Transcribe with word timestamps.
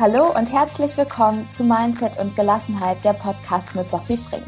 Hallo 0.00 0.34
und 0.34 0.50
herzlich 0.50 0.96
willkommen 0.96 1.46
zu 1.50 1.62
Mindset 1.62 2.18
und 2.18 2.34
Gelassenheit, 2.34 3.04
der 3.04 3.12
Podcast 3.12 3.74
mit 3.74 3.90
Sophie 3.90 4.16
Frings. 4.16 4.46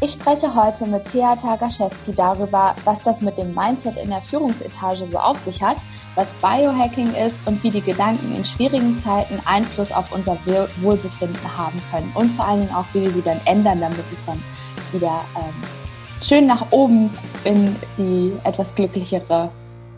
Ich 0.00 0.10
spreche 0.10 0.52
heute 0.56 0.86
mit 0.86 1.04
Thea 1.04 1.36
Tagaschewski 1.36 2.12
darüber, 2.12 2.74
was 2.82 3.00
das 3.04 3.20
mit 3.20 3.38
dem 3.38 3.54
Mindset 3.54 3.96
in 3.96 4.10
der 4.10 4.20
Führungsetage 4.22 5.06
so 5.06 5.18
auf 5.18 5.38
sich 5.38 5.62
hat, 5.62 5.76
was 6.16 6.34
Biohacking 6.42 7.14
ist 7.14 7.46
und 7.46 7.62
wie 7.62 7.70
die 7.70 7.80
Gedanken 7.80 8.34
in 8.34 8.44
schwierigen 8.44 8.98
Zeiten 8.98 9.38
Einfluss 9.44 9.92
auf 9.92 10.10
unser 10.10 10.36
Wohlbefinden 10.80 11.56
haben 11.56 11.80
können 11.92 12.10
und 12.16 12.30
vor 12.30 12.48
allen 12.48 12.62
Dingen 12.62 12.74
auch, 12.74 12.86
wie 12.92 13.02
wir 13.02 13.12
sie 13.12 13.22
dann 13.22 13.40
ändern, 13.44 13.80
damit 13.80 14.10
es 14.10 14.18
dann 14.26 14.42
wieder 14.90 15.20
ähm, 15.36 15.54
schön 16.20 16.46
nach 16.46 16.72
oben 16.72 17.08
in 17.44 17.76
die 17.96 18.32
etwas 18.42 18.74
glücklichere 18.74 19.46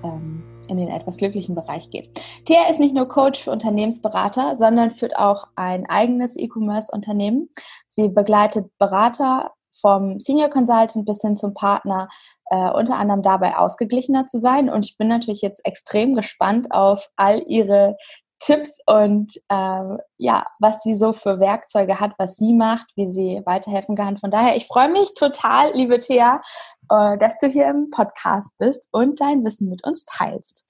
ähm, 0.02 0.42
in 0.66 0.76
den 0.76 0.88
etwas 0.88 1.16
glücklichen 1.16 1.54
Bereich 1.54 1.90
geht. 1.90 2.20
Thea 2.44 2.68
ist 2.70 2.80
nicht 2.80 2.94
nur 2.94 3.08
Coach 3.08 3.42
für 3.42 3.50
Unternehmensberater, 3.50 4.56
sondern 4.56 4.90
führt 4.90 5.16
auch 5.16 5.46
ein 5.56 5.86
eigenes 5.86 6.36
E-Commerce-Unternehmen. 6.36 7.48
Sie 7.86 8.08
begleitet 8.08 8.70
Berater 8.78 9.52
vom 9.80 10.20
Senior 10.20 10.50
Consultant 10.50 11.04
bis 11.04 11.20
hin 11.20 11.36
zum 11.36 11.54
Partner, 11.54 12.08
äh, 12.50 12.70
unter 12.70 12.96
anderem 12.96 13.22
dabei 13.22 13.56
ausgeglichener 13.56 14.28
zu 14.28 14.40
sein. 14.40 14.70
Und 14.70 14.84
ich 14.84 14.96
bin 14.96 15.08
natürlich 15.08 15.42
jetzt 15.42 15.64
extrem 15.64 16.14
gespannt 16.14 16.70
auf 16.70 17.08
all 17.16 17.42
ihre 17.46 17.96
Tipps 18.40 18.78
und 18.86 19.36
äh, 19.48 19.96
ja, 20.18 20.46
was 20.58 20.82
sie 20.82 20.96
so 20.96 21.12
für 21.12 21.40
Werkzeuge 21.40 22.00
hat, 22.00 22.12
was 22.18 22.36
sie 22.36 22.52
macht, 22.52 22.86
wie 22.96 23.10
sie 23.10 23.42
weiterhelfen 23.44 23.96
kann. 23.96 24.16
Von 24.16 24.30
daher, 24.30 24.56
ich 24.56 24.66
freue 24.66 24.90
mich 24.90 25.14
total, 25.14 25.72
liebe 25.74 26.00
Thea, 26.00 26.42
äh, 26.90 27.16
dass 27.16 27.38
du 27.38 27.48
hier 27.48 27.68
im 27.68 27.90
Podcast 27.90 28.52
bist 28.58 28.88
und 28.90 29.20
dein 29.20 29.44
Wissen 29.44 29.68
mit 29.68 29.84
uns 29.84 30.04
teilst. 30.04 30.64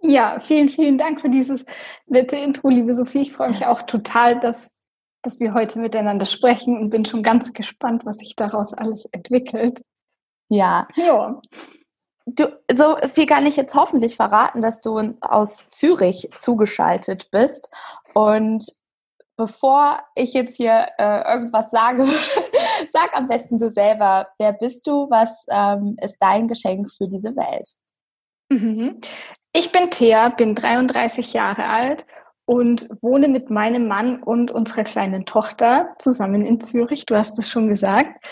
Ja, 0.00 0.38
vielen, 0.40 0.68
vielen 0.68 0.98
Dank 0.98 1.22
für 1.22 1.30
dieses 1.30 1.64
nette 2.06 2.36
Intro, 2.36 2.68
liebe 2.68 2.94
Sophie. 2.94 3.22
Ich 3.22 3.32
freue 3.32 3.50
mich 3.50 3.64
auch 3.66 3.82
total, 3.82 4.38
dass, 4.38 4.70
dass 5.22 5.40
wir 5.40 5.54
heute 5.54 5.78
miteinander 5.78 6.26
sprechen 6.26 6.76
und 6.76 6.90
bin 6.90 7.06
schon 7.06 7.22
ganz 7.22 7.54
gespannt, 7.54 8.02
was 8.04 8.18
sich 8.18 8.36
daraus 8.36 8.74
alles 8.74 9.06
entwickelt. 9.06 9.80
Ja. 10.50 10.86
Ja. 10.94 11.40
Du, 12.26 12.46
so 12.72 12.96
viel 13.06 13.26
kann 13.26 13.46
ich 13.46 13.56
jetzt 13.56 13.74
hoffentlich 13.74 14.16
verraten, 14.16 14.62
dass 14.62 14.80
du 14.80 15.14
aus 15.20 15.68
Zürich 15.68 16.30
zugeschaltet 16.34 17.30
bist. 17.30 17.68
Und 18.14 18.66
bevor 19.36 20.00
ich 20.14 20.32
jetzt 20.32 20.56
hier 20.56 20.88
äh, 20.98 21.32
irgendwas 21.32 21.70
sage, 21.70 22.06
sag 22.92 23.14
am 23.14 23.28
besten 23.28 23.58
du 23.58 23.70
selber, 23.70 24.28
wer 24.38 24.52
bist 24.52 24.86
du? 24.86 25.08
Was 25.10 25.44
ähm, 25.50 25.96
ist 26.00 26.16
dein 26.20 26.48
Geschenk 26.48 26.90
für 26.90 27.08
diese 27.08 27.36
Welt? 27.36 27.68
Mhm. 28.48 29.00
Ich 29.52 29.70
bin 29.72 29.90
Thea, 29.90 30.30
bin 30.30 30.54
33 30.54 31.32
Jahre 31.32 31.66
alt 31.66 32.06
und 32.46 32.88
wohne 33.00 33.28
mit 33.28 33.50
meinem 33.50 33.88
Mann 33.88 34.22
und 34.22 34.50
unserer 34.50 34.84
kleinen 34.84 35.26
Tochter 35.26 35.94
zusammen 35.98 36.44
in 36.44 36.60
Zürich. 36.60 37.06
Du 37.06 37.16
hast 37.16 37.38
es 37.38 37.48
schon 37.48 37.68
gesagt. 37.68 38.24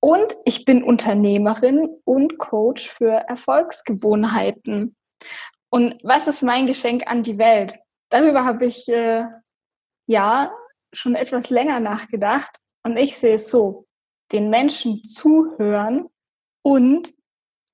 Und 0.00 0.34
ich 0.44 0.64
bin 0.64 0.82
Unternehmerin 0.82 1.88
und 2.04 2.38
Coach 2.38 2.88
für 2.88 3.12
Erfolgsgewohnheiten. 3.12 4.96
Und 5.70 5.98
was 6.02 6.26
ist 6.26 6.42
mein 6.42 6.66
Geschenk 6.66 7.06
an 7.06 7.22
die 7.22 7.38
Welt? 7.38 7.78
Darüber 8.08 8.44
habe 8.44 8.66
ich 8.66 8.88
äh, 8.88 9.26
ja 10.06 10.52
schon 10.92 11.14
etwas 11.14 11.50
länger 11.50 11.80
nachgedacht. 11.80 12.56
Und 12.82 12.98
ich 12.98 13.18
sehe 13.18 13.34
es 13.34 13.50
so, 13.50 13.86
den 14.32 14.48
Menschen 14.48 15.04
zuhören 15.04 16.08
und 16.62 17.12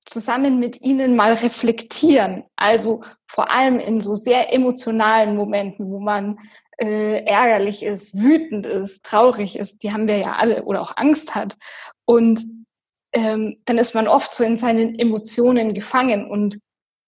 zusammen 0.07 0.59
mit 0.59 0.81
ihnen 0.81 1.15
mal 1.15 1.33
reflektieren. 1.33 2.43
Also 2.55 3.03
vor 3.27 3.51
allem 3.51 3.79
in 3.79 4.01
so 4.01 4.15
sehr 4.15 4.53
emotionalen 4.53 5.35
Momenten, 5.35 5.89
wo 5.91 5.99
man 5.99 6.39
äh, 6.77 7.23
ärgerlich 7.25 7.83
ist, 7.83 8.15
wütend 8.15 8.65
ist, 8.65 9.05
traurig 9.05 9.57
ist, 9.57 9.83
die 9.83 9.91
haben 9.91 10.07
wir 10.07 10.17
ja 10.17 10.35
alle 10.37 10.63
oder 10.63 10.81
auch 10.81 10.95
Angst 10.95 11.35
hat. 11.35 11.57
Und 12.05 12.43
ähm, 13.13 13.61
dann 13.65 13.77
ist 13.77 13.95
man 13.95 14.07
oft 14.07 14.33
so 14.33 14.43
in 14.43 14.57
seinen 14.57 14.97
Emotionen 14.97 15.73
gefangen. 15.73 16.29
Und 16.29 16.59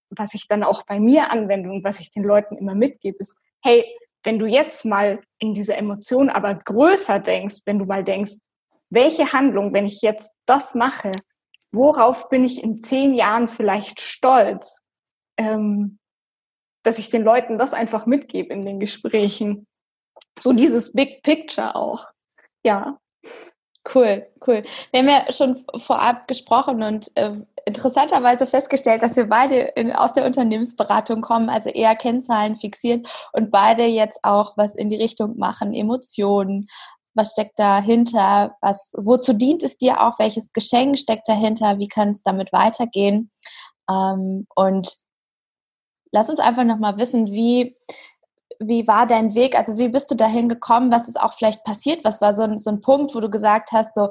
was 0.10 0.34
ich 0.34 0.48
dann 0.48 0.64
auch 0.64 0.84
bei 0.84 1.00
mir 1.00 1.32
anwende 1.32 1.70
und 1.70 1.84
was 1.84 2.00
ich 2.00 2.12
den 2.12 2.24
Leuten 2.24 2.58
immer 2.58 2.76
mitgebe, 2.76 3.18
ist, 3.20 3.38
hey, 3.64 3.86
wenn 4.24 4.40
du 4.40 4.46
jetzt 4.46 4.84
mal 4.84 5.22
in 5.38 5.54
dieser 5.54 5.78
Emotion 5.78 6.30
aber 6.30 6.56
größer 6.56 7.20
denkst, 7.20 7.62
wenn 7.66 7.80
du 7.80 7.86
mal 7.86 8.04
denkst, 8.04 8.40
welche 8.90 9.32
Handlung, 9.32 9.72
wenn 9.74 9.86
ich 9.86 10.02
jetzt 10.02 10.34
das 10.46 10.76
mache, 10.76 11.12
worauf 11.72 12.30
bin 12.30 12.44
ich 12.44 12.64
in 12.64 12.80
zehn 12.80 13.14
Jahren 13.14 13.50
vielleicht 13.50 14.02
stolz? 14.02 14.82
Ähm, 15.38 16.00
dass 16.84 17.00
ich 17.00 17.10
den 17.10 17.24
Leuten 17.24 17.58
das 17.58 17.74
einfach 17.74 18.06
mitgebe 18.06 18.54
in 18.54 18.66
den 18.66 18.80
Gesprächen. 18.80 19.68
So 20.40 20.54
dieses 20.54 20.94
Big 20.94 21.24
Picture 21.24 21.76
auch. 21.76 22.08
Ja. 22.64 22.98
Cool, 23.94 24.28
cool. 24.46 24.64
Wir 24.92 25.00
haben 25.00 25.10
ja 25.10 25.32
schon 25.32 25.64
vorab 25.78 26.28
gesprochen 26.28 26.84
und 26.84 27.16
äh, 27.16 27.32
interessanterweise 27.66 28.46
festgestellt, 28.46 29.02
dass 29.02 29.16
wir 29.16 29.26
beide 29.26 29.56
in, 29.56 29.94
aus 29.94 30.12
der 30.14 30.26
Unternehmensberatung 30.26 31.22
kommen, 31.22 31.50
also 31.50 31.70
eher 31.70 31.96
Kennzahlen 31.96 32.58
fixieren 32.58 33.08
und 33.32 33.52
beide 33.52 33.86
jetzt 33.86 34.20
auch 34.24 34.58
was 34.58 34.76
in 34.76 34.90
die 34.90 34.98
Richtung 34.98 35.38
machen, 35.38 35.74
Emotionen. 35.74 36.68
Was 37.16 37.32
steckt 37.32 37.60
dahinter? 37.60 38.56
Was, 38.62 38.94
wozu 38.98 39.34
dient 39.34 39.64
es 39.64 39.78
dir 39.78 40.02
auch? 40.02 40.20
Welches 40.20 40.54
Geschenk 40.54 40.98
steckt 40.98 41.28
dahinter? 41.28 41.80
Wie 41.80 41.88
kann 41.88 42.10
es 42.10 42.24
damit 42.24 42.54
weitergehen? 42.54 43.32
Ähm, 43.90 44.46
und 44.56 44.96
lass 46.12 46.30
uns 46.30 46.40
einfach 46.40 46.64
nochmal 46.64 46.98
wissen, 46.98 47.28
wie, 47.28 47.76
wie 48.60 48.88
war 48.88 49.08
dein 49.08 49.36
Weg? 49.36 49.58
Also 49.58 49.78
wie 49.78 49.90
bist 49.90 50.12
du 50.12 50.16
dahin 50.16 50.50
gekommen? 50.50 50.92
Was 50.92 51.08
ist 51.08 51.20
auch 51.20 51.34
vielleicht 51.34 51.64
passiert? 51.64 52.04
Was 52.04 52.22
war 52.22 52.34
so 52.34 52.44
ein, 52.44 52.58
so 52.58 52.70
ein 52.70 52.82
Punkt, 52.82 53.16
wo 53.16 53.20
du 53.20 53.30
gesagt 53.30 53.72
hast, 53.72 53.96
so, 53.96 54.10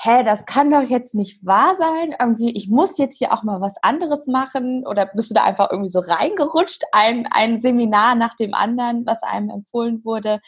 hä, 0.00 0.24
das 0.24 0.44
kann 0.46 0.70
doch 0.70 0.82
jetzt 0.82 1.14
nicht 1.14 1.44
wahr 1.44 1.76
sein. 1.78 2.14
Irgendwie, 2.18 2.50
ich 2.50 2.68
muss 2.68 2.98
jetzt 2.98 3.18
hier 3.18 3.32
auch 3.32 3.42
mal 3.42 3.60
was 3.60 3.76
anderes 3.82 4.26
machen. 4.26 4.86
Oder 4.86 5.06
bist 5.06 5.30
du 5.30 5.34
da 5.34 5.44
einfach 5.44 5.70
irgendwie 5.70 5.90
so 5.90 6.00
reingerutscht? 6.00 6.82
Ein, 6.92 7.26
ein 7.30 7.60
Seminar 7.60 8.14
nach 8.14 8.34
dem 8.34 8.54
anderen, 8.54 9.06
was 9.06 9.22
einem 9.22 9.50
empfohlen 9.50 10.04
wurde. 10.04 10.40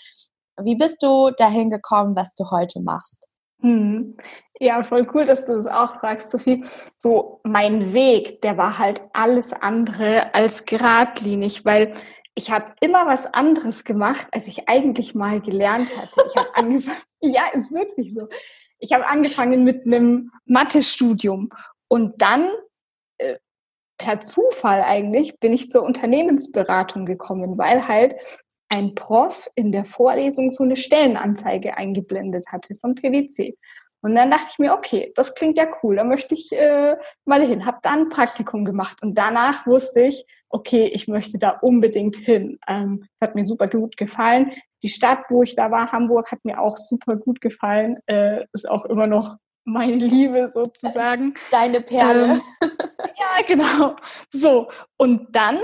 Wie 0.63 0.77
bist 0.77 1.03
du 1.03 1.31
dahin 1.31 1.71
gekommen, 1.71 2.17
was 2.17 2.35
du 2.35 2.51
heute 2.51 2.81
machst? 2.81 3.29
Hm. 3.61 4.17
Ja, 4.59 4.83
voll 4.83 5.07
cool, 5.13 5.27
dass 5.27 5.47
du 5.47 5.53
das 5.53 5.67
auch 5.67 6.01
fragst, 6.01 6.31
Sophie. 6.31 6.65
So, 6.97 7.41
mein 7.45 7.93
Weg, 7.93 8.41
der 8.43 8.57
war 8.57 8.79
halt 8.79 9.03
alles 9.13 9.53
andere 9.53 10.35
als 10.35 10.65
geradlinig, 10.65 11.65
weil 11.65 11.95
ich 12.35 12.51
habe 12.51 12.75
immer 12.81 13.07
was 13.07 13.27
anderes 13.27 13.85
gemacht, 13.85 14.29
als 14.31 14.47
ich 14.47 14.69
eigentlich 14.69 15.15
mal 15.15 15.41
gelernt 15.41 15.89
hatte. 15.97 16.23
Ich 16.31 16.37
habe 16.37 16.49
angefangen, 16.55 17.01
ja, 17.21 17.43
ist 17.53 17.73
wirklich 17.73 18.15
so. 18.15 18.29
Ich 18.79 18.93
habe 18.93 19.07
angefangen 19.07 19.65
mit 19.65 19.87
einem 19.87 20.31
Mathestudium 20.45 21.49
und 21.89 22.21
dann 22.21 22.51
äh, 23.19 23.37
per 23.99 24.21
Zufall 24.21 24.83
eigentlich 24.83 25.39
bin 25.41 25.53
ich 25.53 25.71
zur 25.71 25.83
Unternehmensberatung 25.83 27.07
gekommen, 27.07 27.57
weil 27.57 27.89
halt 27.89 28.17
ein 28.69 28.95
Prof 28.95 29.49
in 29.55 29.73
der 29.73 29.85
Vorlesung 29.85 30.51
so 30.51 30.65
eine 30.65 30.77
Stellenanzeige 30.77 31.77
eingeblendet 31.77 32.47
hatte 32.49 32.77
von 32.81 32.95
PwC. 32.95 33.57
Und 34.03 34.15
dann 34.15 34.31
dachte 34.31 34.47
ich 34.53 34.59
mir, 34.59 34.73
okay, 34.73 35.13
das 35.17 35.35
klingt 35.35 35.57
ja 35.57 35.67
cool, 35.83 35.97
da 35.97 36.05
möchte 36.05 36.35
ich 36.35 36.53
äh, 36.53 36.97
mal 37.25 37.43
hin. 37.43 37.67
Habe 37.67 37.79
da 37.83 37.91
ein 37.91 38.09
Praktikum 38.09 38.65
gemacht 38.65 39.03
und 39.03 39.17
danach 39.17 39.67
wusste 39.67 40.03
ich, 40.03 40.25
okay, 40.49 40.85
ich 40.93 41.09
möchte 41.09 41.39
da 41.39 41.51
unbedingt 41.61 42.15
hin. 42.15 42.59
Ähm, 42.69 43.07
das 43.19 43.31
hat 43.31 43.35
mir 43.35 43.45
super 43.45 43.69
gut 43.69 43.97
gefallen. 43.97 44.53
Die 44.83 44.89
Stadt, 44.89 45.25
wo 45.29 45.43
ich 45.43 45.57
da 45.57 45.71
war, 45.71 45.91
Hamburg, 45.91 46.31
hat 46.31 46.45
mir 46.45 46.61
auch 46.61 46.77
super 46.77 47.17
gut 47.17 47.41
gefallen. 47.41 47.99
Äh, 48.07 48.45
ist 48.53 48.69
auch 48.69 48.85
immer 48.85 49.09
noch 49.09 49.37
meine 49.65 49.97
Liebe 49.97 50.49
sozusagen. 50.49 51.35
Deine 51.51 51.81
Perle. 51.81 52.41
Ähm, 52.63 52.71
ja, 53.19 53.45
genau. 53.47 53.97
So, 54.31 54.71
und 54.97 55.35
dann 55.35 55.59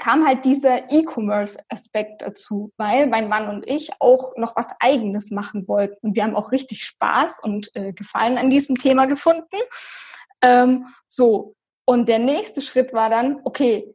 kam 0.00 0.26
halt 0.26 0.44
dieser 0.44 0.90
E-Commerce-Aspekt 0.90 2.22
dazu, 2.22 2.72
weil 2.76 3.06
mein 3.06 3.28
Mann 3.28 3.48
und 3.48 3.68
ich 3.68 3.90
auch 4.00 4.36
noch 4.36 4.56
was 4.56 4.68
Eigenes 4.80 5.30
machen 5.30 5.68
wollten. 5.68 6.08
Und 6.08 6.16
wir 6.16 6.24
haben 6.24 6.34
auch 6.34 6.50
richtig 6.50 6.84
Spaß 6.84 7.40
und 7.44 7.70
äh, 7.76 7.92
Gefallen 7.92 8.38
an 8.38 8.50
diesem 8.50 8.76
Thema 8.76 9.06
gefunden. 9.06 9.56
Ähm, 10.42 10.86
so, 11.06 11.54
und 11.84 12.08
der 12.08 12.18
nächste 12.18 12.62
Schritt 12.62 12.92
war 12.92 13.10
dann, 13.10 13.40
okay, 13.44 13.94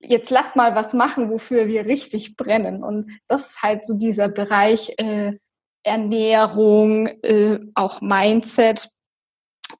jetzt 0.00 0.30
lass 0.30 0.56
mal 0.56 0.74
was 0.74 0.94
machen, 0.94 1.30
wofür 1.30 1.68
wir 1.68 1.86
richtig 1.86 2.36
brennen. 2.36 2.82
Und 2.82 3.10
das 3.28 3.50
ist 3.50 3.62
halt 3.62 3.86
so 3.86 3.94
dieser 3.94 4.28
Bereich 4.28 4.94
äh, 4.96 5.34
Ernährung, 5.84 7.06
äh, 7.22 7.60
auch 7.74 8.00
Mindset. 8.00 8.90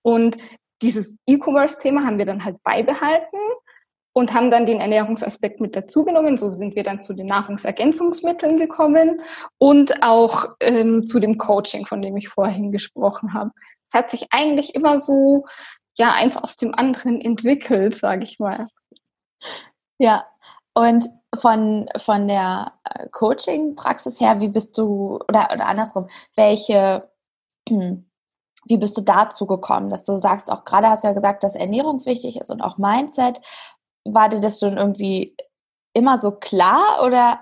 Und 0.03 0.37
dieses 0.83 1.17
E-Commerce-Thema 1.27 2.05
haben 2.05 2.19
wir 2.19 2.27
dann 2.27 2.45
halt 2.45 2.63
beibehalten 2.63 3.39
und 4.19 4.35
haben 4.35 4.51
dann 4.51 4.67
den 4.67 4.81
Ernährungsaspekt 4.81 5.61
mit 5.61 5.77
dazugenommen. 5.77 6.37
So 6.37 6.51
sind 6.51 6.75
wir 6.75 6.83
dann 6.83 7.01
zu 7.01 7.15
den 7.15 7.27
Nahrungsergänzungsmitteln 7.27 8.57
gekommen 8.59 9.23
und 9.59 10.03
auch 10.03 10.57
ähm, 10.61 11.07
zu 11.07 11.21
dem 11.21 11.39
Coaching, 11.39 11.87
von 11.87 12.03
dem 12.03 12.17
ich 12.17 12.29
vorhin 12.29 12.73
gesprochen 12.73 13.33
habe. 13.33 13.53
Es 13.89 13.97
hat 13.97 14.11
sich 14.11 14.27
eigentlich 14.31 14.75
immer 14.75 14.99
so, 14.99 15.47
ja, 15.97 16.15
eins 16.15 16.37
aus 16.37 16.57
dem 16.57 16.75
anderen 16.75 17.21
entwickelt, 17.21 17.95
sage 17.95 18.25
ich 18.25 18.41
mal. 18.41 18.67
Ja, 19.99 20.27
und 20.75 21.09
von, 21.37 21.89
von 21.97 22.27
der 22.27 22.73
äh, 22.83 23.09
Coaching-Praxis 23.11 24.19
her, 24.19 24.41
wie 24.41 24.49
bist 24.49 24.77
du, 24.79 25.21
oder, 25.29 25.49
oder 25.53 25.67
andersrum, 25.67 26.09
welche, 26.35 27.09
wie 27.69 28.77
bist 28.79 28.97
du 28.97 29.03
dazu 29.03 29.47
gekommen, 29.47 29.91
dass 29.91 30.05
du 30.05 30.17
sagst, 30.17 30.51
auch 30.51 30.65
gerade 30.65 30.89
hast 30.89 31.05
du 31.05 31.09
ja 31.09 31.15
gesagt, 31.15 31.45
dass 31.45 31.55
Ernährung 31.55 32.05
wichtig 32.05 32.41
ist 32.41 32.51
und 32.51 32.63
auch 32.63 32.79
Mindset. 32.79 33.41
War 34.15 34.29
dir 34.29 34.41
das 34.41 34.61
schon 34.61 34.77
irgendwie 34.77 35.37
immer 35.95 36.19
so 36.19 36.33
klar 36.33 37.03
oder 37.05 37.41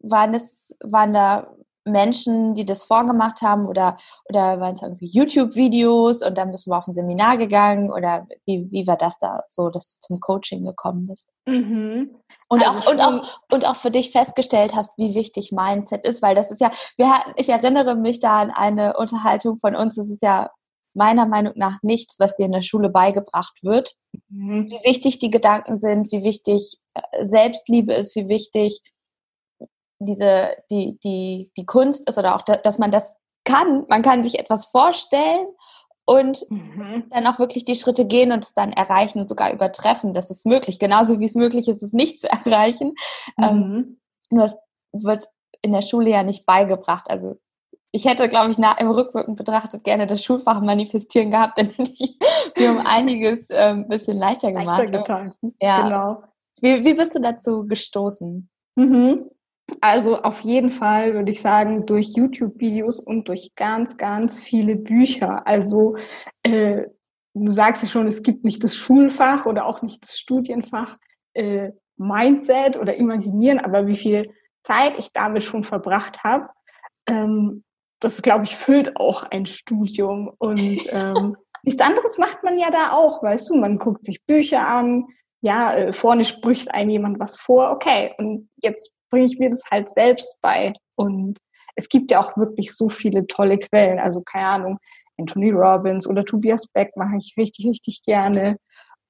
waren 0.00 0.32
das, 0.32 0.74
waren 0.82 1.12
da 1.12 1.48
Menschen, 1.84 2.54
die 2.54 2.64
das 2.64 2.84
vorgemacht 2.84 3.42
haben 3.42 3.66
oder, 3.66 3.96
oder 4.28 4.60
waren 4.60 4.74
es 4.74 4.82
irgendwie 4.82 5.06
YouTube-Videos 5.06 6.22
und 6.22 6.36
dann 6.36 6.52
bist 6.52 6.66
du 6.66 6.72
auf 6.72 6.86
ein 6.86 6.94
Seminar 6.94 7.36
gegangen 7.36 7.90
oder 7.90 8.26
wie, 8.44 8.68
wie 8.70 8.86
war 8.86 8.96
das 8.96 9.18
da 9.18 9.42
so, 9.46 9.70
dass 9.70 9.94
du 9.94 10.00
zum 10.00 10.20
Coaching 10.20 10.64
gekommen 10.64 11.06
bist? 11.06 11.28
Mhm. 11.46 12.14
Und, 12.48 12.66
also 12.66 12.78
auch, 12.78 12.90
und, 12.90 13.00
auch, 13.00 13.40
und 13.52 13.66
auch 13.66 13.76
für 13.76 13.90
dich 13.90 14.10
festgestellt 14.10 14.74
hast, 14.74 14.96
wie 14.96 15.14
wichtig 15.14 15.52
Mindset 15.52 16.06
ist, 16.06 16.22
weil 16.22 16.34
das 16.34 16.50
ist 16.50 16.60
ja, 16.60 16.70
wir 16.96 17.10
hatten, 17.10 17.32
ich 17.36 17.48
erinnere 17.48 17.94
mich 17.94 18.20
da 18.20 18.40
an 18.40 18.50
eine 18.50 18.96
Unterhaltung 18.96 19.58
von 19.58 19.76
uns, 19.76 19.98
es 19.98 20.10
ist 20.10 20.22
ja 20.22 20.50
meiner 20.94 21.26
Meinung 21.26 21.52
nach 21.56 21.78
nichts, 21.82 22.18
was 22.18 22.36
dir 22.36 22.46
in 22.46 22.52
der 22.52 22.62
Schule 22.62 22.90
beigebracht 22.90 23.62
wird. 23.62 23.94
Mhm. 24.28 24.70
Wie 24.70 24.88
wichtig 24.88 25.18
die 25.18 25.30
Gedanken 25.30 25.78
sind, 25.78 26.10
wie 26.12 26.24
wichtig 26.24 26.78
äh, 26.94 27.24
Selbstliebe 27.24 27.92
ist, 27.92 28.16
wie 28.16 28.28
wichtig 28.28 28.82
diese, 30.00 30.56
die, 30.70 30.98
die, 31.02 31.50
die 31.56 31.66
Kunst 31.66 32.08
ist 32.08 32.18
oder 32.18 32.36
auch, 32.36 32.42
dass 32.42 32.78
man 32.78 32.90
das 32.90 33.14
kann. 33.44 33.84
Man 33.88 34.02
kann 34.02 34.22
sich 34.22 34.38
etwas 34.38 34.66
vorstellen 34.66 35.46
und 36.04 36.46
mhm. 36.48 37.04
dann 37.10 37.26
auch 37.26 37.38
wirklich 37.38 37.64
die 37.64 37.74
Schritte 37.74 38.06
gehen 38.06 38.32
und 38.32 38.44
es 38.44 38.54
dann 38.54 38.72
erreichen 38.72 39.20
und 39.20 39.28
sogar 39.28 39.52
übertreffen. 39.52 40.14
Das 40.14 40.30
ist 40.30 40.46
möglich. 40.46 40.78
Genauso 40.78 41.20
wie 41.20 41.24
es 41.24 41.34
möglich 41.34 41.68
ist, 41.68 41.82
es 41.82 41.92
nicht 41.92 42.20
zu 42.20 42.30
erreichen. 42.30 42.94
Ähm, 43.42 43.56
mhm. 43.56 43.74
Ähm, 43.74 44.00
nur 44.30 44.44
es 44.44 44.56
wird 44.92 45.26
in 45.62 45.72
der 45.72 45.82
Schule 45.82 46.10
ja 46.10 46.22
nicht 46.22 46.46
beigebracht. 46.46 47.10
Also 47.10 47.38
ich 47.90 48.04
hätte, 48.04 48.28
glaube 48.28 48.50
ich, 48.50 48.58
nach, 48.58 48.78
im 48.78 48.90
Rückwirkend 48.90 49.36
betrachtet 49.36 49.84
gerne 49.84 50.06
das 50.06 50.22
Schulfach 50.22 50.60
manifestieren 50.60 51.30
gehabt, 51.30 51.58
dann 51.58 51.70
hätte 51.70 51.92
ich 51.92 52.18
mir 52.56 52.70
um 52.70 52.86
einiges 52.86 53.50
ein 53.50 53.80
ähm, 53.80 53.88
bisschen 53.88 54.16
leichter 54.16 54.52
gemacht. 54.52 54.78
Leichter 54.78 54.98
getan. 54.98 55.34
Ja. 55.60 55.82
Genau. 55.82 56.22
Wie, 56.60 56.84
wie 56.84 56.94
bist 56.94 57.14
du 57.14 57.20
dazu 57.20 57.66
gestoßen? 57.66 58.48
Mhm. 58.76 59.30
Also 59.80 60.22
auf 60.22 60.40
jeden 60.40 60.70
Fall 60.70 61.14
würde 61.14 61.30
ich 61.30 61.40
sagen, 61.40 61.84
durch 61.84 62.14
YouTube-Videos 62.16 63.00
und 63.00 63.28
durch 63.28 63.54
ganz, 63.54 63.96
ganz 63.96 64.38
viele 64.38 64.76
Bücher. 64.76 65.46
Also 65.46 65.96
äh, 66.42 66.84
du 67.34 67.46
sagst 67.52 67.82
ja 67.82 67.88
schon, 67.88 68.06
es 68.06 68.22
gibt 68.22 68.44
nicht 68.44 68.64
das 68.64 68.74
Schulfach 68.74 69.46
oder 69.46 69.66
auch 69.66 69.82
nicht 69.82 70.02
das 70.02 70.18
Studienfach 70.18 70.96
äh, 71.34 71.72
Mindset 71.96 72.78
oder 72.78 72.94
Imaginieren, 72.94 73.58
aber 73.58 73.86
wie 73.86 73.96
viel 73.96 74.30
Zeit 74.62 74.98
ich 74.98 75.12
damit 75.12 75.44
schon 75.44 75.64
verbracht 75.64 76.24
habe, 76.24 76.48
ähm, 77.08 77.64
das, 78.00 78.22
glaube 78.22 78.44
ich, 78.44 78.56
füllt 78.56 78.96
auch 78.96 79.24
ein 79.24 79.46
Studium. 79.46 80.32
Und 80.38 80.80
ähm, 80.90 81.36
nichts 81.62 81.80
anderes 81.80 82.18
macht 82.18 82.42
man 82.44 82.58
ja 82.58 82.70
da 82.70 82.92
auch, 82.92 83.22
weißt 83.22 83.50
du, 83.50 83.56
man 83.56 83.78
guckt 83.78 84.04
sich 84.04 84.24
Bücher 84.26 84.66
an, 84.66 85.06
ja, 85.40 85.74
äh, 85.74 85.92
vorne 85.92 86.24
spricht 86.24 86.72
einem 86.72 86.90
jemand 86.90 87.20
was 87.20 87.38
vor, 87.38 87.70
okay, 87.70 88.14
und 88.18 88.48
jetzt 88.56 88.98
bringe 89.10 89.26
ich 89.26 89.38
mir 89.38 89.50
das 89.50 89.62
halt 89.70 89.88
selbst 89.88 90.40
bei. 90.42 90.72
Und 90.96 91.38
es 91.76 91.88
gibt 91.88 92.10
ja 92.10 92.20
auch 92.20 92.36
wirklich 92.36 92.74
so 92.74 92.88
viele 92.88 93.26
tolle 93.26 93.58
Quellen. 93.58 93.98
Also 93.98 94.20
keine 94.20 94.46
Ahnung, 94.46 94.78
Anthony 95.18 95.50
Robbins 95.50 96.06
oder 96.06 96.24
Tobias 96.24 96.66
Beck 96.68 96.96
mache 96.96 97.16
ich 97.18 97.34
richtig, 97.38 97.66
richtig 97.66 98.02
gerne. 98.02 98.56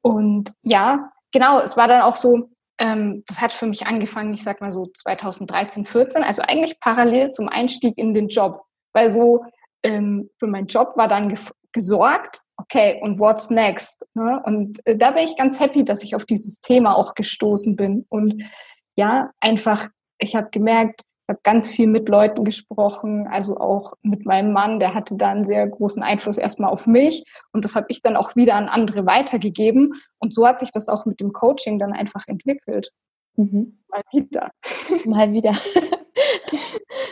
Und 0.02 0.52
ja, 0.62 1.10
genau, 1.32 1.60
es 1.60 1.76
war 1.76 1.88
dann 1.88 2.02
auch 2.02 2.16
so, 2.16 2.50
ähm, 2.80 3.24
das 3.26 3.40
hat 3.40 3.52
für 3.52 3.66
mich 3.66 3.86
angefangen, 3.86 4.32
ich 4.32 4.44
sag 4.44 4.60
mal 4.60 4.72
so 4.72 4.86
2013, 4.94 5.86
14, 5.86 6.22
also 6.22 6.42
eigentlich 6.42 6.78
parallel 6.80 7.30
zum 7.30 7.48
Einstieg 7.48 7.96
in 7.96 8.14
den 8.14 8.28
Job. 8.28 8.62
Weil 8.98 9.12
so 9.12 9.44
ähm, 9.84 10.28
für 10.40 10.48
meinen 10.48 10.66
Job 10.66 10.96
war 10.96 11.06
dann 11.06 11.38
gesorgt, 11.72 12.40
okay, 12.56 12.98
und 13.00 13.20
what's 13.20 13.48
next? 13.48 14.04
Ne? 14.14 14.42
Und 14.44 14.84
äh, 14.86 14.96
da 14.96 15.12
bin 15.12 15.22
ich 15.22 15.36
ganz 15.36 15.60
happy, 15.60 15.84
dass 15.84 16.02
ich 16.02 16.16
auf 16.16 16.24
dieses 16.24 16.60
Thema 16.60 16.96
auch 16.96 17.14
gestoßen 17.14 17.76
bin. 17.76 18.06
Und 18.08 18.42
ja, 18.96 19.30
einfach, 19.38 19.86
ich 20.18 20.34
habe 20.34 20.48
gemerkt, 20.50 21.02
ich 21.02 21.28
habe 21.28 21.40
ganz 21.44 21.68
viel 21.68 21.86
mit 21.86 22.08
Leuten 22.08 22.42
gesprochen, 22.42 23.28
also 23.30 23.58
auch 23.58 23.92
mit 24.02 24.26
meinem 24.26 24.52
Mann, 24.52 24.80
der 24.80 24.94
hatte 24.94 25.14
da 25.14 25.28
einen 25.28 25.44
sehr 25.44 25.64
großen 25.68 26.02
Einfluss 26.02 26.38
erstmal 26.38 26.72
auf 26.72 26.88
mich 26.88 27.22
und 27.52 27.64
das 27.64 27.76
habe 27.76 27.86
ich 27.90 28.02
dann 28.02 28.16
auch 28.16 28.34
wieder 28.34 28.54
an 28.54 28.68
andere 28.68 29.06
weitergegeben 29.06 29.92
und 30.18 30.34
so 30.34 30.44
hat 30.46 30.58
sich 30.58 30.70
das 30.72 30.88
auch 30.88 31.04
mit 31.04 31.20
dem 31.20 31.32
Coaching 31.32 31.78
dann 31.78 31.92
einfach 31.92 32.24
entwickelt. 32.26 32.90
Mhm. 33.36 33.78
Mal 33.88 34.02
wieder. 34.10 34.50
Mal 35.04 35.32
wieder. 35.32 35.52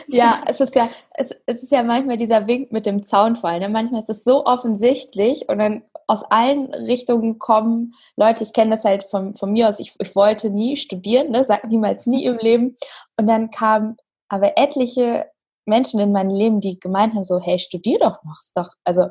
ja, 0.07 0.41
es 0.47 0.59
ist 0.59 0.75
ja, 0.75 0.89
es, 1.11 1.35
es, 1.45 1.63
ist 1.63 1.71
ja 1.71 1.83
manchmal 1.83 2.17
dieser 2.17 2.47
Wink 2.47 2.71
mit 2.71 2.85
dem 2.85 3.03
Zaunfall. 3.03 3.59
Ne? 3.59 3.69
Manchmal 3.69 4.01
ist 4.01 4.09
es 4.09 4.23
so 4.23 4.45
offensichtlich 4.45 5.47
und 5.49 5.59
dann 5.59 5.83
aus 6.07 6.23
allen 6.23 6.73
Richtungen 6.73 7.37
kommen 7.39 7.93
Leute, 8.15 8.43
ich 8.43 8.53
kenne 8.53 8.71
das 8.71 8.85
halt 8.85 9.03
von, 9.03 9.33
von 9.33 9.51
mir 9.51 9.67
aus, 9.67 9.79
ich, 9.79 9.93
ich 9.99 10.15
wollte 10.15 10.49
nie 10.49 10.77
studieren, 10.77 11.31
ne? 11.31 11.43
sag 11.45 11.65
niemals 11.65 12.05
nie 12.07 12.25
im 12.25 12.37
Leben. 12.37 12.77
Und 13.17 13.27
dann 13.27 13.51
kamen 13.51 13.97
aber 14.29 14.57
etliche 14.57 15.25
Menschen 15.65 15.99
in 15.99 16.11
mein 16.11 16.29
Leben, 16.29 16.61
die 16.61 16.79
gemeint 16.79 17.13
haben, 17.13 17.23
so, 17.23 17.39
hey, 17.39 17.59
studier 17.59 17.99
doch 17.99 18.23
noch, 18.23 18.37
doch, 18.55 18.73
also 18.85 19.07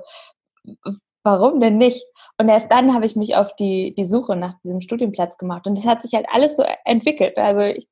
warum 1.27 1.61
denn 1.61 1.77
nicht? 1.77 2.07
Und 2.39 2.49
erst 2.49 2.73
dann 2.73 2.95
habe 2.95 3.05
ich 3.05 3.17
mich 3.17 3.37
auf 3.37 3.55
die, 3.57 3.93
die 3.95 4.07
Suche 4.07 4.37
nach 4.37 4.55
diesem 4.63 4.81
Studienplatz 4.81 5.37
gemacht. 5.37 5.67
Und 5.67 5.77
das 5.77 5.85
hat 5.85 6.01
sich 6.01 6.15
halt 6.15 6.27
alles 6.33 6.57
so 6.57 6.65
entwickelt. 6.85 7.37
Also 7.37 7.63
ich, 7.63 7.89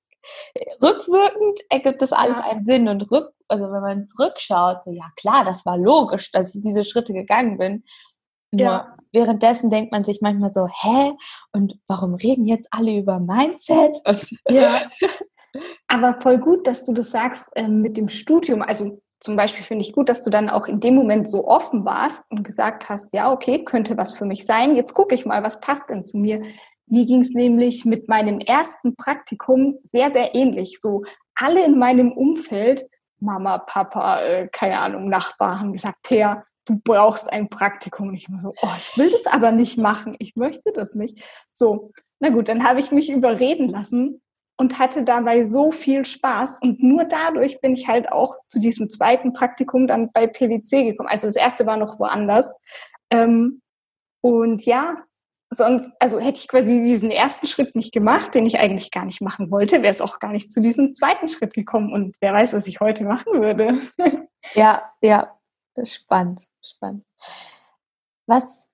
rückwirkend 0.82 1.60
ergibt 1.70 2.02
das 2.02 2.12
alles 2.12 2.38
ja. 2.38 2.44
einen 2.44 2.64
Sinn. 2.64 2.88
Und 2.88 3.10
rück, 3.10 3.30
also 3.48 3.64
wenn 3.70 3.82
man 3.82 4.06
zurückschaut, 4.06 4.84
so 4.84 4.92
ja 4.92 5.10
klar, 5.16 5.44
das 5.44 5.64
war 5.66 5.78
logisch, 5.78 6.30
dass 6.32 6.54
ich 6.54 6.62
diese 6.62 6.84
Schritte 6.84 7.12
gegangen 7.12 7.58
bin. 7.58 7.84
Nur 8.50 8.66
ja. 8.66 8.96
währenddessen 9.12 9.70
denkt 9.70 9.92
man 9.92 10.04
sich 10.04 10.20
manchmal 10.20 10.52
so, 10.52 10.68
hä? 10.68 11.12
Und 11.52 11.78
warum 11.88 12.14
reden 12.14 12.44
jetzt 12.44 12.68
alle 12.70 12.96
über 12.96 13.18
Mindset? 13.18 13.96
Und 14.06 14.38
ja. 14.48 14.82
Aber 15.88 16.20
voll 16.20 16.38
gut, 16.38 16.66
dass 16.66 16.84
du 16.84 16.92
das 16.92 17.10
sagst 17.10 17.48
äh, 17.54 17.68
mit 17.68 17.96
dem 17.96 18.08
Studium. 18.08 18.62
Also 18.62 19.00
zum 19.20 19.36
Beispiel 19.36 19.64
finde 19.64 19.84
ich 19.84 19.92
gut, 19.92 20.08
dass 20.08 20.22
du 20.22 20.30
dann 20.30 20.50
auch 20.50 20.66
in 20.66 20.80
dem 20.80 20.94
Moment 20.94 21.28
so 21.28 21.46
offen 21.46 21.84
warst 21.84 22.26
und 22.30 22.44
gesagt 22.44 22.88
hast, 22.88 23.12
ja, 23.12 23.32
okay, 23.32 23.64
könnte 23.64 23.96
was 23.96 24.12
für 24.12 24.24
mich 24.24 24.44
sein. 24.44 24.76
Jetzt 24.76 24.94
gucke 24.94 25.14
ich 25.14 25.24
mal, 25.24 25.42
was 25.42 25.60
passt 25.60 25.88
denn 25.88 26.04
zu 26.04 26.18
mir. 26.18 26.42
Mir 26.86 27.06
ging 27.06 27.20
es 27.20 27.32
nämlich 27.32 27.84
mit 27.84 28.08
meinem 28.08 28.40
ersten 28.40 28.96
Praktikum 28.96 29.78
sehr, 29.84 30.12
sehr 30.12 30.34
ähnlich. 30.34 30.78
So 30.80 31.02
alle 31.34 31.64
in 31.64 31.78
meinem 31.78 32.12
Umfeld, 32.12 32.86
Mama, 33.20 33.58
Papa, 33.58 34.20
äh, 34.20 34.48
keine 34.52 34.78
Ahnung, 34.80 35.08
Nachbar, 35.08 35.60
haben 35.60 35.72
gesagt, 35.72 35.98
Thea, 36.02 36.44
du 36.66 36.80
brauchst 36.82 37.32
ein 37.32 37.48
Praktikum. 37.48 38.08
Und 38.08 38.14
ich 38.14 38.30
war 38.30 38.40
so, 38.40 38.52
oh, 38.62 38.72
ich 38.76 38.96
will 38.96 39.10
das 39.10 39.26
aber 39.26 39.52
nicht 39.52 39.78
machen. 39.78 40.16
Ich 40.18 40.36
möchte 40.36 40.72
das 40.72 40.94
nicht. 40.94 41.22
So, 41.52 41.92
na 42.20 42.30
gut, 42.30 42.48
dann 42.48 42.64
habe 42.64 42.80
ich 42.80 42.90
mich 42.90 43.10
überreden 43.10 43.68
lassen 43.68 44.20
und 44.56 44.78
hatte 44.78 45.04
dabei 45.04 45.44
so 45.44 45.72
viel 45.72 46.04
Spaß. 46.04 46.58
Und 46.62 46.82
nur 46.82 47.04
dadurch 47.04 47.60
bin 47.60 47.74
ich 47.74 47.88
halt 47.88 48.12
auch 48.12 48.36
zu 48.48 48.60
diesem 48.60 48.88
zweiten 48.88 49.32
Praktikum 49.32 49.86
dann 49.86 50.12
bei 50.12 50.26
PwC 50.26 50.84
gekommen. 50.84 51.08
Also 51.08 51.26
das 51.26 51.36
erste 51.36 51.66
war 51.66 51.76
noch 51.76 51.98
woanders. 51.98 52.54
Ähm, 53.10 53.60
und 54.20 54.64
ja, 54.64 54.96
sonst, 55.56 55.92
also 55.98 56.18
hätte 56.18 56.38
ich 56.38 56.48
quasi 56.48 56.82
diesen 56.82 57.10
ersten 57.10 57.46
Schritt 57.46 57.74
nicht 57.74 57.92
gemacht, 57.92 58.34
den 58.34 58.46
ich 58.46 58.58
eigentlich 58.58 58.90
gar 58.90 59.04
nicht 59.04 59.20
machen 59.20 59.50
wollte, 59.50 59.82
wäre 59.82 59.92
es 59.92 60.00
auch 60.00 60.18
gar 60.18 60.32
nicht 60.32 60.52
zu 60.52 60.60
diesem 60.60 60.94
zweiten 60.94 61.28
Schritt 61.28 61.54
gekommen. 61.54 61.92
Und 61.92 62.16
wer 62.20 62.32
weiß, 62.32 62.54
was 62.54 62.66
ich 62.66 62.80
heute 62.80 63.04
machen 63.04 63.40
würde. 63.40 63.80
ja, 64.54 64.82
ja, 65.02 65.36
spannend 65.82 66.46
spannend. 66.66 67.04
Was 68.26 68.68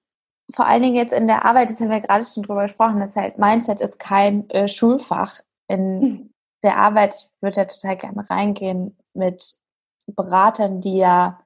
vor 0.54 0.66
allen 0.66 0.82
Dingen 0.82 0.96
jetzt 0.96 1.12
in 1.12 1.26
der 1.26 1.44
Arbeit, 1.44 1.70
das 1.70 1.80
haben 1.80 1.90
wir 1.90 2.00
gerade 2.00 2.24
schon 2.24 2.42
drüber 2.42 2.62
gesprochen, 2.62 2.98
dass 2.98 3.16
halt 3.16 3.38
Mindset 3.38 3.80
ist 3.80 3.98
kein 3.98 4.48
äh, 4.50 4.68
Schulfach. 4.68 5.40
In 5.68 6.00
mhm. 6.00 6.34
der 6.62 6.76
Arbeit 6.78 7.32
würde 7.40 7.58
ja 7.58 7.64
total 7.66 7.96
gerne 7.96 8.28
reingehen 8.28 8.96
mit 9.14 9.56
Beratern, 10.06 10.80
die 10.80 10.98
ja, 10.98 11.40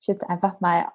ich 0.00 0.06
jetzt 0.06 0.28
einfach 0.28 0.60
mal 0.60 0.88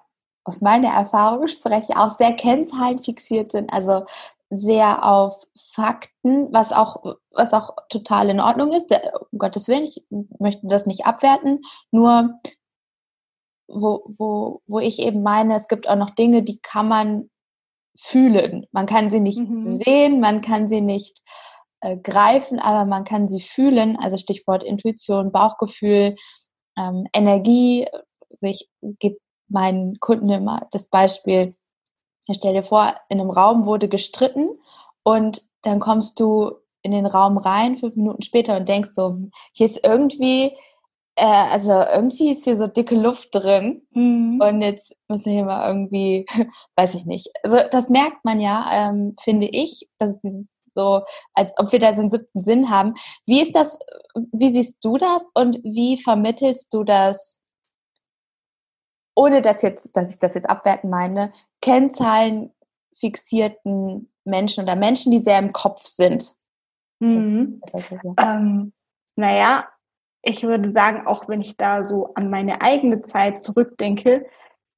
aus 0.44 0.60
meiner 0.60 0.88
Erfahrung 0.88 1.46
spreche, 1.46 1.96
auch 1.96 2.16
sehr 2.18 2.32
kennzahlenfixiert 2.32 3.52
sind, 3.52 3.72
also 3.72 4.04
sehr 4.50 5.08
auf 5.08 5.46
Fakten, 5.56 6.52
was 6.52 6.72
auch, 6.72 7.16
was 7.32 7.54
auch 7.54 7.70
total 7.88 8.28
in 8.28 8.40
Ordnung 8.40 8.72
ist. 8.72 8.94
Um 9.30 9.38
Gottes 9.38 9.68
Willen, 9.68 9.84
ich 9.84 10.04
möchte 10.38 10.66
das 10.66 10.86
nicht 10.86 11.06
abwerten, 11.06 11.62
nur 11.90 12.38
wo, 13.68 14.04
wo, 14.18 14.60
wo 14.66 14.78
ich 14.78 14.98
eben 14.98 15.22
meine, 15.22 15.56
es 15.56 15.68
gibt 15.68 15.88
auch 15.88 15.96
noch 15.96 16.10
Dinge, 16.10 16.42
die 16.42 16.60
kann 16.60 16.88
man 16.88 17.30
fühlen. 17.96 18.66
Man 18.72 18.86
kann 18.86 19.10
sie 19.10 19.20
nicht 19.20 19.38
mhm. 19.38 19.80
sehen, 19.84 20.20
man 20.20 20.42
kann 20.42 20.68
sie 20.68 20.80
nicht 20.80 21.22
äh, 21.80 21.96
greifen, 21.96 22.58
aber 22.58 22.84
man 22.84 23.04
kann 23.04 23.28
sie 23.28 23.40
fühlen. 23.40 23.96
Also 23.96 24.18
Stichwort 24.18 24.62
Intuition, 24.62 25.32
Bauchgefühl, 25.32 26.16
ähm, 26.76 27.06
Energie. 27.14 27.86
Also 28.30 28.46
ich 28.46 28.68
gebe 28.98 29.16
meinen 29.52 30.00
Kunden 30.00 30.30
immer 30.30 30.66
das 30.70 30.86
Beispiel, 30.86 31.54
ich 32.26 32.36
stell 32.36 32.54
dir 32.54 32.62
vor, 32.62 32.94
in 33.08 33.20
einem 33.20 33.30
Raum 33.30 33.66
wurde 33.66 33.88
gestritten 33.88 34.50
und 35.02 35.42
dann 35.62 35.80
kommst 35.80 36.18
du 36.20 36.52
in 36.82 36.92
den 36.92 37.06
Raum 37.06 37.38
rein, 37.38 37.76
fünf 37.76 37.94
Minuten 37.96 38.22
später 38.22 38.56
und 38.56 38.68
denkst 38.68 38.90
so, 38.94 39.16
hier 39.52 39.66
ist 39.66 39.84
irgendwie, 39.84 40.52
äh, 41.16 41.24
also 41.24 41.70
irgendwie 41.70 42.30
ist 42.30 42.44
hier 42.44 42.56
so 42.56 42.66
dicke 42.66 42.96
Luft 42.96 43.28
drin 43.32 43.82
mhm. 43.90 44.40
und 44.42 44.62
jetzt 44.62 44.96
müssen 45.08 45.26
wir 45.26 45.32
hier 45.32 45.44
mal 45.44 45.68
irgendwie, 45.68 46.26
weiß 46.76 46.94
ich 46.94 47.06
nicht. 47.06 47.28
Also 47.44 47.58
das 47.70 47.88
merkt 47.88 48.24
man 48.24 48.40
ja, 48.40 48.68
ähm, 48.72 49.14
finde 49.20 49.48
ich, 49.48 49.88
dass 49.98 50.18
dieses 50.18 50.62
so, 50.74 51.02
als 51.34 51.58
ob 51.58 51.70
wir 51.72 51.78
da 51.78 51.94
so 51.94 52.00
einen 52.00 52.10
siebten 52.10 52.40
Sinn 52.40 52.70
haben. 52.70 52.94
Wie 53.26 53.42
ist 53.42 53.54
das, 53.54 53.78
wie 54.32 54.52
siehst 54.52 54.84
du 54.84 54.96
das 54.96 55.30
und 55.34 55.58
wie 55.62 55.98
vermittelst 55.98 56.72
du 56.72 56.84
das 56.84 57.41
ohne 59.14 59.42
dass 59.42 59.62
jetzt, 59.62 59.96
dass 59.96 60.10
ich 60.10 60.18
das 60.18 60.34
jetzt 60.34 60.48
abwerten 60.48 60.90
meine, 60.90 61.32
Kennzahlen 61.60 62.52
fixierten 62.94 64.10
Menschen 64.24 64.64
oder 64.64 64.76
Menschen, 64.76 65.12
die 65.12 65.20
sehr 65.20 65.38
im 65.38 65.52
Kopf 65.52 65.84
sind. 65.84 66.34
Mhm. 67.00 67.60
Ähm, 68.18 68.72
naja, 69.16 69.68
ich 70.22 70.42
würde 70.44 70.70
sagen, 70.70 71.06
auch 71.06 71.28
wenn 71.28 71.40
ich 71.40 71.56
da 71.56 71.84
so 71.84 72.14
an 72.14 72.30
meine 72.30 72.60
eigene 72.60 73.02
Zeit 73.02 73.42
zurückdenke, 73.42 74.26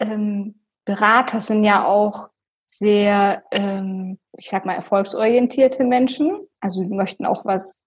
ähm, 0.01 0.61
Berater 0.85 1.41
sind 1.41 1.65
ja 1.65 1.87
auch 1.87 2.31
sehr, 2.67 3.45
ähm, 3.53 4.19
ich 4.37 4.49
sag 4.49 4.65
mal, 4.65 4.75
erfolgsorientierte 4.75 5.85
Menschen. 5.85 6.47
Also 6.61 6.83
die 6.83 6.95
möchten 6.95 7.27
auch 7.27 7.45
was 7.45 7.81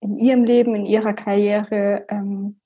in 0.00 0.18
ihrem 0.18 0.44
Leben, 0.44 0.74
in 0.74 0.84
ihrer 0.84 1.12
Karriere 1.12 2.04
ähm, 2.08 2.60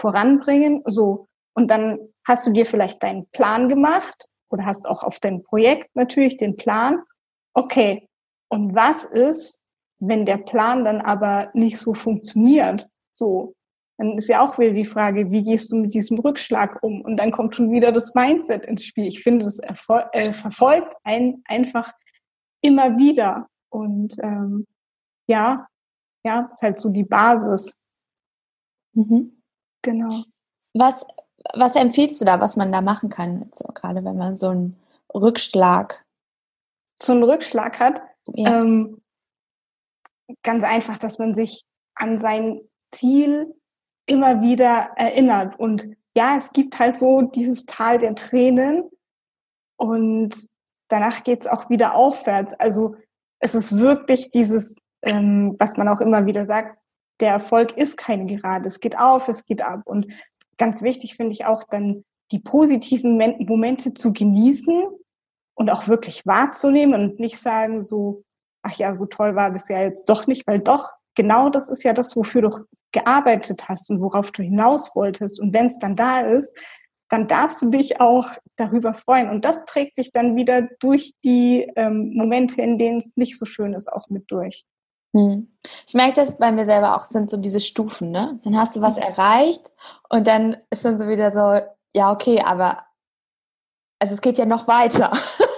voranbringen. 0.00 0.82
So. 0.86 1.28
Und 1.54 1.70
dann 1.70 1.98
hast 2.26 2.46
du 2.46 2.52
dir 2.52 2.66
vielleicht 2.66 3.02
deinen 3.02 3.26
Plan 3.30 3.68
gemacht 3.68 4.28
oder 4.50 4.64
hast 4.64 4.86
auch 4.86 5.02
auf 5.02 5.18
dein 5.18 5.42
Projekt 5.42 5.94
natürlich 5.94 6.36
den 6.36 6.56
Plan. 6.56 7.02
Okay, 7.54 8.08
und 8.48 8.74
was 8.74 9.04
ist, 9.04 9.60
wenn 9.98 10.26
der 10.26 10.38
Plan 10.38 10.84
dann 10.84 11.00
aber 11.00 11.50
nicht 11.54 11.78
so 11.78 11.94
funktioniert? 11.94 12.88
So, 13.12 13.54
dann 13.98 14.18
ist 14.18 14.28
ja 14.28 14.40
auch 14.40 14.58
wieder 14.58 14.72
die 14.72 14.86
Frage, 14.86 15.30
wie 15.30 15.42
gehst 15.42 15.70
du 15.70 15.76
mit 15.76 15.94
diesem 15.94 16.18
Rückschlag 16.18 16.82
um? 16.82 17.00
Und 17.02 17.16
dann 17.16 17.30
kommt 17.30 17.54
schon 17.54 17.70
wieder 17.70 17.92
das 17.92 18.14
Mindset 18.14 18.64
ins 18.64 18.84
Spiel. 18.84 19.06
Ich 19.06 19.22
finde, 19.22 19.44
das 19.44 19.60
äh, 19.60 20.32
verfolgt 20.32 20.94
einen 21.04 21.42
einfach 21.46 21.92
immer 22.60 22.96
wieder. 22.96 23.48
Und 23.70 24.16
ähm, 24.22 24.66
ja, 25.28 25.66
ja, 26.24 26.48
ist 26.50 26.62
halt 26.62 26.80
so 26.80 26.90
die 26.90 27.04
Basis. 27.04 27.76
Mhm. 28.94 29.42
Genau. 29.82 30.24
Was, 30.74 31.06
was 31.52 31.76
empfiehlst 31.76 32.20
du 32.20 32.24
da, 32.24 32.40
was 32.40 32.56
man 32.56 32.72
da 32.72 32.80
machen 32.80 33.10
kann, 33.10 33.50
so, 33.52 33.64
gerade 33.74 34.04
wenn 34.04 34.16
man 34.16 34.36
so 34.36 34.48
einen 34.48 34.76
Rückschlag. 35.12 36.04
So 37.02 37.12
einen 37.12 37.24
Rückschlag 37.24 37.78
hat? 37.78 38.02
Ja. 38.26 38.62
Ähm, 38.62 39.02
ganz 40.42 40.64
einfach, 40.64 40.98
dass 40.98 41.18
man 41.18 41.34
sich 41.34 41.64
an 41.94 42.18
sein 42.18 42.60
Ziel 42.92 43.54
immer 44.06 44.42
wieder 44.42 44.90
erinnert. 44.96 45.58
Und 45.58 45.96
ja, 46.16 46.36
es 46.36 46.52
gibt 46.52 46.78
halt 46.78 46.98
so 46.98 47.22
dieses 47.22 47.66
Tal 47.66 47.98
der 47.98 48.14
Tränen 48.14 48.90
und 49.76 50.34
danach 50.88 51.24
geht's 51.24 51.46
auch 51.46 51.70
wieder 51.70 51.94
aufwärts. 51.94 52.54
Also 52.54 52.96
es 53.40 53.54
ist 53.54 53.76
wirklich 53.78 54.30
dieses, 54.30 54.80
ähm, 55.02 55.56
was 55.58 55.76
man 55.76 55.88
auch 55.88 56.00
immer 56.00 56.26
wieder 56.26 56.46
sagt, 56.46 56.78
der 57.20 57.32
Erfolg 57.32 57.76
ist 57.76 57.96
keine 57.96 58.26
Gerade. 58.26 58.66
Es 58.66 58.80
geht 58.80 58.98
auf, 58.98 59.28
es 59.28 59.44
geht 59.44 59.62
ab. 59.62 59.82
Und 59.84 60.06
ganz 60.58 60.82
wichtig 60.82 61.16
finde 61.16 61.32
ich 61.32 61.44
auch 61.44 61.64
dann 61.64 62.04
die 62.32 62.38
positiven 62.38 63.16
Momente 63.46 63.94
zu 63.94 64.12
genießen 64.12 64.84
und 65.54 65.70
auch 65.70 65.88
wirklich 65.88 66.26
wahrzunehmen 66.26 67.00
und 67.00 67.20
nicht 67.20 67.38
sagen 67.38 67.82
so, 67.82 68.24
ach 68.62 68.76
ja, 68.76 68.94
so 68.94 69.06
toll 69.06 69.36
war 69.36 69.50
das 69.50 69.68
ja 69.68 69.80
jetzt 69.80 70.08
doch 70.08 70.26
nicht, 70.26 70.46
weil 70.46 70.58
doch, 70.58 70.90
genau 71.14 71.50
das 71.50 71.70
ist 71.70 71.84
ja 71.84 71.92
das, 71.92 72.16
wofür 72.16 72.42
du 72.42 72.50
gearbeitet 72.92 73.68
hast 73.68 73.90
und 73.90 74.00
worauf 74.00 74.30
du 74.30 74.42
hinaus 74.42 74.94
wolltest. 74.94 75.40
Und 75.40 75.52
wenn 75.52 75.66
es 75.66 75.78
dann 75.78 75.96
da 75.96 76.20
ist, 76.20 76.56
dann 77.08 77.26
darfst 77.26 77.60
du 77.60 77.70
dich 77.70 78.00
auch 78.00 78.30
darüber 78.56 78.94
freuen. 78.94 79.28
Und 79.28 79.44
das 79.44 79.64
trägt 79.66 79.98
dich 79.98 80.10
dann 80.12 80.36
wieder 80.36 80.62
durch 80.80 81.12
die 81.24 81.70
ähm, 81.76 82.12
Momente, 82.14 82.62
in 82.62 82.78
denen 82.78 82.98
es 82.98 83.16
nicht 83.16 83.38
so 83.38 83.46
schön 83.46 83.74
ist, 83.74 83.92
auch 83.92 84.08
mit 84.08 84.24
durch. 84.28 84.64
Hm. 85.14 85.48
Ich 85.86 85.94
merke 85.94 86.14
das 86.14 86.38
bei 86.38 86.50
mir 86.50 86.64
selber 86.64 86.96
auch, 86.96 87.02
sind 87.02 87.30
so 87.30 87.36
diese 87.36 87.60
Stufen, 87.60 88.10
ne? 88.10 88.40
Dann 88.42 88.58
hast 88.58 88.74
du 88.76 88.82
was 88.82 88.98
erreicht 88.98 89.70
und 90.10 90.26
dann 90.26 90.56
ist 90.70 90.82
schon 90.82 90.98
so 90.98 91.08
wieder 91.08 91.30
so, 91.30 91.60
ja, 91.94 92.12
okay, 92.12 92.42
aber 92.44 92.84
also 94.00 94.14
es 94.14 94.20
geht 94.20 94.36
ja 94.36 94.44
noch 94.44 94.66
weiter. 94.66 95.12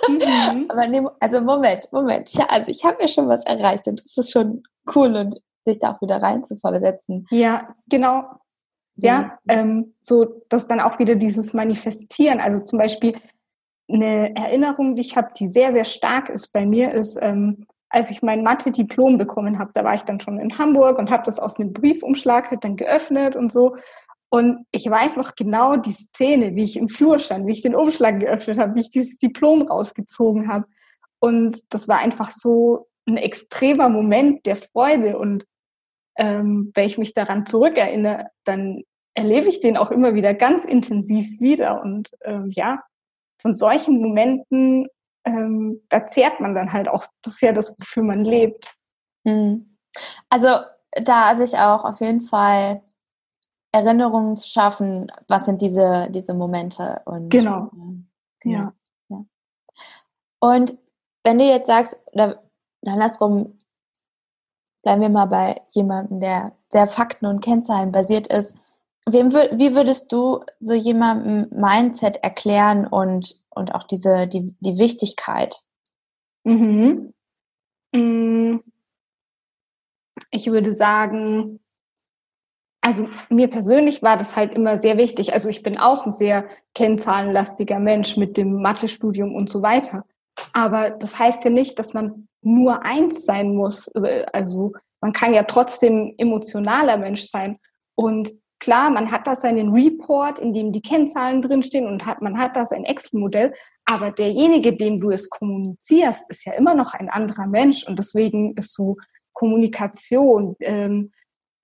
Mhm. 0.08 0.66
aber 0.68 0.86
nee, 0.86 1.02
also 1.20 1.40
Moment, 1.40 1.90
Moment. 1.90 2.32
Ja, 2.34 2.46
also 2.50 2.68
ich 2.68 2.84
habe 2.84 3.00
ja 3.00 3.08
schon 3.08 3.28
was 3.28 3.44
erreicht 3.44 3.88
und 3.88 4.04
das 4.04 4.16
ist 4.16 4.30
schon 4.30 4.62
cool 4.94 5.16
und 5.16 5.40
sich 5.64 5.78
da 5.78 5.92
auch 5.92 6.02
wieder 6.02 6.22
rein 6.22 6.44
zu 6.44 6.56
versetzen. 6.56 7.26
Ja, 7.30 7.75
genau. 7.88 8.25
Ja, 8.98 9.38
ähm, 9.48 9.94
so 10.00 10.42
dass 10.48 10.68
dann 10.68 10.80
auch 10.80 10.98
wieder 10.98 11.16
dieses 11.16 11.52
Manifestieren. 11.52 12.40
Also 12.40 12.60
zum 12.62 12.78
Beispiel 12.78 13.18
eine 13.88 14.34
Erinnerung, 14.34 14.94
die 14.96 15.02
ich 15.02 15.16
habe, 15.16 15.32
die 15.38 15.48
sehr, 15.48 15.72
sehr 15.72 15.84
stark 15.84 16.30
ist 16.30 16.52
bei 16.52 16.64
mir, 16.64 16.92
ist, 16.92 17.18
ähm, 17.20 17.66
als 17.88 18.11
ich 18.11 18.23
mein 18.23 18.43
Mathe-Diplom 18.43 19.19
bekommen 19.19 19.59
habe, 19.59 19.71
da 19.75 19.85
war 19.85 19.95
ich 19.95 20.02
dann 20.02 20.21
schon 20.21 20.38
in 20.38 20.59
Hamburg 20.59 20.99
und 20.99 21.11
habe 21.11 21.23
das 21.25 21.38
aus 21.38 21.59
einem 21.59 21.73
Briefumschlag 21.73 22.50
halt 22.50 22.64
dann 22.64 22.76
geöffnet 22.76 23.37
und 23.37 23.52
so. 23.52 23.76
Und 24.28 24.66
ich 24.73 24.88
weiß 24.88 25.16
noch 25.16 25.35
genau 25.35 25.76
die 25.76 25.93
Szene, 25.93 26.57
wie 26.57 26.64
ich 26.64 26.76
im 26.76 26.88
Flur 26.88 27.19
stand, 27.19 27.47
wie 27.47 27.52
ich 27.52 27.62
den 27.62 27.76
Umschlag 27.76 28.21
geöffnet 28.21 28.59
habe, 28.59 28.75
wie 28.75 28.81
ich 28.81 28.90
dieses 28.90 29.19
Diplom 29.19 29.62
rausgezogen 29.62 30.49
habe. 30.49 30.66
Und 31.21 31.61
das 31.71 31.88
war 31.88 31.99
einfach 31.99 32.33
so 32.33 32.88
ein 33.09 33.16
extremer 33.16 33.88
Moment 33.88 34.45
der 34.47 34.57
Freude. 34.57 35.16
Und 35.19 35.45
ähm, 36.19 36.73
wenn 36.75 36.87
ich 36.87 36.99
mich 36.99 37.14
daran 37.14 37.47
zurückerinnere, 37.47 38.26
dann 38.45 38.83
erlebe 39.14 39.49
ich 39.49 39.61
den 39.61 39.76
auch 39.76 39.90
immer 39.90 40.14
wieder 40.14 40.35
ganz 40.35 40.64
intensiv 40.64 41.40
wieder. 41.40 41.81
Und 41.83 42.11
ähm, 42.25 42.50
ja, 42.50 42.83
von 43.40 43.55
solchen 43.55 44.00
Momenten, 44.00 44.88
ähm, 45.26 45.83
da 45.88 46.06
zehrt 46.06 46.40
man 46.40 46.54
dann 46.54 46.73
halt 46.73 46.88
auch. 46.88 47.04
Das 47.23 47.35
ist 47.35 47.40
ja 47.42 47.52
das, 47.52 47.76
wofür 47.78 48.02
man 48.02 48.25
lebt. 48.25 48.75
Hm. 49.26 49.76
Also 50.30 50.49
da 51.02 51.35
sich 51.35 51.59
auch 51.59 51.85
auf 51.85 52.00
jeden 52.00 52.23
Fall 52.23 52.83
Erinnerungen 53.73 54.37
zu 54.37 54.49
schaffen, 54.49 55.12
was 55.28 55.45
sind 55.45 55.61
diese, 55.61 56.09
diese 56.11 56.33
Momente. 56.33 57.02
Und, 57.04 57.28
genau. 57.28 57.66
Äh, 57.66 57.68
genau. 58.40 58.59
Ja. 58.59 58.73
ja. 59.09 59.25
Und 60.40 60.78
wenn 61.25 61.38
du 61.38 61.45
jetzt 61.45 61.66
sagst, 61.66 61.99
oder 62.12 62.42
andersrum, 62.87 63.59
bleiben 64.83 65.02
wir 65.02 65.09
mal 65.09 65.26
bei 65.26 65.61
jemandem, 65.71 66.21
der 66.21 66.52
sehr 66.71 66.87
fakten- 66.87 67.26
und 67.26 67.40
Kennzahlen 67.40 67.90
basiert 67.90 68.28
ist. 68.28 68.54
Wem, 69.09 69.33
wie 69.33 69.75
würdest 69.75 70.12
du 70.12 70.40
so 70.59 70.75
jemandem 70.75 71.49
Mindset 71.50 72.18
erklären 72.23 72.87
und, 72.87 73.45
und 73.56 73.75
auch 73.75 73.82
diese, 73.82 74.26
die, 74.28 74.54
die 74.60 74.78
Wichtigkeit? 74.78 75.58
Mhm. 76.44 77.12
Mm. 77.92 78.58
Ich 80.30 80.46
würde 80.46 80.75
sagen, 80.75 81.60
also 82.80 83.08
mir 83.30 83.48
persönlich 83.48 84.02
war 84.02 84.16
das 84.16 84.36
halt 84.36 84.54
immer 84.54 84.78
sehr 84.78 84.96
wichtig. 84.96 85.32
Also 85.32 85.48
ich 85.48 85.62
bin 85.62 85.76
auch 85.76 86.06
ein 86.06 86.12
sehr 86.12 86.48
kennzahlenlastiger 86.75 87.80
Mensch 87.80 88.16
mit 88.16 88.36
dem 88.36 88.62
Mathestudium 88.62 89.34
und 89.34 89.50
so 89.50 89.62
weiter. 89.62 90.04
Aber 90.52 90.90
das 90.90 91.18
heißt 91.18 91.44
ja 91.44 91.50
nicht, 91.50 91.78
dass 91.78 91.94
man 91.94 92.28
nur 92.42 92.84
eins 92.84 93.25
sein 93.25 93.54
muss. 93.54 93.88
Also 94.32 94.72
man 95.00 95.12
kann 95.12 95.34
ja 95.34 95.42
trotzdem 95.42 96.14
emotionaler 96.16 96.96
Mensch 96.96 97.25
sein. 97.25 97.58
Und 97.96 98.32
klar, 98.58 98.90
man 98.90 99.10
hat 99.10 99.26
da 99.26 99.36
seinen 99.36 99.72
Report, 99.72 100.38
in 100.38 100.52
dem 100.52 100.72
die 100.72 100.82
Kennzahlen 100.82 101.42
drinstehen 101.42 101.86
und 101.86 102.06
hat, 102.06 102.22
man 102.22 102.38
hat 102.38 102.56
da 102.56 102.64
sein 102.64 102.84
Excel-Modell. 102.84 103.52
Aber 103.84 104.10
derjenige, 104.10 104.76
dem 104.76 105.00
du 105.00 105.10
es 105.10 105.30
kommunizierst, 105.30 106.25
ist 106.30 106.44
ja 106.46 106.54
immer 106.54 106.75
noch 106.75 106.94
ein 106.94 107.08
anderer 107.08 107.46
Mensch. 107.46 107.86
Und 107.86 107.98
deswegen 107.98 108.54
ist 108.54 108.75
so 108.75 108.96
Kommunikation, 109.32 110.56
ähm, 110.60 111.12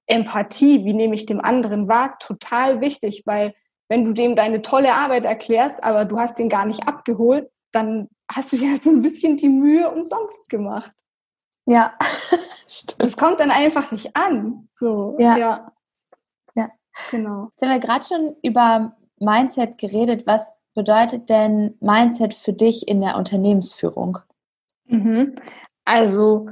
Empathie, 0.07 0.85
wie 0.85 0.95
nehme 0.95 1.15
ich 1.15 1.27
dem 1.27 1.41
anderen 1.41 1.89
wahr, 1.89 2.19
total 2.19 2.81
wichtig, 2.81 3.23
weil 3.25 3.55
wenn 3.89 4.05
du 4.05 4.13
dem 4.13 4.37
deine 4.37 4.63
tolle 4.63 4.95
Arbeit 4.95 5.25
erklärst, 5.25 5.83
aber 5.83 6.05
du 6.05 6.19
hast 6.19 6.39
den 6.39 6.49
gar 6.49 6.67
nicht 6.67 6.87
abgeholt, 6.87 7.51
dann 7.73 8.09
hast 8.31 8.53
du 8.53 8.57
ja 8.57 8.77
so 8.81 8.91
ein 8.91 9.03
bisschen 9.03 9.37
die 9.37 9.49
Mühe 9.49 9.91
umsonst 9.91 10.49
gemacht. 10.49 10.93
Ja, 11.67 11.95
stimmt. 12.69 13.01
Es 13.01 13.17
kommt 13.17 13.41
dann 13.41 13.51
einfach 13.51 13.93
nicht 13.93 14.17
an. 14.17 14.69
So, 14.75 15.17
ja. 15.19 15.37
ja. 15.37 15.73
Genau. 17.11 17.51
Jetzt 17.53 17.63
haben 17.63 17.71
wir 17.71 17.81
gerade 17.81 18.05
schon 18.05 18.37
über 18.43 18.97
Mindset 19.19 19.79
geredet. 19.79 20.27
Was 20.27 20.53
bedeutet 20.75 21.29
denn 21.29 21.77
Mindset 21.81 22.35
für 22.35 22.53
dich 22.53 22.89
in 22.89 23.01
der 23.01 23.17
Unternehmensführung? 23.17 24.19
Mhm. 24.87 25.37
Also 25.85 26.49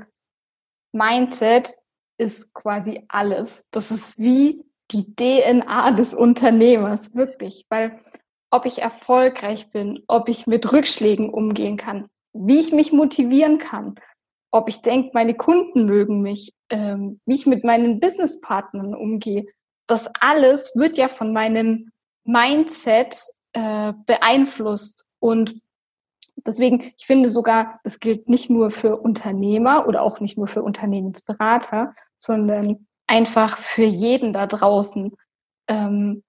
Mindset 0.93 1.77
ist 2.19 2.53
quasi 2.53 3.05
alles. 3.09 3.69
Das 3.71 3.91
ist 3.91 4.19
wie 4.19 4.65
die 4.91 5.15
DNA 5.15 5.93
des 5.93 6.15
Unternehmers, 6.15 7.15
wirklich. 7.15 7.67
Weil 7.69 8.01
ob 8.51 8.67
ich 8.67 8.83
erfolgreich 8.83 9.71
bin, 9.71 10.03
ob 10.09 10.29
ich 10.29 10.47
mit 10.47 10.73
Rückschlägen 10.73 11.31
umgehen 11.31 11.77
kann, 11.77 12.09
wie 12.33 12.61
ich 12.61 12.73
mich 12.73 12.93
motivieren 12.93 13.59
kann, 13.59 13.95
ob 14.51 14.69
ich 14.69 14.83
denke, 14.83 15.11
meine 15.15 15.35
Kunden 15.35 15.87
mögen 15.87 16.23
mich, 16.23 16.53
ähm, 16.71 17.21
wie 17.25 17.37
ich 17.37 17.47
mit 17.47 17.65
meinen 17.65 18.01
Businesspartnern 18.01 18.95
umgehe. 18.95 19.47
Das 19.91 20.09
alles 20.21 20.71
wird 20.77 20.97
ja 20.97 21.09
von 21.09 21.33
meinem 21.33 21.91
Mindset 22.25 23.21
äh, 23.53 23.93
beeinflusst. 24.07 25.05
Und 25.19 25.61
deswegen, 26.47 26.93
ich 26.97 27.07
finde 27.07 27.29
sogar, 27.29 27.81
das 27.83 27.99
gilt 27.99 28.29
nicht 28.29 28.51
nur 28.51 28.71
für 28.71 28.99
Unternehmer 29.01 29.89
oder 29.89 30.03
auch 30.03 30.21
nicht 30.21 30.39
nur 30.39 30.47
für 30.47 30.63
Unternehmensberater, 30.63 31.95
sondern 32.19 32.87
einfach 33.09 33.59
für 33.59 33.85
jeden 33.85 34.33
da 34.33 34.47
draußen. 34.47 35.17
Ähm, 35.69 36.23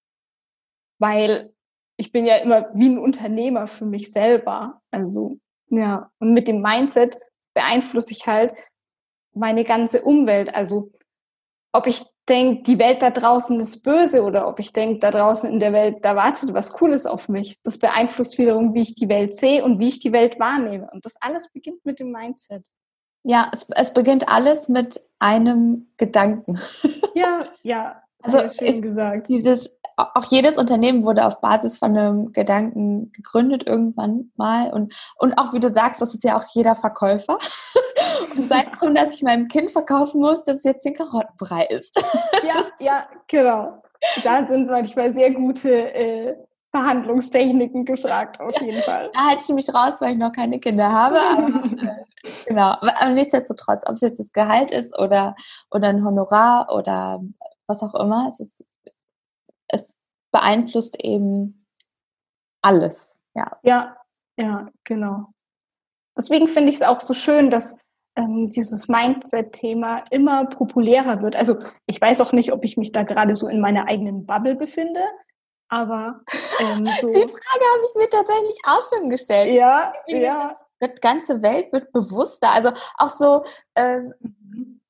weil 0.97 1.53
ich 1.97 2.11
bin 2.11 2.25
ja 2.25 2.37
immer 2.37 2.69
wie 2.73 2.89
ein 2.89 2.97
Unternehmer 2.97 3.67
für 3.67 3.85
mich 3.85 4.11
selber. 4.11 4.81
Also, 4.89 5.37
ja. 5.67 6.09
Und 6.17 6.33
mit 6.33 6.47
dem 6.47 6.61
Mindset 6.61 7.19
beeinflusse 7.53 8.11
ich 8.11 8.25
halt 8.25 8.55
meine 9.33 9.63
ganze 9.63 10.01
Umwelt. 10.01 10.55
Also, 10.55 10.91
ob 11.71 11.85
ich 11.85 12.03
denke, 12.31 12.63
die 12.63 12.79
Welt 12.79 13.01
da 13.01 13.09
draußen 13.09 13.59
ist 13.59 13.83
böse 13.83 14.23
oder 14.23 14.47
ob 14.47 14.59
ich 14.59 14.71
denke, 14.71 14.99
da 14.99 15.11
draußen 15.11 15.49
in 15.49 15.59
der 15.59 15.73
Welt, 15.73 15.97
da 16.01 16.15
wartet 16.15 16.53
was 16.53 16.71
Cooles 16.71 17.05
auf 17.05 17.27
mich. 17.27 17.57
Das 17.63 17.77
beeinflusst 17.77 18.37
wiederum, 18.37 18.73
wie 18.73 18.81
ich 18.81 18.95
die 18.95 19.09
Welt 19.09 19.35
sehe 19.35 19.63
und 19.63 19.79
wie 19.79 19.89
ich 19.89 19.99
die 19.99 20.13
Welt 20.13 20.39
wahrnehme. 20.39 20.89
Und 20.91 21.05
das 21.05 21.15
alles 21.19 21.51
beginnt 21.51 21.85
mit 21.85 21.99
dem 21.99 22.11
Mindset. 22.11 22.65
Ja, 23.23 23.51
es, 23.53 23.69
es 23.69 23.93
beginnt 23.93 24.29
alles 24.29 24.69
mit 24.69 25.01
einem 25.19 25.91
Gedanken. 25.97 26.59
Ja, 27.13 27.45
ja, 27.61 28.01
also 28.23 28.49
schön 28.49 28.81
gesagt. 28.81 29.27
Dieses, 29.27 29.69
auch 29.97 30.25
jedes 30.29 30.57
Unternehmen 30.57 31.03
wurde 31.03 31.25
auf 31.25 31.41
Basis 31.41 31.79
von 31.79 31.97
einem 31.97 32.31
Gedanken 32.31 33.11
gegründet 33.11 33.67
irgendwann 33.67 34.31
mal. 34.35 34.71
Und, 34.71 34.93
und 35.17 35.37
auch 35.37 35.53
wie 35.53 35.59
du 35.59 35.71
sagst, 35.71 36.01
das 36.01 36.13
ist 36.13 36.23
ja 36.23 36.37
auch 36.37 36.45
jeder 36.53 36.75
Verkäufer. 36.75 37.37
und 38.37 38.47
sei 38.47 38.65
es 38.71 38.79
drum, 38.79 38.95
dass 38.95 39.15
ich 39.15 39.23
meinem 39.23 39.47
Kind 39.47 39.71
verkaufen 39.71 40.21
muss, 40.21 40.43
dass 40.43 40.57
es 40.57 40.63
jetzt 40.63 40.85
den 40.85 40.93
Karottenbrei 40.93 41.65
ist. 41.65 42.01
ja, 42.43 42.65
ja, 42.79 43.05
genau. 43.27 43.81
Da 44.23 44.45
sind 44.45 44.67
manchmal 44.67 45.13
sehr 45.13 45.31
gute 45.31 45.93
äh, 45.93 46.35
Verhandlungstechniken 46.71 47.85
gefragt, 47.85 48.39
auf 48.39 48.59
jeden 48.61 48.81
Fall. 48.81 49.11
Da 49.13 49.27
halte 49.27 49.43
ich 49.47 49.53
mich 49.53 49.73
raus, 49.73 49.99
weil 49.99 50.13
ich 50.13 50.17
noch 50.17 50.31
keine 50.31 50.59
Kinder 50.59 50.91
habe. 50.91 51.19
Aber, 51.19 51.47
äh, 51.81 52.29
genau. 52.47 52.77
Aber 52.79 53.09
nichtsdestotrotz, 53.09 53.83
ob 53.87 53.95
es 53.95 54.01
jetzt 54.01 54.19
das 54.19 54.31
Gehalt 54.31 54.71
ist 54.71 54.97
oder, 54.97 55.35
oder 55.69 55.89
ein 55.89 56.03
Honorar 56.03 56.73
oder 56.73 57.19
was 57.71 57.83
auch 57.83 57.95
immer, 57.95 58.27
es 58.27 58.39
ist, 58.39 58.65
es 59.67 59.93
beeinflusst 60.31 61.01
eben 61.03 61.65
alles. 62.61 63.17
Ja, 63.33 63.57
ja, 63.63 63.97
ja 64.37 64.69
genau. 64.83 65.27
Deswegen 66.17 66.47
finde 66.47 66.69
ich 66.69 66.75
es 66.75 66.81
auch 66.81 66.99
so 66.99 67.13
schön, 67.13 67.49
dass 67.49 67.77
ähm, 68.17 68.49
dieses 68.49 68.87
Mindset-Thema 68.89 70.03
immer 70.11 70.45
populärer 70.45 71.21
wird. 71.21 71.35
Also 71.35 71.57
ich 71.85 71.99
weiß 72.01 72.19
auch 72.21 72.33
nicht, 72.33 72.51
ob 72.51 72.65
ich 72.65 72.77
mich 72.77 72.91
da 72.91 73.03
gerade 73.03 73.35
so 73.35 73.47
in 73.47 73.61
meiner 73.61 73.87
eigenen 73.87 74.25
Bubble 74.25 74.55
befinde, 74.55 75.01
aber 75.69 76.21
ähm, 76.59 76.87
so. 76.99 77.07
Die 77.13 77.21
Frage 77.21 77.65
habe 77.73 77.83
ich 77.85 77.95
mir 77.95 78.09
tatsächlich 78.09 78.59
auch 78.67 78.81
schon 78.89 79.09
gestellt. 79.09 79.53
Ja, 79.53 79.93
ja. 80.07 80.57
Die 80.83 80.89
ganze 80.99 81.41
Welt 81.41 81.71
wird 81.71 81.91
bewusster. 81.93 82.51
Also 82.51 82.71
auch 82.97 83.09
so, 83.09 83.43
ähm, 83.75 84.13
mhm. 84.19 84.80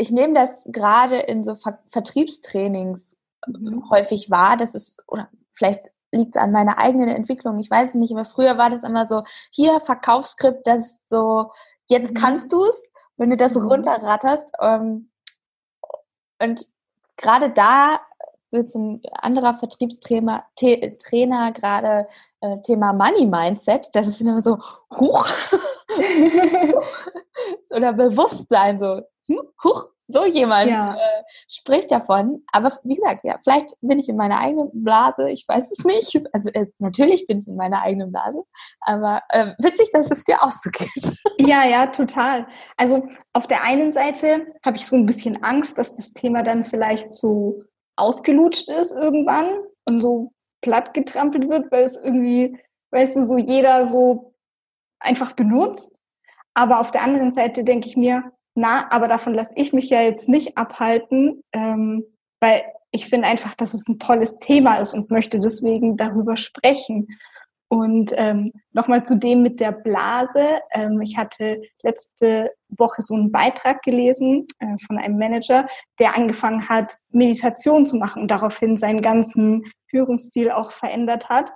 Ich 0.00 0.10
nehme 0.10 0.32
das 0.32 0.62
gerade 0.64 1.16
in 1.16 1.44
so 1.44 1.54
Ver 1.54 1.78
Vertriebstrainings 1.88 3.18
mhm. 3.46 3.84
häufig 3.90 4.30
wahr. 4.30 4.56
Das 4.56 4.74
ist, 4.74 5.02
oder 5.06 5.28
vielleicht 5.52 5.90
liegt 6.10 6.36
es 6.36 6.42
an 6.42 6.52
meiner 6.52 6.78
eigenen 6.78 7.08
Entwicklung, 7.08 7.58
ich 7.58 7.70
weiß 7.70 7.90
es 7.90 7.94
nicht, 7.94 8.12
aber 8.12 8.24
früher 8.24 8.56
war 8.56 8.70
das 8.70 8.82
immer 8.82 9.04
so, 9.04 9.22
hier 9.50 9.78
Verkaufsskript, 9.80 10.66
das 10.66 10.86
ist 10.86 11.08
so, 11.08 11.52
jetzt 11.88 12.14
mhm. 12.14 12.18
kannst 12.18 12.50
du 12.52 12.64
es, 12.64 12.88
wenn 13.18 13.28
du 13.28 13.36
das 13.36 13.54
mhm. 13.54 13.66
runterratterst. 13.66 14.50
Ähm, 14.60 15.10
und 16.40 16.64
gerade 17.18 17.50
da 17.50 18.00
sitzt 18.48 18.74
ein 18.76 19.02
anderer 19.12 19.54
Vertriebstrainer 19.54 20.44
Trainer 20.56 21.52
gerade 21.52 22.08
äh, 22.40 22.56
Thema 22.62 22.94
Money 22.94 23.26
Mindset. 23.26 23.90
Das 23.92 24.08
ist 24.08 24.22
immer 24.22 24.40
so 24.40 24.58
huch 24.98 25.28
oder 27.70 27.92
Bewusstsein 27.92 28.78
so 28.78 29.02
hm, 29.26 29.40
huch 29.62 29.88
so 30.12 30.26
jemand 30.26 30.70
ja. 30.70 30.94
äh, 30.94 31.22
spricht 31.48 31.90
davon. 31.90 32.42
Aber 32.52 32.72
wie 32.84 32.96
gesagt, 32.96 33.24
ja, 33.24 33.38
vielleicht 33.42 33.74
bin 33.80 33.98
ich 33.98 34.08
in 34.08 34.16
meiner 34.16 34.38
eigenen 34.38 34.70
Blase. 34.72 35.30
Ich 35.30 35.46
weiß 35.46 35.70
es 35.70 35.84
nicht. 35.84 36.00
Also 36.32 36.48
äh, 36.50 36.66
natürlich 36.78 37.26
bin 37.26 37.38
ich 37.38 37.48
in 37.48 37.56
meiner 37.56 37.82
eigenen 37.82 38.12
Blase. 38.12 38.42
Aber 38.80 39.22
äh, 39.30 39.52
witzig, 39.58 39.90
dass 39.92 40.10
es 40.10 40.24
dir 40.24 40.42
auch 40.42 40.50
so 40.50 40.70
geht. 40.70 41.16
Ja, 41.40 41.64
ja, 41.64 41.86
total. 41.86 42.46
Also 42.76 43.08
auf 43.32 43.46
der 43.46 43.64
einen 43.64 43.92
Seite 43.92 44.46
habe 44.64 44.76
ich 44.76 44.86
so 44.86 44.96
ein 44.96 45.06
bisschen 45.06 45.42
Angst, 45.42 45.78
dass 45.78 45.96
das 45.96 46.12
Thema 46.12 46.42
dann 46.42 46.64
vielleicht 46.64 47.12
so 47.12 47.62
ausgelutscht 47.96 48.68
ist 48.68 48.92
irgendwann 48.92 49.46
und 49.86 50.02
so 50.02 50.32
platt 50.60 50.94
getrampelt 50.94 51.48
wird, 51.48 51.72
weil 51.72 51.84
es 51.84 51.96
irgendwie, 51.96 52.58
weißt 52.90 53.16
du, 53.16 53.24
so 53.24 53.38
jeder 53.38 53.86
so 53.86 54.29
einfach 55.00 55.32
benutzt. 55.32 55.98
Aber 56.54 56.80
auf 56.80 56.90
der 56.90 57.02
anderen 57.02 57.32
Seite 57.32 57.64
denke 57.64 57.88
ich 57.88 57.96
mir, 57.96 58.32
na, 58.54 58.90
aber 58.90 59.08
davon 59.08 59.34
lasse 59.34 59.54
ich 59.56 59.72
mich 59.72 59.90
ja 59.90 60.02
jetzt 60.02 60.28
nicht 60.28 60.56
abhalten, 60.58 61.42
ähm, 61.52 62.04
weil 62.40 62.62
ich 62.90 63.06
finde 63.06 63.28
einfach, 63.28 63.54
dass 63.54 63.74
es 63.74 63.86
ein 63.88 63.98
tolles 63.98 64.38
Thema 64.38 64.76
ist 64.76 64.94
und 64.94 65.10
möchte 65.10 65.38
deswegen 65.38 65.96
darüber 65.96 66.36
sprechen. 66.36 67.06
Und 67.68 68.10
ähm, 68.16 68.52
nochmal 68.72 69.06
zu 69.06 69.16
dem 69.16 69.42
mit 69.42 69.60
der 69.60 69.70
Blase. 69.70 70.58
Ähm, 70.72 71.00
ich 71.00 71.16
hatte 71.16 71.62
letzte 71.82 72.50
Woche 72.68 73.00
so 73.00 73.14
einen 73.14 73.30
Beitrag 73.30 73.82
gelesen 73.82 74.48
äh, 74.58 74.76
von 74.86 74.98
einem 74.98 75.18
Manager, 75.18 75.68
der 76.00 76.16
angefangen 76.16 76.68
hat, 76.68 76.96
Meditation 77.10 77.86
zu 77.86 77.96
machen 77.96 78.22
und 78.22 78.30
daraufhin 78.32 78.76
seinen 78.76 79.02
ganzen 79.02 79.62
Führungsstil 79.88 80.50
auch 80.50 80.72
verändert 80.72 81.28
hat. 81.28 81.52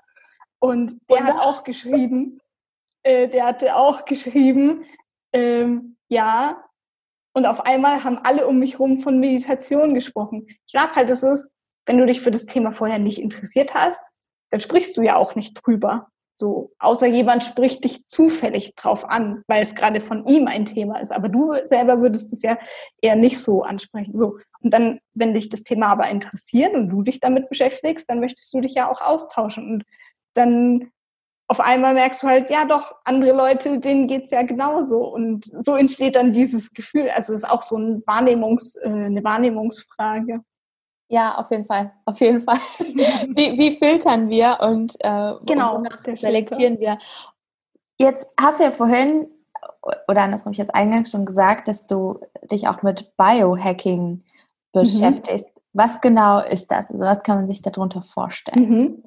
Und 0.61 0.97
der 1.11 1.23
und 1.23 1.27
hat 1.27 1.41
auch 1.41 1.65
geschrieben, 1.65 2.39
äh, 3.05 3.29
der 3.29 3.47
hatte 3.47 3.77
auch 3.77 4.05
geschrieben, 4.05 4.85
ähm, 5.33 5.97
ja, 6.09 6.65
und 7.35 7.47
auf 7.47 7.61
einmal 7.61 8.05
haben 8.05 8.19
alle 8.19 8.47
um 8.47 8.59
mich 8.59 8.79
rum 8.79 9.01
von 9.01 9.19
Meditation 9.19 9.95
gesprochen. 9.95 10.47
Ich 10.49 10.73
glaube 10.73 10.95
halt, 10.95 11.11
es 11.11 11.23
ist, 11.23 11.53
wenn 11.87 11.99
du 11.99 12.07
dich 12.07 12.21
für 12.21 12.31
das 12.31 12.47
Thema 12.47 12.73
vorher 12.73 12.99
nicht 12.99 13.21
interessiert 13.21 13.75
hast, 13.75 14.03
dann 14.51 14.61
sprichst 14.61 14.97
du 14.97 15.03
ja 15.03 15.17
auch 15.17 15.35
nicht 15.35 15.55
drüber. 15.55 16.09
So, 16.37 16.73
außer 16.79 17.07
jemand 17.07 17.45
spricht 17.45 17.85
dich 17.85 18.07
zufällig 18.07 18.75
drauf 18.75 19.05
an, 19.05 19.43
weil 19.47 19.63
es 19.63 19.75
gerade 19.75 20.01
von 20.01 20.27
ihm 20.27 20.49
ein 20.49 20.65
Thema 20.65 20.99
ist. 20.99 21.13
Aber 21.13 21.29
du 21.29 21.55
selber 21.65 22.01
würdest 22.01 22.33
es 22.33 22.43
ja 22.43 22.59
eher 23.01 23.15
nicht 23.15 23.39
so 23.39 23.63
ansprechen. 23.63 24.19
So. 24.19 24.39
Und 24.61 24.73
dann, 24.73 24.99
wenn 25.13 25.35
dich 25.35 25.49
das 25.49 25.63
Thema 25.63 25.89
aber 25.89 26.09
interessiert 26.09 26.75
und 26.75 26.89
du 26.89 27.03
dich 27.03 27.21
damit 27.21 27.49
beschäftigst, 27.49 28.09
dann 28.09 28.21
möchtest 28.21 28.53
du 28.53 28.61
dich 28.61 28.75
ja 28.75 28.91
auch 28.91 29.01
austauschen. 29.01 29.71
Und 29.71 29.85
dann 30.35 30.91
auf 31.47 31.61
einmal 31.61 31.95
merkst 31.95 32.23
du 32.23 32.27
halt, 32.27 32.51
ja 32.51 32.65
doch, 32.65 32.95
andere 33.05 33.33
Leute, 33.33 33.79
denen 33.79 34.07
geht's 34.07 34.31
ja 34.31 34.43
genauso. 34.43 35.05
Und 35.05 35.45
so 35.45 35.75
entsteht 35.77 36.17
dann 36.17 36.33
dieses 36.33 36.73
Gefühl. 36.73 37.11
Also 37.11 37.35
es 37.35 37.43
ist 37.43 37.51
auch 37.51 37.63
so 37.63 37.77
ein 37.77 38.03
Wahrnehmungs, 38.07 38.77
äh, 38.77 38.89
eine 38.89 39.23
Wahrnehmungsfrage. 39.23 40.41
Ja, 41.09 41.37
auf 41.37 41.51
jeden 41.51 41.67
Fall, 41.67 41.93
auf 42.07 42.19
jeden 42.21 42.41
Fall. 42.41 42.57
wie, 42.79 43.59
wie 43.59 43.77
filtern 43.77 44.31
wir 44.31 44.59
und 44.61 44.97
äh, 45.01 45.35
genau, 45.45 45.83
selektieren 46.17 46.81
wir? 46.81 46.97
Jetzt 47.99 48.33
hast 48.41 48.59
du 48.59 48.65
ja 48.65 48.71
vorhin, 48.71 49.29
oder 50.09 50.23
andersrum, 50.23 50.53
ich 50.53 50.59
jetzt 50.59 50.75
eingangs 50.75 51.11
schon 51.11 51.27
gesagt, 51.27 51.69
dass 51.69 51.87
du 51.87 52.21
dich 52.51 52.69
auch 52.69 52.83
mit 52.83 53.17
Biohacking 53.17 54.25
beschäftigst. 54.73 55.49
Mhm. 55.49 55.61
Was 55.75 56.01
genau 56.01 56.41
ist 56.41 56.71
das? 56.71 56.91
Also 56.91 57.05
was 57.05 57.23
kann 57.23 57.37
man 57.37 57.49
sich 57.49 57.61
darunter 57.61 58.01
vorstellen? 58.01 58.69
Mhm. 58.69 59.05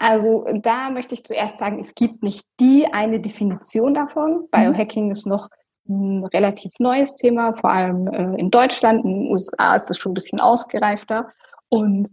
Also 0.00 0.46
da 0.54 0.88
möchte 0.88 1.12
ich 1.12 1.24
zuerst 1.24 1.58
sagen, 1.58 1.78
es 1.78 1.94
gibt 1.94 2.22
nicht 2.22 2.46
die 2.58 2.86
eine 2.90 3.20
Definition 3.20 3.92
davon. 3.92 4.32
Mhm. 4.32 4.48
Biohacking 4.50 5.10
ist 5.10 5.26
noch 5.26 5.48
ein 5.86 6.24
relativ 6.24 6.72
neues 6.78 7.16
Thema, 7.16 7.54
vor 7.54 7.70
allem 7.70 8.08
äh, 8.08 8.40
in 8.40 8.50
Deutschland, 8.50 9.04
in 9.04 9.10
den 9.10 9.30
USA 9.30 9.74
ist 9.74 9.90
das 9.90 9.98
schon 9.98 10.12
ein 10.12 10.14
bisschen 10.14 10.40
ausgereifter. 10.40 11.28
Und 11.68 12.08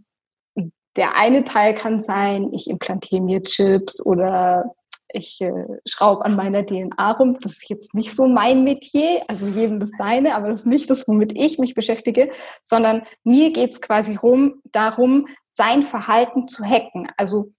der 0.96 1.16
eine 1.16 1.44
Teil 1.44 1.74
kann 1.74 2.02
sein, 2.02 2.50
ich 2.52 2.68
implantiere 2.68 3.22
mir 3.22 3.42
Chips 3.42 4.04
oder 4.04 4.74
ich 5.10 5.40
äh, 5.40 5.52
schraube 5.86 6.26
an 6.26 6.36
meiner 6.36 6.66
DNA 6.66 7.12
rum. 7.12 7.38
Das 7.40 7.52
ist 7.52 7.70
jetzt 7.70 7.94
nicht 7.94 8.14
so 8.14 8.26
mein 8.26 8.64
Metier, 8.64 9.22
also 9.28 9.46
jedem 9.46 9.80
das 9.80 9.92
seine, 9.96 10.34
aber 10.34 10.48
das 10.48 10.60
ist 10.60 10.66
nicht 10.66 10.90
das, 10.90 11.08
womit 11.08 11.32
ich 11.34 11.58
mich 11.58 11.74
beschäftige, 11.74 12.30
sondern 12.64 13.04
mir 13.24 13.50
geht 13.54 13.72
es 13.72 13.80
quasi 13.80 14.16
rum, 14.16 14.60
darum, 14.72 15.26
sein 15.54 15.84
Verhalten 15.84 16.48
zu 16.48 16.62
hacken. 16.62 17.08
Also 17.16 17.52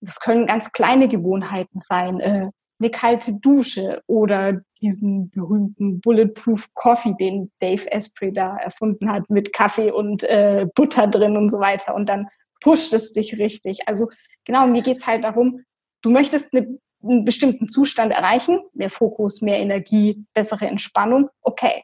das 0.00 0.20
können 0.20 0.46
ganz 0.46 0.72
kleine 0.72 1.08
Gewohnheiten 1.08 1.78
sein, 1.78 2.20
äh, 2.20 2.48
eine 2.80 2.90
kalte 2.90 3.34
Dusche 3.34 4.02
oder 4.06 4.60
diesen 4.82 5.30
berühmten 5.30 6.00
Bulletproof 6.00 6.66
Coffee, 6.74 7.14
den 7.18 7.50
Dave 7.60 7.90
Asprey 7.90 8.32
da 8.32 8.56
erfunden 8.56 9.10
hat 9.10 9.30
mit 9.30 9.52
Kaffee 9.52 9.90
und 9.90 10.24
äh, 10.24 10.66
Butter 10.74 11.06
drin 11.06 11.36
und 11.36 11.50
so 11.50 11.60
weiter. 11.60 11.94
Und 11.94 12.08
dann 12.08 12.28
pusht 12.60 12.92
es 12.92 13.12
dich 13.12 13.38
richtig. 13.38 13.80
Also 13.86 14.08
genau, 14.44 14.66
mir 14.66 14.82
geht's 14.82 15.06
halt 15.06 15.24
darum, 15.24 15.60
du 16.02 16.10
möchtest 16.10 16.52
eine 16.52 16.78
einen 17.04 17.24
bestimmten 17.24 17.68
Zustand 17.68 18.12
erreichen, 18.12 18.60
mehr 18.72 18.90
Fokus, 18.90 19.42
mehr 19.42 19.58
Energie, 19.58 20.24
bessere 20.32 20.66
Entspannung, 20.66 21.28
okay. 21.42 21.82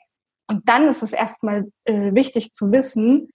Und 0.48 0.68
dann 0.68 0.88
ist 0.88 1.02
es 1.02 1.12
erstmal 1.12 1.70
äh, 1.84 2.14
wichtig 2.14 2.52
zu 2.52 2.72
wissen, 2.72 3.28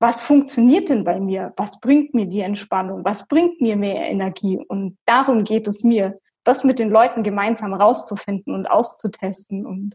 was 0.00 0.22
funktioniert 0.22 0.88
denn 0.88 1.04
bei 1.04 1.18
mir? 1.18 1.52
Was 1.56 1.80
bringt 1.80 2.14
mir 2.14 2.26
die 2.26 2.40
Entspannung? 2.40 3.04
Was 3.04 3.26
bringt 3.26 3.60
mir 3.60 3.76
mehr 3.76 4.08
Energie? 4.08 4.58
Und 4.68 4.96
darum 5.06 5.44
geht 5.44 5.66
es 5.66 5.82
mir, 5.82 6.16
das 6.44 6.64
mit 6.64 6.78
den 6.78 6.88
Leuten 6.88 7.22
gemeinsam 7.22 7.74
rauszufinden 7.74 8.54
und 8.54 8.66
auszutesten. 8.66 9.66
Und 9.66 9.94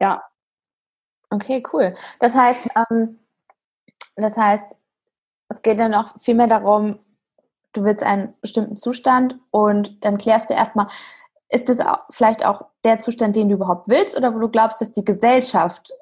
ja. 0.00 0.22
Okay, 1.30 1.62
cool. 1.72 1.94
Das 2.18 2.34
heißt, 2.34 2.68
ähm, 2.90 3.20
das 4.16 4.36
heißt, 4.36 4.64
es 5.48 5.62
geht 5.62 5.78
dann 5.78 5.94
auch 5.94 6.12
vielmehr 6.18 6.48
darum, 6.48 6.98
du 7.72 7.84
willst 7.84 8.02
einen 8.02 8.34
bestimmten 8.40 8.76
Zustand 8.76 9.38
und 9.50 10.04
dann 10.04 10.18
klärst 10.18 10.50
du 10.50 10.54
erstmal, 10.54 10.88
ist 11.48 11.68
das 11.68 11.80
vielleicht 12.10 12.44
auch 12.44 12.66
der 12.84 12.98
Zustand, 12.98 13.36
den 13.36 13.48
du 13.48 13.54
überhaupt 13.54 13.88
willst 13.88 14.16
oder 14.16 14.34
wo 14.34 14.38
du 14.38 14.48
glaubst, 14.48 14.80
dass 14.80 14.92
die 14.92 15.04
Gesellschaft 15.04 15.92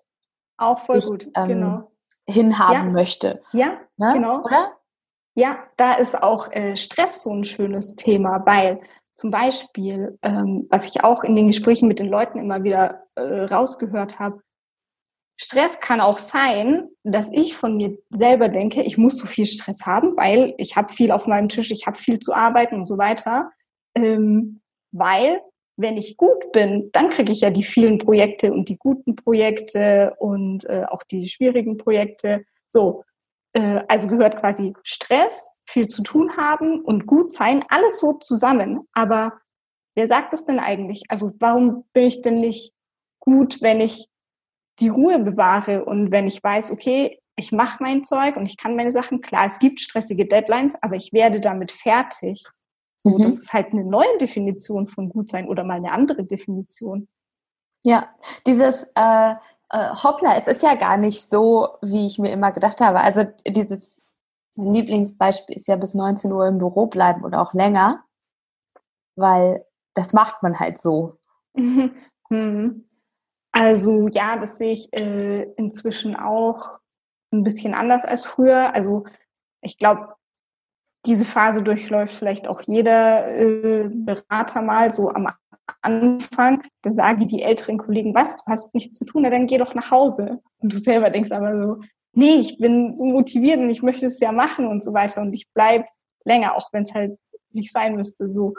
auch 0.57 0.81
voll 0.81 1.01
dich, 1.01 1.07
gut, 1.07 1.29
ähm, 1.35 1.49
genau. 1.49 1.91
Hinhaben 2.27 2.87
ja. 2.87 2.93
möchte. 2.93 3.43
Ja, 3.53 3.81
ne? 3.97 4.13
genau. 4.15 4.43
Oder? 4.43 4.73
Ja, 5.35 5.59
da 5.77 5.95
ist 5.95 6.23
auch 6.23 6.51
äh, 6.53 6.77
Stress 6.77 7.23
so 7.23 7.31
ein 7.31 7.45
schönes 7.45 7.97
Thema, 7.97 8.43
weil 8.47 8.81
zum 9.15 9.31
Beispiel, 9.31 10.19
ähm, 10.23 10.67
was 10.71 10.87
ich 10.87 11.05
auch 11.05 11.25
in 11.25 11.37
den 11.37 11.49
Gesprächen 11.49 11.89
mit 11.89 11.99
den 11.99 12.09
Leuten 12.09 12.39
immer 12.39 12.63
wieder 12.65 13.05
äh, 13.15 13.45
rausgehört 13.45 14.19
habe, 14.19 14.43
Stress 15.37 15.81
kann 15.81 16.01
auch 16.01 16.19
sein, 16.19 16.89
dass 17.03 17.31
ich 17.33 17.57
von 17.57 17.77
mir 17.77 17.99
selber 18.11 18.49
denke, 18.49 18.83
ich 18.83 18.97
muss 18.97 19.19
so 19.19 19.27
viel 19.27 19.47
Stress 19.47 19.85
haben, 19.85 20.17
weil 20.17 20.55
ich 20.59 20.77
habe 20.77 20.93
viel 20.93 21.11
auf 21.11 21.27
meinem 21.27 21.49
Tisch, 21.49 21.73
ich 21.73 21.87
habe 21.87 21.99
viel 21.99 22.21
zu 22.21 22.33
arbeiten 22.33 22.77
und 22.77 22.87
so 22.87 22.99
weiter. 22.99 23.51
Ähm, 23.97 24.61
weil 24.93 25.41
wenn 25.77 25.97
ich 25.97 26.17
gut 26.17 26.53
bin, 26.53 26.91
dann 26.93 27.11
kriege 27.11 27.33
ich 27.33 27.41
ja 27.41 27.51
die 27.51 27.65
vielen 27.65 27.99
Projekte 27.99 28.53
und 28.53 28.69
die 28.69 28.77
guten 28.77 29.17
Projekte 29.17 30.15
und 30.19 30.65
äh, 30.67 30.85
auch 30.89 31.03
die 31.03 31.29
schwierigen 31.29 31.77
Projekte. 31.77 32.45
So, 32.69 33.05
äh, 33.55 33.83
also 33.89 34.07
gehört 34.07 34.39
quasi 34.39 34.75
Stress, 34.83 35.51
viel 35.67 35.89
zu 35.89 36.03
tun 36.03 36.37
haben 36.37 36.81
und 36.81 37.07
gut 37.07 37.33
sein, 37.33 37.65
alles 37.69 37.99
so 37.99 38.15
zusammen. 38.15 38.87
Aber 38.93 39.33
wer 39.95 40.09
sagt 40.09 40.33
das 40.33 40.45
denn 40.45 40.59
eigentlich? 40.59 41.03
Also 41.09 41.33
warum 41.41 41.85
bin 41.93 42.07
ich 42.07 42.23
denn 42.23 42.41
nicht 42.41 42.73
gut, 43.21 43.63
wenn 43.63 43.81
ich 43.81 44.09
die 44.81 44.89
Ruhe 44.89 45.19
bewahre 45.19 45.85
und 45.85 46.13
wenn 46.13 46.27
ich 46.27 46.43
weiß, 46.43 46.71
okay, 46.71 47.21
ich 47.37 47.53
mache 47.53 47.83
mein 47.83 48.05
Zeug 48.05 48.37
und 48.37 48.47
ich 48.47 48.57
kann 48.57 48.77
meine 48.77 48.93
Sachen, 48.93 49.21
klar, 49.21 49.47
es 49.47 49.59
gibt 49.59 49.81
stressige 49.81 50.27
Deadlines, 50.27 50.77
aber 50.83 50.97
ich 50.97 51.13
werde 51.13 51.41
damit 51.41 51.73
fertig. 51.73 52.45
So, 53.05 53.11
mhm. 53.11 53.23
das 53.23 53.35
ist 53.35 53.53
halt 53.53 53.73
eine 53.73 53.85
neue 53.85 54.17
Definition 54.19 54.89
von 54.89 55.11
gut 55.11 55.29
sein 55.29 55.47
oder 55.47 55.63
mal 55.63 55.75
eine 55.75 55.93
andere 55.93 56.25
Definition. 56.25 57.07
Ja, 57.83 58.09
dieses 58.47 58.85
äh, 58.95 59.35
äh, 59.69 59.95
Hoppla, 60.03 60.39
es 60.39 60.49
ist 60.49 60.63
ja 60.63 60.75
gar 60.75 60.97
nicht 60.97 61.29
so, 61.29 61.69
wie 61.83 62.07
ich 62.07 62.19
mir 62.19 62.33
immer 62.33 62.51
gedacht 62.51 62.81
habe. 62.81 63.03
Also 63.03 63.25
dieses 63.47 64.03
mein 64.57 64.73
Lieblingsbeispiel 64.73 65.57
ist 65.57 65.69
ja 65.69 65.77
bis 65.77 65.93
19 65.93 66.33
Uhr 66.33 66.47
im 66.47 66.59
Büro 66.59 66.87
bleiben 66.87 67.25
oder 67.25 67.43
auch 67.43 67.53
länger, 67.53 68.05
weil 69.17 69.67
das 69.93 70.15
macht 70.15 70.43
man 70.43 70.59
halt 70.59 70.79
so. 70.79 71.19
Mhm. 72.31 72.89
Also 73.53 74.09
ja, 74.09 74.39
das 74.39 74.57
sehe 74.57 74.73
ich 74.73 74.91
äh, 74.95 75.43
inzwischen 75.57 76.17
auch 76.17 76.81
ein 77.33 77.45
bisschen 77.45 77.75
anders 77.75 78.03
als 78.03 78.25
früher. 78.25 78.75
Also 78.75 79.05
ich 79.61 79.77
glaube, 79.77 80.15
diese 81.07 81.25
Phase 81.25 81.63
durchläuft 81.63 82.15
vielleicht 82.15 82.49
auch 82.49 82.63
jeder 82.63 83.29
äh, 83.37 83.89
Berater 83.93 84.63
mal 84.63 84.91
so 84.91 85.11
am 85.11 85.29
Anfang. 85.83 86.63
Da 86.83 86.95
sagen 86.95 87.27
die 87.27 87.43
älteren 87.43 87.79
Kollegen, 87.79 88.15
was, 88.15 88.37
du 88.37 88.43
hast 88.47 88.75
nichts 88.75 88.97
zu 88.97 89.05
tun, 89.05 89.23
na, 89.23 89.31
dann 89.31 89.47
geh 89.47 89.59
doch 89.59 89.75
nach 89.75 89.91
Hause. 89.91 90.41
Und 90.59 90.73
du 90.73 90.79
selber 90.79 91.11
denkst 91.11 91.33
aber 91.33 91.61
so, 91.61 91.81
nee, 92.13 92.37
ich 92.37 92.59
bin 92.59 92.95
so 92.95 93.05
motiviert 93.05 93.59
und 93.59 93.71
ich 93.71 93.83
möchte 93.83 94.07
es 94.07 94.21
ja 94.21 94.33
machen 94.33 94.67
und 94.67 94.83
so 94.83 94.95
weiter 94.95 95.21
und 95.21 95.33
ich 95.33 95.49
bleib 95.53 95.87
länger, 96.25 96.55
auch 96.55 96.73
wenn 96.73 96.85
es 96.85 96.95
halt 96.95 97.19
nicht 97.51 97.73
sein 97.73 97.97
müsste. 97.97 98.31
So. 98.31 98.55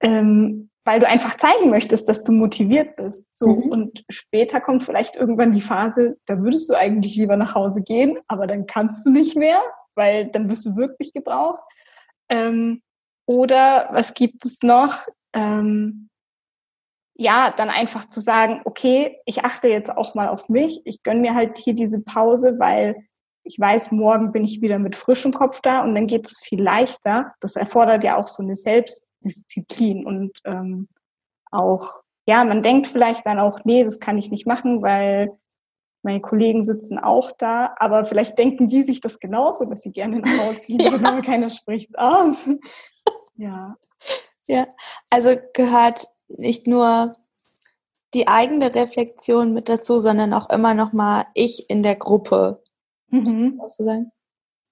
Ähm, 0.00 0.70
weil 0.84 1.00
du 1.00 1.08
einfach 1.08 1.36
zeigen 1.36 1.70
möchtest, 1.70 2.08
dass 2.08 2.22
du 2.22 2.32
motiviert 2.32 2.96
bist. 2.96 3.34
So 3.34 3.48
mhm. 3.48 3.70
und 3.70 4.04
später 4.08 4.60
kommt 4.60 4.84
vielleicht 4.84 5.16
irgendwann 5.16 5.52
die 5.52 5.62
Phase, 5.62 6.16
da 6.26 6.40
würdest 6.40 6.70
du 6.70 6.74
eigentlich 6.74 7.16
lieber 7.16 7.36
nach 7.36 7.54
Hause 7.54 7.82
gehen, 7.82 8.18
aber 8.28 8.46
dann 8.46 8.66
kannst 8.66 9.04
du 9.04 9.10
nicht 9.10 9.36
mehr, 9.36 9.60
weil 9.96 10.28
dann 10.28 10.48
wirst 10.50 10.66
du 10.66 10.76
wirklich 10.76 11.12
gebraucht. 11.12 11.62
Ähm, 12.28 12.82
oder 13.26 13.88
was 13.90 14.14
gibt 14.14 14.44
es 14.44 14.62
noch? 14.62 15.06
Ähm, 15.32 16.08
ja, 17.14 17.50
dann 17.50 17.70
einfach 17.70 18.08
zu 18.08 18.20
sagen, 18.20 18.60
okay, 18.64 19.18
ich 19.24 19.44
achte 19.44 19.68
jetzt 19.68 19.90
auch 19.90 20.14
mal 20.14 20.28
auf 20.28 20.48
mich. 20.48 20.82
Ich 20.84 21.02
gönn 21.02 21.22
mir 21.22 21.34
halt 21.34 21.58
hier 21.58 21.74
diese 21.74 22.02
Pause, 22.02 22.56
weil 22.58 22.96
ich 23.42 23.58
weiß, 23.58 23.92
morgen 23.92 24.32
bin 24.32 24.44
ich 24.44 24.60
wieder 24.60 24.78
mit 24.78 24.96
frischem 24.96 25.32
Kopf 25.32 25.60
da 25.60 25.82
und 25.82 25.94
dann 25.94 26.06
geht 26.06 26.26
es 26.26 26.38
viel 26.40 26.62
leichter. 26.62 27.32
Das 27.40 27.56
erfordert 27.56 28.04
ja 28.04 28.16
auch 28.16 28.28
so 28.28 28.42
eine 28.42 28.56
Selbst 28.56 29.06
Disziplin 29.20 30.04
und 30.04 30.38
ähm, 30.44 30.88
auch, 31.50 32.02
ja, 32.26 32.44
man 32.44 32.62
denkt 32.62 32.88
vielleicht 32.88 33.24
dann 33.24 33.38
auch, 33.38 33.60
nee, 33.64 33.84
das 33.84 34.00
kann 34.00 34.18
ich 34.18 34.30
nicht 34.30 34.46
machen, 34.46 34.82
weil 34.82 35.30
meine 36.06 36.20
Kollegen 36.20 36.62
sitzen 36.62 37.00
auch 37.00 37.32
da, 37.32 37.74
aber 37.78 38.06
vielleicht 38.06 38.38
denken 38.38 38.68
die 38.68 38.84
sich 38.84 39.00
das 39.00 39.18
genauso, 39.18 39.64
dass 39.64 39.82
sie 39.82 39.90
gerne 39.90 40.20
nach 40.20 40.38
Hause 40.46 40.60
gehen, 40.66 40.78
ja. 40.80 40.92
aber 40.94 41.20
keiner 41.20 41.50
spricht 41.50 41.98
aus. 41.98 42.48
ja. 43.36 43.76
Ja, 44.46 44.68
also 45.10 45.36
gehört 45.52 46.06
nicht 46.28 46.68
nur 46.68 47.12
die 48.14 48.28
eigene 48.28 48.72
Reflexion 48.72 49.52
mit 49.52 49.68
dazu, 49.68 49.98
sondern 49.98 50.32
auch 50.32 50.48
immer 50.48 50.74
noch 50.74 50.92
mal 50.92 51.26
ich 51.34 51.68
in 51.68 51.82
der 51.82 51.96
Gruppe. 51.96 52.62
Mhm. 53.08 53.58
Was 53.58 53.76
du 53.76 53.84
sagen? 53.84 54.12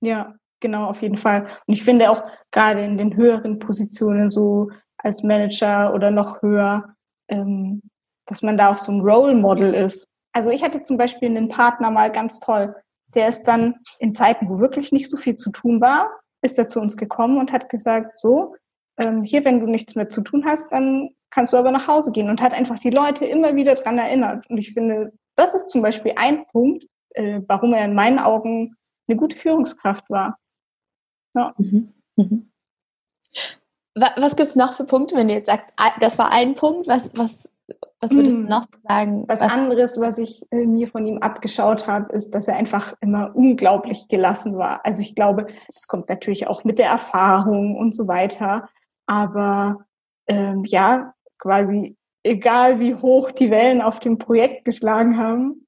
Ja, 0.01 0.37
genau, 0.61 0.87
auf 0.89 1.03
jeden 1.03 1.17
Fall. 1.17 1.49
Und 1.67 1.75
ich 1.75 1.83
finde 1.83 2.11
auch 2.13 2.23
gerade 2.53 2.85
in 2.85 2.97
den 2.97 3.17
höheren 3.17 3.59
Positionen, 3.59 4.31
so 4.31 4.71
als 4.99 5.25
Manager 5.25 5.93
oder 5.95 6.13
noch 6.13 6.43
höher, 6.43 6.95
ähm, 7.27 7.83
dass 8.27 8.43
man 8.43 8.57
da 8.57 8.73
auch 8.73 8.79
so 8.79 8.93
ein 8.93 9.01
Role 9.01 9.35
Model 9.35 9.75
ist. 9.75 10.09
Also 10.35 10.51
ich 10.51 10.63
hatte 10.63 10.83
zum 10.83 10.97
Beispiel 10.97 11.29
einen 11.29 11.49
Partner 11.49 11.91
mal 11.91 12.11
ganz 12.11 12.41
toll. 12.41 12.75
Der 13.15 13.29
ist 13.29 13.45
dann 13.45 13.77
in 14.01 14.15
Zeiten, 14.15 14.49
wo 14.49 14.59
wirklich 14.59 14.93
nicht 14.93 15.09
so 15.09 15.17
viel 15.17 15.37
zu 15.37 15.51
tun 15.51 15.81
war, 15.81 16.11
ist 16.43 16.59
er 16.59 16.69
zu 16.69 16.81
uns 16.81 16.97
gekommen 16.97 17.39
und 17.39 17.53
hat 17.53 17.69
gesagt, 17.69 18.19
so, 18.19 18.55
ähm, 18.99 19.23
hier, 19.23 19.45
wenn 19.45 19.61
du 19.61 19.67
nichts 19.67 19.95
mehr 19.95 20.09
zu 20.09 20.21
tun 20.21 20.45
hast, 20.45 20.73
dann 20.73 21.11
kannst 21.31 21.53
du 21.53 21.57
aber 21.57 21.71
nach 21.71 21.89
Hause 21.89 22.13
gehen 22.13 22.29
und 22.29 22.43
hat 22.43 22.53
einfach 22.53 22.79
die 22.79 22.91
Leute 22.91 23.25
immer 23.25 23.55
wieder 23.55 23.75
dran 23.75 23.99
erinnert. 23.99 24.49
Und 24.51 24.59
ich 24.59 24.73
finde, 24.73 25.13
das 25.37 25.55
ist 25.55 25.71
zum 25.71 25.83
Beispiel 25.83 26.13
ein 26.17 26.47
Punkt, 26.47 26.85
äh, 27.11 27.41
warum 27.49 27.73
er 27.73 27.85
in 27.85 27.95
meinen 27.95 28.19
Augen 28.19 28.77
eine 29.09 29.17
gute 29.17 29.37
Führungskraft 29.37 30.11
war. 30.11 30.39
Ja. 31.35 31.55
Mhm. 31.59 31.93
Mhm. 32.17 32.51
Was 33.97 34.35
gibt 34.35 34.49
es 34.49 34.57
noch 34.57 34.75
für 34.75 34.85
Punkte, 34.85 35.15
wenn 35.15 35.29
du 35.29 35.35
jetzt 35.35 35.47
sagst, 35.47 35.73
ah, 35.77 35.93
das 36.01 36.19
war 36.19 36.33
ein 36.33 36.55
Punkt, 36.55 36.89
was, 36.89 37.13
was, 37.17 37.49
was 38.01 38.13
würdest 38.13 38.35
du 38.35 38.41
mhm. 38.41 38.49
noch 38.49 38.65
sagen? 38.87 39.25
Was, 39.27 39.41
was 39.41 39.51
anderes, 39.51 40.01
was 40.01 40.19
ich 40.19 40.43
äh, 40.51 40.67
mir 40.67 40.89
von 40.89 41.07
ihm 41.07 41.19
abgeschaut 41.19 41.87
habe, 41.87 42.13
ist, 42.13 42.35
dass 42.35 42.49
er 42.49 42.57
einfach 42.57 42.95
immer 43.01 43.35
unglaublich 43.35 44.09
gelassen 44.09 44.59
war. 44.59 44.85
Also 44.85 45.01
ich 45.01 45.15
glaube, 45.15 45.47
das 45.73 45.87
kommt 45.87 46.09
natürlich 46.09 46.47
auch 46.47 46.65
mit 46.65 46.79
der 46.79 46.89
Erfahrung 46.89 47.77
und 47.77 47.95
so 47.95 48.07
weiter. 48.07 48.69
Aber 49.07 49.87
ähm, 50.29 50.65
ja, 50.67 51.15
quasi 51.39 51.97
egal 52.23 52.81
wie 52.81 52.95
hoch 52.95 53.31
die 53.31 53.51
Wellen 53.51 53.81
auf 53.81 54.01
dem 54.01 54.19
Projekt 54.19 54.65
geschlagen 54.65 55.17
haben, 55.17 55.67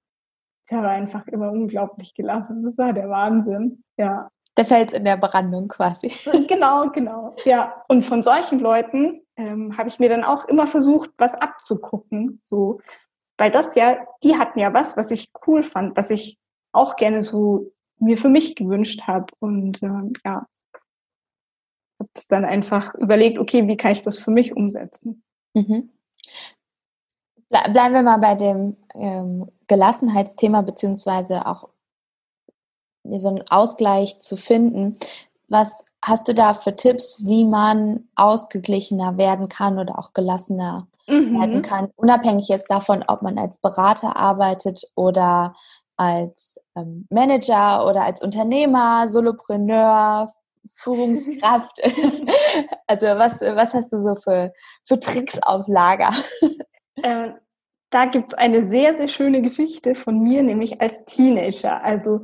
der 0.70 0.82
war 0.82 0.90
einfach 0.90 1.26
immer 1.28 1.50
unglaublich 1.50 2.14
gelassen. 2.14 2.64
Das 2.64 2.76
war 2.76 2.92
der 2.92 3.08
Wahnsinn. 3.08 3.82
Ja 3.96 4.28
der 4.56 4.64
Fels 4.64 4.92
in 4.92 5.04
der 5.04 5.16
Brandung 5.16 5.68
quasi. 5.68 6.12
Genau, 6.48 6.88
genau. 6.90 7.36
Ja, 7.44 7.84
und 7.88 8.02
von 8.04 8.22
solchen 8.22 8.58
Leuten 8.58 9.22
ähm, 9.36 9.76
habe 9.76 9.88
ich 9.88 9.98
mir 9.98 10.08
dann 10.08 10.24
auch 10.24 10.46
immer 10.46 10.66
versucht, 10.66 11.10
was 11.18 11.34
abzugucken. 11.34 12.40
So, 12.44 12.80
weil 13.36 13.50
das 13.50 13.74
ja, 13.74 13.98
die 14.22 14.36
hatten 14.36 14.58
ja 14.58 14.72
was, 14.72 14.96
was 14.96 15.10
ich 15.10 15.30
cool 15.46 15.62
fand, 15.62 15.96
was 15.96 16.10
ich 16.10 16.38
auch 16.72 16.96
gerne 16.96 17.22
so 17.22 17.72
mir 17.98 18.18
für 18.18 18.28
mich 18.28 18.56
gewünscht 18.56 19.02
habe. 19.06 19.26
Und 19.40 19.82
ähm, 19.82 20.12
ja, 20.24 20.46
habe 21.98 22.10
das 22.14 22.28
dann 22.28 22.44
einfach 22.44 22.94
überlegt, 22.94 23.38
okay, 23.38 23.66
wie 23.66 23.76
kann 23.76 23.92
ich 23.92 24.02
das 24.02 24.18
für 24.18 24.30
mich 24.30 24.56
umsetzen? 24.56 25.22
Mhm. 25.54 25.90
Bleiben 27.48 27.94
wir 27.94 28.02
mal 28.02 28.18
bei 28.18 28.34
dem 28.34 28.76
ähm, 28.94 29.48
Gelassenheitsthema, 29.68 30.62
beziehungsweise 30.62 31.46
auch 31.46 31.68
so 33.18 33.28
einen 33.28 33.48
Ausgleich 33.48 34.18
zu 34.20 34.36
finden. 34.36 34.98
Was 35.48 35.84
hast 36.02 36.28
du 36.28 36.34
da 36.34 36.54
für 36.54 36.74
Tipps, 36.74 37.24
wie 37.24 37.44
man 37.44 38.08
ausgeglichener 38.16 39.16
werden 39.16 39.48
kann 39.48 39.78
oder 39.78 39.98
auch 39.98 40.12
gelassener 40.12 40.86
mhm. 41.06 41.40
werden 41.40 41.62
kann, 41.62 41.90
unabhängig 41.96 42.48
jetzt 42.48 42.70
davon, 42.70 43.04
ob 43.06 43.22
man 43.22 43.38
als 43.38 43.58
Berater 43.58 44.16
arbeitet 44.16 44.84
oder 44.94 45.54
als 45.96 46.60
ähm, 46.76 47.06
Manager 47.10 47.86
oder 47.86 48.04
als 48.04 48.22
Unternehmer, 48.22 49.08
Solopreneur, 49.08 50.32
Führungskraft? 50.72 51.80
also 52.86 53.06
was, 53.06 53.40
was 53.40 53.74
hast 53.74 53.92
du 53.92 54.02
so 54.02 54.14
für, 54.14 54.52
für 54.84 55.00
Tricks 55.00 55.40
auf 55.42 55.66
Lager? 55.68 56.10
Äh, 57.02 57.30
da 57.90 58.04
gibt 58.06 58.32
es 58.32 58.34
eine 58.34 58.66
sehr, 58.66 58.96
sehr 58.96 59.08
schöne 59.08 59.42
Geschichte 59.42 59.94
von 59.94 60.18
mir, 60.20 60.42
nämlich 60.42 60.80
als 60.80 61.04
Teenager. 61.04 61.82
Also 61.82 62.22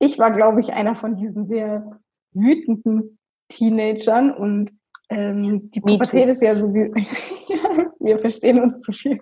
ich 0.00 0.18
war, 0.18 0.32
glaube 0.32 0.60
ich, 0.60 0.72
einer 0.72 0.96
von 0.96 1.14
diesen 1.14 1.46
sehr 1.46 2.00
wütenden 2.32 3.18
Teenagern 3.48 4.32
und 4.32 4.72
ähm, 5.10 5.70
die 5.70 5.80
Pubertät 5.80 6.28
ist 6.28 6.42
ja 6.42 6.56
sowieso, 6.56 6.94
wir 8.00 8.18
verstehen 8.18 8.60
uns 8.60 8.80
zu 8.80 8.92
viel. 8.92 9.20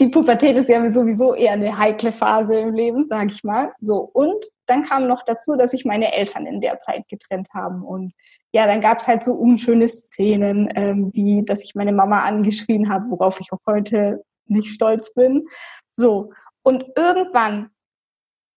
Die 0.00 0.08
Pubertät 0.08 0.56
ist 0.56 0.68
ja 0.68 0.84
sowieso 0.88 1.34
eher 1.34 1.52
eine 1.52 1.78
heikle 1.78 2.10
Phase 2.10 2.58
im 2.58 2.74
Leben, 2.74 3.04
sage 3.04 3.30
ich 3.30 3.44
mal. 3.44 3.72
So 3.80 4.10
und 4.12 4.44
dann 4.66 4.82
kam 4.82 5.06
noch 5.06 5.22
dazu, 5.24 5.54
dass 5.56 5.70
sich 5.70 5.84
meine 5.84 6.12
Eltern 6.12 6.46
in 6.46 6.60
der 6.60 6.80
Zeit 6.80 7.06
getrennt 7.08 7.48
haben 7.54 7.82
und 7.82 8.12
ja, 8.52 8.66
dann 8.66 8.80
gab 8.80 8.98
es 8.98 9.06
halt 9.06 9.24
so 9.24 9.32
unschöne 9.32 9.88
Szenen, 9.88 10.68
ähm, 10.74 11.10
wie 11.12 11.44
dass 11.44 11.62
ich 11.62 11.74
meine 11.74 11.92
Mama 11.92 12.24
angeschrien 12.24 12.88
habe, 12.88 13.10
worauf 13.10 13.40
ich 13.40 13.52
auch 13.52 13.60
heute 13.66 14.24
nicht 14.46 14.68
stolz 14.68 15.14
bin. 15.14 15.46
So 15.92 16.32
und 16.62 16.84
irgendwann 16.96 17.70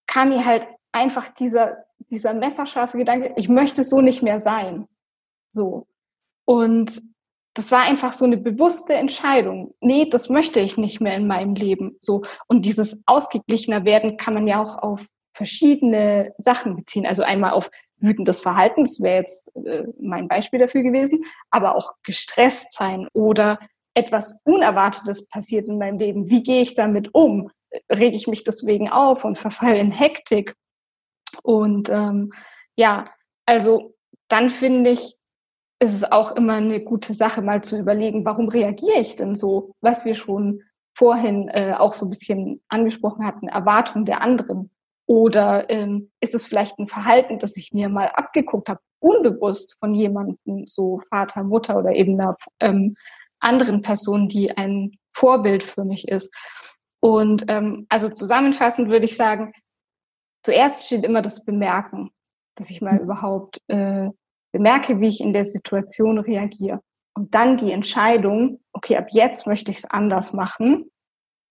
kam 0.07 0.29
mir 0.29 0.43
halt 0.43 0.65
einfach 0.97 1.29
dieser 1.29 1.87
dieser 2.09 2.33
messerscharfe 2.33 2.97
Gedanke, 2.97 3.33
ich 3.35 3.49
möchte 3.49 3.83
so 3.83 4.01
nicht 4.01 4.23
mehr 4.23 4.39
sein. 4.39 4.87
So. 5.49 5.87
Und 6.45 7.01
das 7.53 7.71
war 7.71 7.81
einfach 7.81 8.13
so 8.13 8.25
eine 8.25 8.37
bewusste 8.37 8.93
Entscheidung. 8.93 9.73
Nee, 9.81 10.09
das 10.09 10.29
möchte 10.29 10.59
ich 10.59 10.77
nicht 10.77 11.01
mehr 11.01 11.15
in 11.15 11.27
meinem 11.27 11.55
Leben. 11.55 11.97
So. 11.99 12.23
Und 12.47 12.65
dieses 12.65 13.01
ausgeglichener 13.05 13.83
werden 13.83 14.17
kann 14.17 14.33
man 14.33 14.47
ja 14.47 14.63
auch 14.63 14.77
auf 14.77 15.07
verschiedene 15.33 16.33
Sachen 16.37 16.75
beziehen. 16.75 17.05
Also 17.05 17.23
einmal 17.23 17.51
auf 17.51 17.69
wütendes 17.97 18.41
Verhalten, 18.41 18.83
das 18.83 19.01
wäre 19.01 19.17
jetzt 19.17 19.55
äh, 19.55 19.87
mein 19.99 20.27
Beispiel 20.27 20.59
dafür 20.59 20.83
gewesen, 20.83 21.25
aber 21.49 21.75
auch 21.75 21.93
gestresst 22.03 22.73
sein 22.73 23.07
oder 23.13 23.57
etwas 23.95 24.39
Unerwartetes 24.43 25.27
passiert 25.27 25.67
in 25.67 25.79
meinem 25.79 25.97
Leben. 25.97 26.29
Wie 26.29 26.43
gehe 26.43 26.61
ich 26.61 26.75
damit 26.75 27.13
um? 27.15 27.49
Rege 27.91 28.15
ich 28.15 28.27
mich 28.27 28.43
deswegen 28.43 28.89
auf 28.89 29.25
und 29.25 29.37
verfalle 29.37 29.79
in 29.79 29.91
Hektik? 29.91 30.55
Und 31.43 31.89
ähm, 31.89 32.31
ja, 32.75 33.05
also 33.45 33.95
dann 34.27 34.49
finde 34.49 34.91
ich, 34.91 35.15
ist 35.79 35.93
es 35.93 36.11
auch 36.11 36.31
immer 36.35 36.55
eine 36.55 36.83
gute 36.83 37.13
Sache, 37.13 37.41
mal 37.41 37.63
zu 37.63 37.77
überlegen, 37.77 38.25
warum 38.25 38.49
reagiere 38.49 38.99
ich 38.99 39.15
denn 39.15 39.35
so, 39.35 39.75
was 39.81 40.05
wir 40.05 40.15
schon 40.15 40.63
vorhin 40.97 41.49
äh, 41.49 41.75
auch 41.77 41.93
so 41.93 42.05
ein 42.05 42.09
bisschen 42.09 42.61
angesprochen 42.69 43.25
hatten, 43.25 43.47
Erwartung 43.47 44.05
der 44.05 44.21
anderen. 44.21 44.71
Oder 45.05 45.69
ähm, 45.69 46.11
ist 46.19 46.33
es 46.33 46.47
vielleicht 46.47 46.79
ein 46.79 46.87
Verhalten, 46.87 47.37
das 47.37 47.55
ich 47.55 47.71
mir 47.71 47.87
mal 47.87 48.07
abgeguckt 48.07 48.67
habe, 48.67 48.81
unbewusst 48.99 49.77
von 49.79 49.93
jemandem, 49.93 50.65
so 50.65 50.99
Vater, 51.09 51.43
Mutter 51.43 51.77
oder 51.77 51.93
eben 51.93 52.19
einer 52.19 52.35
ähm, 52.59 52.95
anderen 53.39 53.83
Person, 53.83 54.27
die 54.27 54.57
ein 54.57 54.97
Vorbild 55.13 55.63
für 55.63 55.85
mich 55.85 56.07
ist. 56.07 56.33
Und 56.99 57.45
ähm, 57.47 57.85
also 57.89 58.09
zusammenfassend 58.09 58.89
würde 58.89 59.05
ich 59.05 59.15
sagen, 59.15 59.53
zuerst 60.47 60.85
steht 60.85 61.03
immer 61.03 61.21
das 61.21 61.43
Bemerken, 61.43 62.09
dass 62.55 62.69
ich 62.69 62.81
mal 62.81 62.93
mhm. 62.93 63.01
überhaupt 63.01 63.59
äh, 63.67 64.09
bemerke, 64.53 65.01
wie 65.01 65.09
ich 65.09 65.19
in 65.19 65.33
der 65.33 65.43
Situation 65.43 66.19
reagiere. 66.19 66.79
Und 67.13 67.35
dann 67.35 67.57
die 67.57 67.73
Entscheidung, 67.73 68.61
okay, 68.71 68.95
ab 68.95 69.07
jetzt 69.11 69.45
möchte 69.45 69.71
ich 69.71 69.79
es 69.79 69.85
anders 69.85 70.31
machen. 70.31 70.89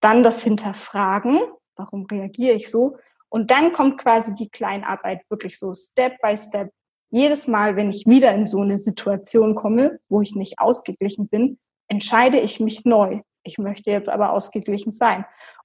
Dann 0.01 0.23
das 0.23 0.41
Hinterfragen, 0.41 1.39
warum 1.75 2.07
reagiere 2.07 2.55
ich 2.55 2.71
so? 2.71 2.97
Und 3.29 3.51
dann 3.51 3.71
kommt 3.71 3.99
quasi 3.99 4.33
die 4.33 4.49
Kleinarbeit 4.49 5.21
wirklich 5.29 5.59
so 5.59 5.75
Step 5.75 6.19
by 6.23 6.35
Step. 6.35 6.71
Jedes 7.11 7.47
Mal, 7.47 7.75
wenn 7.75 7.91
ich 7.91 8.07
wieder 8.07 8.33
in 8.33 8.47
so 8.47 8.61
eine 8.61 8.79
Situation 8.79 9.53
komme, 9.53 9.99
wo 10.09 10.21
ich 10.21 10.33
nicht 10.33 10.57
ausgeglichen 10.57 11.27
bin, 11.27 11.59
entscheide 11.87 12.39
ich 12.39 12.59
mich 12.59 12.83
neu. 12.83 13.21
Ich 13.43 13.59
möchte 13.59 13.91
jetzt 13.91 14.09
aber 14.09 14.31
ausgeglichen 14.31 14.91
sein. 14.91 15.23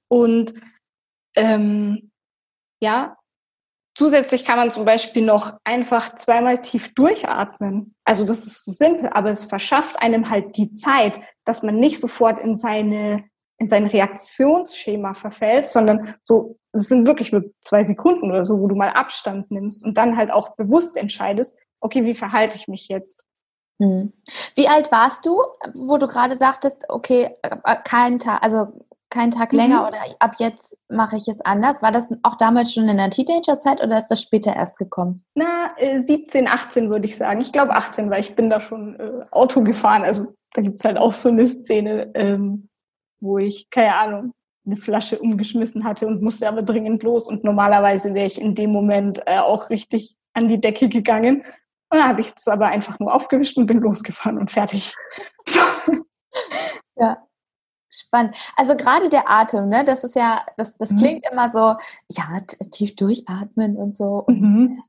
Und 0.08 0.52
ähm, 1.34 2.10
ja, 2.82 3.16
Zusätzlich 3.94 4.44
kann 4.44 4.56
man 4.56 4.70
zum 4.70 4.84
Beispiel 4.84 5.24
noch 5.24 5.58
einfach 5.64 6.16
zweimal 6.16 6.62
tief 6.62 6.94
durchatmen. 6.94 7.94
Also 8.04 8.24
das 8.24 8.46
ist 8.46 8.64
so 8.64 8.72
simpel, 8.72 9.10
aber 9.12 9.30
es 9.30 9.44
verschafft 9.44 10.00
einem 10.00 10.30
halt 10.30 10.56
die 10.56 10.72
Zeit, 10.72 11.20
dass 11.44 11.62
man 11.62 11.76
nicht 11.76 12.00
sofort 12.00 12.40
in 12.40 12.56
seine 12.56 13.24
in 13.62 13.68
sein 13.68 13.86
Reaktionsschema 13.86 15.14
verfällt, 15.14 15.68
sondern 15.68 16.16
so, 16.24 16.58
es 16.72 16.88
sind 16.88 17.06
wirklich 17.06 17.30
nur 17.30 17.44
zwei 17.60 17.84
Sekunden 17.84 18.30
oder 18.30 18.44
so, 18.44 18.58
wo 18.58 18.66
du 18.66 18.74
mal 18.74 18.90
Abstand 18.90 19.52
nimmst 19.52 19.84
und 19.84 19.96
dann 19.96 20.16
halt 20.16 20.32
auch 20.32 20.56
bewusst 20.56 20.96
entscheidest, 20.96 21.60
okay, 21.80 22.04
wie 22.04 22.14
verhalte 22.14 22.56
ich 22.56 22.66
mich 22.66 22.88
jetzt? 22.88 23.24
Hm. 23.80 24.12
Wie 24.56 24.68
alt 24.68 24.90
warst 24.90 25.26
du, 25.26 25.40
wo 25.74 25.96
du 25.96 26.08
gerade 26.08 26.36
sagtest, 26.36 26.86
okay, 26.88 27.32
äh, 27.42 27.76
kein 27.84 28.18
Tag, 28.18 28.42
also 28.42 28.72
keinen 29.12 29.30
Tag 29.30 29.52
länger 29.52 29.82
mhm. 29.82 29.88
oder 29.88 29.98
ab 30.18 30.34
jetzt 30.38 30.76
mache 30.88 31.16
ich 31.16 31.28
es 31.28 31.40
anders. 31.42 31.82
War 31.82 31.92
das 31.92 32.08
auch 32.22 32.36
damals 32.36 32.72
schon 32.72 32.88
in 32.88 32.96
der 32.96 33.10
Teenagerzeit 33.10 33.82
oder 33.82 33.98
ist 33.98 34.08
das 34.08 34.22
später 34.22 34.56
erst 34.56 34.78
gekommen? 34.78 35.22
Na, 35.34 35.72
äh, 35.76 36.00
17, 36.00 36.48
18 36.48 36.90
würde 36.90 37.04
ich 37.04 37.16
sagen. 37.16 37.40
Ich 37.40 37.52
glaube 37.52 37.74
18, 37.74 38.10
weil 38.10 38.20
ich 38.20 38.34
bin 38.34 38.48
da 38.48 38.60
schon 38.60 38.98
äh, 38.98 39.24
Auto 39.30 39.62
gefahren. 39.62 40.02
Also 40.02 40.34
da 40.54 40.62
gibt 40.62 40.80
es 40.80 40.84
halt 40.84 40.98
auch 40.98 41.12
so 41.12 41.28
eine 41.28 41.46
Szene, 41.46 42.10
ähm, 42.14 42.68
wo 43.20 43.38
ich, 43.38 43.70
keine 43.70 43.94
Ahnung, 43.94 44.32
eine 44.64 44.76
Flasche 44.76 45.18
umgeschmissen 45.18 45.84
hatte 45.84 46.06
und 46.06 46.22
musste 46.22 46.48
aber 46.48 46.62
dringend 46.62 47.02
los. 47.02 47.28
Und 47.28 47.44
normalerweise 47.44 48.14
wäre 48.14 48.26
ich 48.26 48.40
in 48.40 48.54
dem 48.54 48.72
Moment 48.72 49.22
äh, 49.26 49.38
auch 49.38 49.70
richtig 49.70 50.14
an 50.34 50.48
die 50.48 50.60
Decke 50.60 50.88
gegangen. 50.88 51.44
Und 51.90 51.98
dann 51.98 52.08
habe 52.08 52.22
ich 52.22 52.32
es 52.34 52.48
aber 52.48 52.68
einfach 52.68 52.98
nur 52.98 53.14
aufgewischt 53.14 53.58
und 53.58 53.66
bin 53.66 53.80
losgefahren 53.80 54.38
und 54.38 54.50
fertig. 54.50 54.94
ja. 56.96 57.18
Spannend. 57.94 58.34
Also 58.56 58.74
gerade 58.74 59.10
der 59.10 59.30
Atem, 59.30 59.68
ne, 59.68 59.84
das 59.84 60.02
ist 60.02 60.16
ja, 60.16 60.44
das, 60.56 60.74
das 60.78 60.90
mhm. 60.92 60.96
klingt 60.96 61.26
immer 61.30 61.50
so, 61.50 61.76
ja, 62.08 62.40
tief 62.70 62.96
durchatmen 62.96 63.76
und 63.76 63.96
so 63.96 64.24
und 64.26 64.40
mhm. 64.40 64.82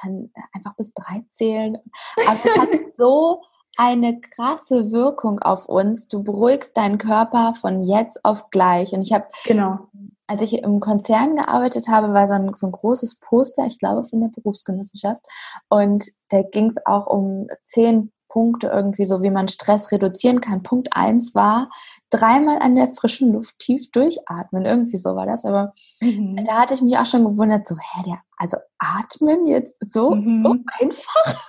dann 0.00 0.30
einfach 0.52 0.76
bis 0.76 0.94
drei 0.94 1.24
zählen. 1.28 1.78
Aber 2.26 2.38
es 2.44 2.60
hat 2.60 2.68
so 2.96 3.42
eine 3.76 4.20
krasse 4.20 4.92
Wirkung 4.92 5.40
auf 5.40 5.66
uns. 5.68 6.06
Du 6.06 6.22
beruhigst 6.22 6.76
deinen 6.76 6.98
Körper 6.98 7.54
von 7.54 7.82
jetzt 7.82 8.24
auf 8.24 8.50
gleich. 8.50 8.92
Und 8.92 9.02
ich 9.02 9.12
habe, 9.12 9.26
genau. 9.44 9.88
als 10.28 10.42
ich 10.42 10.62
im 10.62 10.78
Konzern 10.78 11.34
gearbeitet 11.34 11.88
habe, 11.88 12.14
war 12.14 12.28
so 12.28 12.34
ein, 12.34 12.54
so 12.54 12.66
ein 12.66 12.72
großes 12.72 13.18
Poster, 13.18 13.66
ich 13.66 13.80
glaube 13.80 14.06
von 14.06 14.20
der 14.20 14.28
Berufsgenossenschaft. 14.28 15.26
Und 15.68 16.06
da 16.28 16.42
ging 16.42 16.70
es 16.70 16.76
auch 16.86 17.08
um 17.08 17.48
zehn 17.64 18.12
Punkte 18.34 18.66
irgendwie 18.66 19.04
so, 19.04 19.22
wie 19.22 19.30
man 19.30 19.46
Stress 19.46 19.92
reduzieren 19.92 20.40
kann. 20.40 20.64
Punkt 20.64 20.88
eins 20.90 21.36
war, 21.36 21.70
dreimal 22.10 22.58
an 22.58 22.74
der 22.74 22.88
frischen 22.88 23.32
Luft 23.32 23.56
tief 23.60 23.92
durchatmen. 23.92 24.64
Irgendwie 24.64 24.98
so 24.98 25.14
war 25.14 25.24
das. 25.24 25.44
Aber 25.44 25.72
mhm. 26.00 26.44
da 26.44 26.54
hatte 26.58 26.74
ich 26.74 26.82
mich 26.82 26.98
auch 26.98 27.06
schon 27.06 27.24
gewundert, 27.24 27.68
so, 27.68 27.76
hä, 27.76 28.02
der, 28.04 28.18
also 28.36 28.56
atmen 28.78 29.46
jetzt 29.46 29.76
so, 29.88 30.16
mhm. 30.16 30.44
so 30.44 30.56
einfach? 30.80 31.46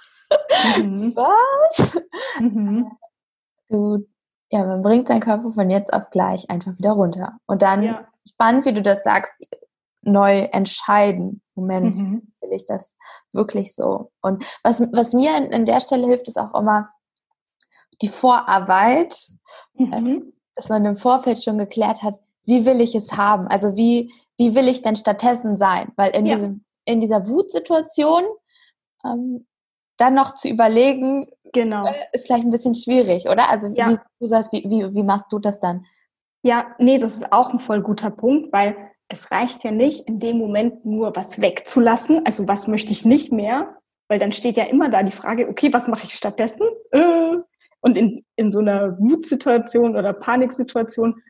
Mhm. 0.78 1.16
Was? 1.16 2.00
Mhm. 2.40 2.92
Du, 3.68 4.06
ja, 4.52 4.64
man 4.64 4.84
bringt 4.84 5.08
seinen 5.08 5.22
Körper 5.22 5.50
von 5.50 5.72
jetzt 5.72 5.92
auf 5.92 6.12
gleich 6.12 6.52
einfach 6.52 6.78
wieder 6.78 6.92
runter. 6.92 7.40
Und 7.48 7.64
dann, 7.64 7.82
ja. 7.82 8.08
spannend, 8.30 8.66
wie 8.66 8.74
du 8.74 8.84
das 8.84 9.04
sagst, 9.04 9.32
neu 10.04 10.42
entscheiden. 10.52 11.42
Moment, 11.56 11.96
mhm. 11.96 12.34
will 12.42 12.52
ich 12.52 12.66
das 12.66 12.96
wirklich 13.32 13.74
so? 13.74 14.12
Und 14.22 14.46
was, 14.64 14.82
was 14.92 15.14
mir 15.14 15.34
an, 15.34 15.54
an 15.54 15.66
der 15.66 15.80
Stelle 15.80 16.08
hilft, 16.08 16.28
ist 16.28 16.38
auch 16.38 16.54
immer 16.54 16.90
die 18.02 18.10
Vorarbeit, 18.10 19.18
mhm. 19.74 19.94
äh, 19.94 20.22
dass 20.56 20.70
man 20.70 20.86
im 20.86 20.98
Vorfeld 20.98 21.42
schon 21.42 21.58
geklärt 21.58 22.04
hat, 22.04 22.20
wie 22.46 22.66
will 22.66 22.82
ich 22.82 22.96
es 22.96 23.14
haben? 23.14 23.48
Also 23.48 23.76
wie, 23.76 24.14
wie 24.38 24.56
will 24.56 24.68
ich 24.68 24.82
denn 24.82 24.96
stattdessen 24.96 25.58
sein? 25.58 25.92
Weil 25.96 26.16
in, 26.16 26.26
ja. 26.26 26.36
diesem, 26.36 26.64
in 26.86 27.02
dieser 27.02 27.28
Wutsituation 27.28 28.24
ähm, 29.04 29.48
dann 29.98 30.14
noch 30.14 30.34
zu 30.34 30.50
überlegen, 30.50 31.28
genau. 31.54 31.88
Äh, 31.88 32.06
ist 32.14 32.26
vielleicht 32.26 32.46
ein 32.46 32.52
bisschen 32.52 32.76
schwierig, 32.76 33.28
oder? 33.30 33.50
Also 33.50 33.70
ja. 33.70 33.92
wie, 33.92 33.98
du 34.20 34.28
sagst, 34.28 34.52
wie, 34.52 34.64
wie, 34.70 34.94
wie 34.94 35.04
machst 35.04 35.32
du 35.32 35.40
das 35.40 35.60
dann? 35.60 35.86
Ja, 36.44 36.76
nee, 36.78 36.98
das 36.98 37.16
ist 37.16 37.32
auch 37.32 37.52
ein 37.52 37.60
voll 37.60 37.82
guter 37.82 38.12
Punkt, 38.12 38.54
weil 38.54 38.76
es 39.08 39.32
reicht 39.32 39.64
ja 39.64 39.72
nicht, 39.72 40.08
in 40.08 40.20
dem 40.20 40.38
Moment 40.38 40.86
nur 40.86 41.16
was 41.16 41.42
wegzulassen. 41.42 42.26
Also 42.26 42.48
was 42.48 42.68
möchte 42.68 42.92
ich 42.92 43.06
nicht 43.06 43.32
mehr? 43.32 43.78
Weil 44.08 44.20
dann 44.20 44.34
steht 44.34 44.58
ja 44.58 44.66
immer 44.66 44.90
da 44.90 45.04
die 45.04 45.12
Frage, 45.12 45.48
okay, 45.48 45.72
was 45.72 45.88
mache 45.88 46.06
ich 46.06 46.14
stattdessen? 46.14 46.68
Äh, 46.92 47.38
und 47.82 47.98
in, 47.98 48.24
in 48.36 48.52
so 48.52 48.60
einer 48.60 48.98
Wutsituation 49.00 49.96
oder 49.96 50.14
Paniksituation 50.14 51.22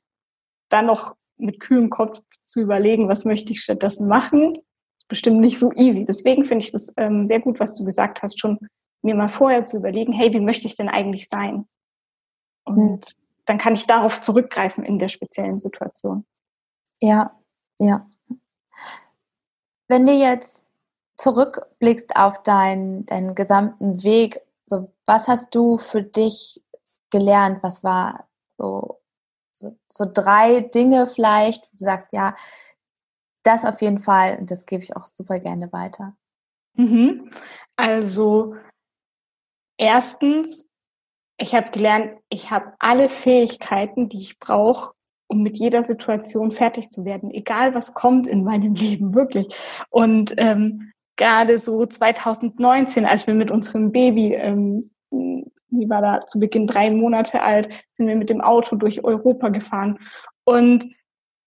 dann 0.69 0.85
noch 0.85 1.15
mit 1.37 1.59
kühlem 1.59 1.89
Kopf 1.89 2.21
zu 2.45 2.61
überlegen, 2.61 3.09
was 3.09 3.25
möchte 3.25 3.51
ich 3.51 3.61
stattdessen 3.61 4.07
machen, 4.07 4.53
ist 4.97 5.07
bestimmt 5.07 5.41
nicht 5.41 5.59
so 5.59 5.71
easy. 5.73 6.05
Deswegen 6.05 6.45
finde 6.45 6.63
ich 6.63 6.71
das 6.71 6.93
ähm, 6.97 7.25
sehr 7.25 7.41
gut, 7.41 7.59
was 7.59 7.75
du 7.75 7.83
gesagt 7.83 8.21
hast, 8.21 8.39
schon 8.39 8.57
mir 9.01 9.15
mal 9.15 9.27
vorher 9.27 9.65
zu 9.65 9.77
überlegen, 9.77 10.13
hey, 10.13 10.33
wie 10.33 10.39
möchte 10.39 10.67
ich 10.67 10.75
denn 10.75 10.89
eigentlich 10.89 11.27
sein? 11.27 11.67
Und 12.63 13.05
mhm. 13.05 13.21
dann 13.45 13.57
kann 13.57 13.73
ich 13.73 13.85
darauf 13.85 14.21
zurückgreifen 14.21 14.83
in 14.83 14.97
der 14.97 15.09
speziellen 15.09 15.59
Situation. 15.59 16.25
Ja, 17.01 17.37
ja. 17.77 18.07
Wenn 19.87 20.05
dir 20.05 20.17
jetzt 20.17 20.65
zurückblickst 21.17 22.15
auf 22.15 22.43
deinen, 22.43 23.05
deinen 23.05 23.35
gesamten 23.35 24.03
Weg, 24.03 24.41
so 24.65 24.91
was 25.05 25.27
hast 25.27 25.53
du 25.53 25.77
für 25.77 26.01
dich 26.01 26.63
gelernt? 27.11 27.61
Was 27.61 27.83
war 27.83 28.27
so, 28.57 28.99
so, 29.51 29.77
so 29.91 30.05
drei 30.11 30.61
Dinge 30.61 31.05
vielleicht, 31.05 31.69
du 31.73 31.85
sagst, 31.85 32.11
ja, 32.13 32.35
das 33.43 33.63
auf 33.63 33.81
jeden 33.81 33.99
Fall 33.99 34.37
und 34.39 34.49
das 34.49 34.65
gebe 34.65 34.83
ich 34.83 34.95
auch 34.95 35.05
super 35.05 35.39
gerne 35.39 35.71
weiter. 35.71 36.15
Mhm. 36.73 37.29
Also 37.77 38.55
erstens, 39.77 40.67
ich 41.37 41.53
habe 41.53 41.69
gelernt, 41.69 42.19
ich 42.29 42.49
habe 42.49 42.73
alle 42.79 43.07
Fähigkeiten, 43.07 44.09
die 44.09 44.21
ich 44.21 44.39
brauche, 44.39 44.94
um 45.27 45.41
mit 45.41 45.57
jeder 45.57 45.83
Situation 45.83 46.51
fertig 46.51 46.89
zu 46.91 47.05
werden, 47.05 47.31
egal 47.31 47.73
was 47.73 47.93
kommt 47.93 48.27
in 48.27 48.43
meinem 48.43 48.73
Leben, 48.75 49.15
wirklich. 49.15 49.47
Und 49.89 50.33
ähm, 50.37 50.91
gerade 51.15 51.59
so 51.59 51.85
2019, 51.85 53.05
als 53.05 53.27
wir 53.27 53.33
mit 53.33 53.51
unserem 53.51 53.91
Baby, 53.91 54.33
ähm, 54.33 54.91
wie 55.11 55.89
war 55.89 56.01
da 56.01 56.21
zu 56.21 56.39
Beginn 56.39 56.67
drei 56.67 56.91
Monate 56.91 57.41
alt, 57.41 57.69
sind 57.93 58.07
wir 58.07 58.15
mit 58.15 58.29
dem 58.29 58.41
Auto 58.41 58.75
durch 58.75 59.03
Europa 59.03 59.49
gefahren. 59.49 59.99
Und 60.43 60.85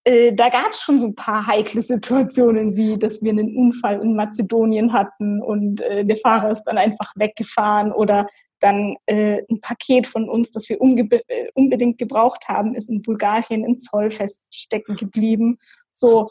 äh, 0.09 0.33
da 0.33 0.49
gab 0.49 0.73
es 0.73 0.81
schon 0.81 0.99
so 0.99 1.09
ein 1.09 1.15
paar 1.15 1.47
heikle 1.47 1.83
Situationen, 1.83 2.75
wie 2.77 2.99
dass 2.99 3.23
wir 3.23 3.31
einen 3.31 3.55
Unfall 3.55 4.01
in 4.01 4.17
Mazedonien 4.17 4.93
hatten 4.93 5.43
und 5.43 5.83
äh, 5.83 6.05
der 6.05 6.17
Fahrer 6.17 6.51
ist 6.51 6.65
dann 6.65 6.79
einfach 6.79 7.13
weggefahren 7.17 7.93
oder 7.93 8.27
dann 8.61 8.97
äh, 9.07 9.43
ein 9.51 9.61
Paket 9.61 10.07
von 10.07 10.29
uns, 10.29 10.51
das 10.51 10.69
wir 10.71 10.79
äh, 10.81 11.49
unbedingt 11.55 11.99
gebraucht 11.99 12.49
haben, 12.49 12.75
ist 12.75 12.89
in 12.89 13.03
Bulgarien 13.03 13.65
im 13.65 13.79
Zoll 13.79 14.11
feststecken 14.11 14.97
geblieben. 14.97 15.59
So 15.93 16.31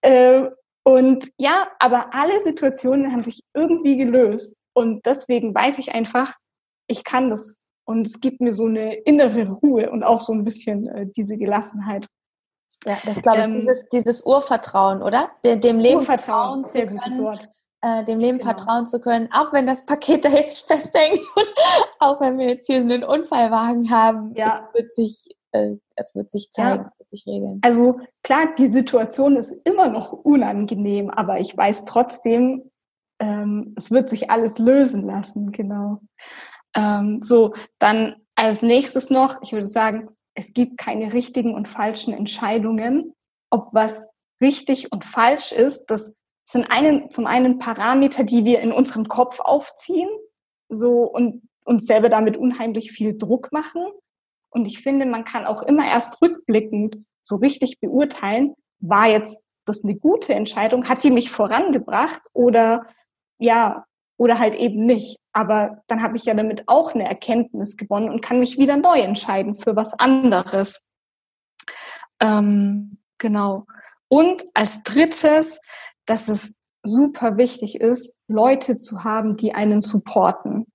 äh, 0.00 0.44
und 0.82 1.28
ja, 1.36 1.68
aber 1.80 2.14
alle 2.14 2.40
Situationen 2.42 3.12
haben 3.12 3.24
sich 3.24 3.42
irgendwie 3.54 3.98
gelöst 3.98 4.56
und 4.72 5.04
deswegen 5.04 5.54
weiß 5.54 5.78
ich 5.78 5.94
einfach, 5.94 6.32
ich 6.86 7.04
kann 7.04 7.28
das 7.28 7.58
und 7.84 8.06
es 8.06 8.20
gibt 8.20 8.40
mir 8.40 8.54
so 8.54 8.64
eine 8.64 8.94
innere 8.94 9.48
Ruhe 9.50 9.90
und 9.90 10.02
auch 10.02 10.22
so 10.22 10.32
ein 10.32 10.44
bisschen 10.44 10.88
äh, 10.88 11.06
diese 11.14 11.36
Gelassenheit. 11.36 12.06
Ja, 12.84 12.96
das 13.04 13.22
glaube 13.22 13.38
ich, 13.38 13.44
ähm, 13.44 13.60
dieses, 13.60 13.88
dieses 13.88 14.22
Urvertrauen, 14.24 15.02
oder? 15.02 15.30
Dem, 15.44 15.60
dem 15.60 15.78
Leben 15.78 16.00
Urvertrauen, 16.00 16.64
sehr 16.64 16.86
gutes 16.86 17.18
Wort 17.18 17.50
äh, 17.80 18.04
dem 18.04 18.18
Leben 18.18 18.38
genau. 18.38 18.50
vertrauen 18.50 18.86
zu 18.86 19.00
können, 19.00 19.28
auch 19.32 19.52
wenn 19.52 19.66
das 19.66 19.84
Paket 19.84 20.24
da 20.24 20.30
jetzt 20.30 20.66
festhängt 20.66 21.24
und 21.36 21.48
auch 21.98 22.20
wenn 22.20 22.38
wir 22.38 22.48
jetzt 22.48 22.66
hier 22.66 22.76
einen 22.76 23.04
Unfallwagen 23.04 23.90
haben, 23.90 24.34
ja. 24.34 24.68
es 24.68 24.74
wird 24.74 24.92
sich, 24.92 25.36
äh, 25.52 25.76
es 25.96 26.14
wird 26.14 26.30
sich 26.30 26.50
zeigen, 26.50 26.84
ja. 26.84 26.92
wird 26.98 27.10
sich 27.10 27.26
regeln. 27.26 27.60
Also 27.62 28.00
klar, 28.22 28.54
die 28.56 28.68
Situation 28.68 29.36
ist 29.36 29.52
immer 29.64 29.88
noch 29.88 30.12
unangenehm, 30.12 31.10
aber 31.10 31.40
ich 31.40 31.56
weiß 31.56 31.84
trotzdem, 31.84 32.70
ähm, 33.20 33.74
es 33.76 33.90
wird 33.90 34.10
sich 34.10 34.30
alles 34.30 34.58
lösen 34.58 35.04
lassen, 35.06 35.50
genau. 35.50 36.00
Ähm, 36.76 37.20
so, 37.22 37.54
dann 37.78 38.16
als 38.36 38.62
nächstes 38.62 39.10
noch, 39.10 39.42
ich 39.42 39.52
würde 39.52 39.66
sagen, 39.66 40.10
es 40.38 40.52
gibt 40.52 40.78
keine 40.78 41.12
richtigen 41.12 41.52
und 41.52 41.66
falschen 41.66 42.14
Entscheidungen. 42.14 43.12
Ob 43.50 43.70
was 43.72 44.06
richtig 44.40 44.92
und 44.92 45.04
falsch 45.04 45.50
ist, 45.50 45.86
das 45.86 46.14
sind 46.44 46.70
einen, 46.70 47.10
zum 47.10 47.26
einen 47.26 47.58
Parameter, 47.58 48.22
die 48.22 48.44
wir 48.44 48.60
in 48.60 48.70
unserem 48.70 49.08
Kopf 49.08 49.40
aufziehen, 49.40 50.08
so 50.68 51.02
und 51.02 51.42
uns 51.64 51.86
selber 51.86 52.08
damit 52.08 52.36
unheimlich 52.36 52.92
viel 52.92 53.18
Druck 53.18 53.50
machen. 53.50 53.82
Und 54.50 54.66
ich 54.66 54.78
finde, 54.78 55.06
man 55.06 55.24
kann 55.24 55.44
auch 55.44 55.62
immer 55.62 55.84
erst 55.84 56.22
rückblickend 56.22 57.04
so 57.24 57.36
richtig 57.36 57.80
beurteilen, 57.80 58.54
war 58.78 59.08
jetzt 59.08 59.42
das 59.66 59.82
eine 59.82 59.96
gute 59.96 60.34
Entscheidung? 60.34 60.88
Hat 60.88 61.02
die 61.02 61.10
mich 61.10 61.30
vorangebracht 61.30 62.22
oder 62.32 62.86
ja, 63.38 63.84
oder 64.18 64.38
halt 64.38 64.54
eben 64.54 64.84
nicht. 64.84 65.16
Aber 65.32 65.82
dann 65.86 66.02
habe 66.02 66.18
ich 66.18 66.24
ja 66.24 66.34
damit 66.34 66.64
auch 66.66 66.94
eine 66.94 67.08
Erkenntnis 67.08 67.78
gewonnen 67.78 68.10
und 68.10 68.20
kann 68.20 68.40
mich 68.40 68.58
wieder 68.58 68.76
neu 68.76 69.00
entscheiden 69.00 69.56
für 69.56 69.74
was 69.76 69.94
anderes. 69.98 70.84
Ähm, 72.20 72.98
genau. 73.16 73.64
Und 74.08 74.44
als 74.54 74.82
drittes 74.82 75.60
dass 76.08 76.28
es 76.28 76.54
super 76.82 77.36
wichtig 77.36 77.80
ist, 77.80 78.16
Leute 78.28 78.78
zu 78.78 79.04
haben, 79.04 79.36
die 79.36 79.54
einen 79.54 79.80
supporten. 79.80 80.66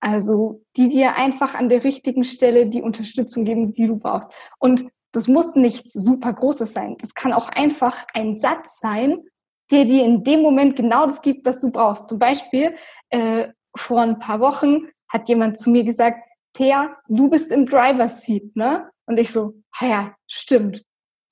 Also 0.00 0.62
die 0.76 0.90
dir 0.90 1.16
einfach 1.16 1.54
an 1.54 1.70
der 1.70 1.82
richtigen 1.82 2.24
Stelle 2.24 2.66
die 2.66 2.82
Unterstützung 2.82 3.44
geben, 3.44 3.72
die 3.72 3.86
du 3.86 3.96
brauchst. 3.96 4.34
Und 4.58 4.86
das 5.12 5.28
muss 5.28 5.54
nichts 5.54 5.92
super 5.92 6.32
Großes 6.34 6.74
sein. 6.74 6.96
Das 6.98 7.14
kann 7.14 7.32
auch 7.32 7.48
einfach 7.48 8.04
ein 8.12 8.36
Satz 8.36 8.80
sein, 8.80 9.24
der 9.70 9.84
dir 9.84 10.04
in 10.04 10.22
dem 10.22 10.42
Moment 10.42 10.76
genau 10.76 11.06
das 11.06 11.22
gibt, 11.22 11.44
was 11.44 11.60
du 11.60 11.70
brauchst. 11.70 12.08
Zum 12.08 12.18
Beispiel 12.18 12.74
äh, 13.10 13.48
vor 13.76 14.00
ein 14.00 14.18
paar 14.18 14.40
Wochen 14.40 14.88
hat 15.08 15.28
jemand 15.28 15.58
zu 15.58 15.70
mir 15.70 15.84
gesagt, 15.84 16.18
Thea, 16.52 16.96
du 17.08 17.28
bist 17.30 17.50
im 17.52 17.66
Driver's 17.66 18.22
Seat, 18.22 18.54
ne? 18.56 18.90
Und 19.06 19.18
ich 19.18 19.30
so, 19.30 19.54
ja, 19.80 20.14
stimmt. 20.26 20.82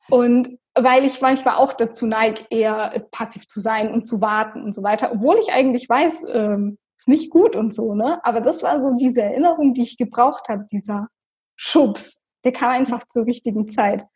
Und 0.08 0.58
weil 0.74 1.04
ich 1.04 1.20
manchmal 1.20 1.56
auch 1.56 1.72
dazu 1.72 2.06
neige, 2.06 2.44
eher 2.50 2.90
passiv 3.10 3.46
zu 3.46 3.60
sein 3.60 3.92
und 3.92 4.06
zu 4.06 4.20
warten 4.20 4.62
und 4.62 4.74
so 4.74 4.82
weiter, 4.82 5.12
obwohl 5.12 5.38
ich 5.38 5.52
eigentlich 5.52 5.88
weiß, 5.88 6.24
ähm, 6.32 6.78
ist 6.96 7.08
nicht 7.08 7.30
gut 7.30 7.56
und 7.56 7.74
so, 7.74 7.94
ne? 7.94 8.24
Aber 8.24 8.40
das 8.40 8.62
war 8.62 8.80
so 8.80 8.94
diese 8.94 9.22
Erinnerung, 9.22 9.74
die 9.74 9.82
ich 9.82 9.96
gebraucht 9.96 10.48
habe, 10.48 10.66
dieser 10.70 11.08
Schubs, 11.56 12.22
der 12.44 12.52
kam 12.52 12.70
einfach 12.70 13.06
zur 13.08 13.26
richtigen 13.26 13.68
Zeit. 13.68 14.06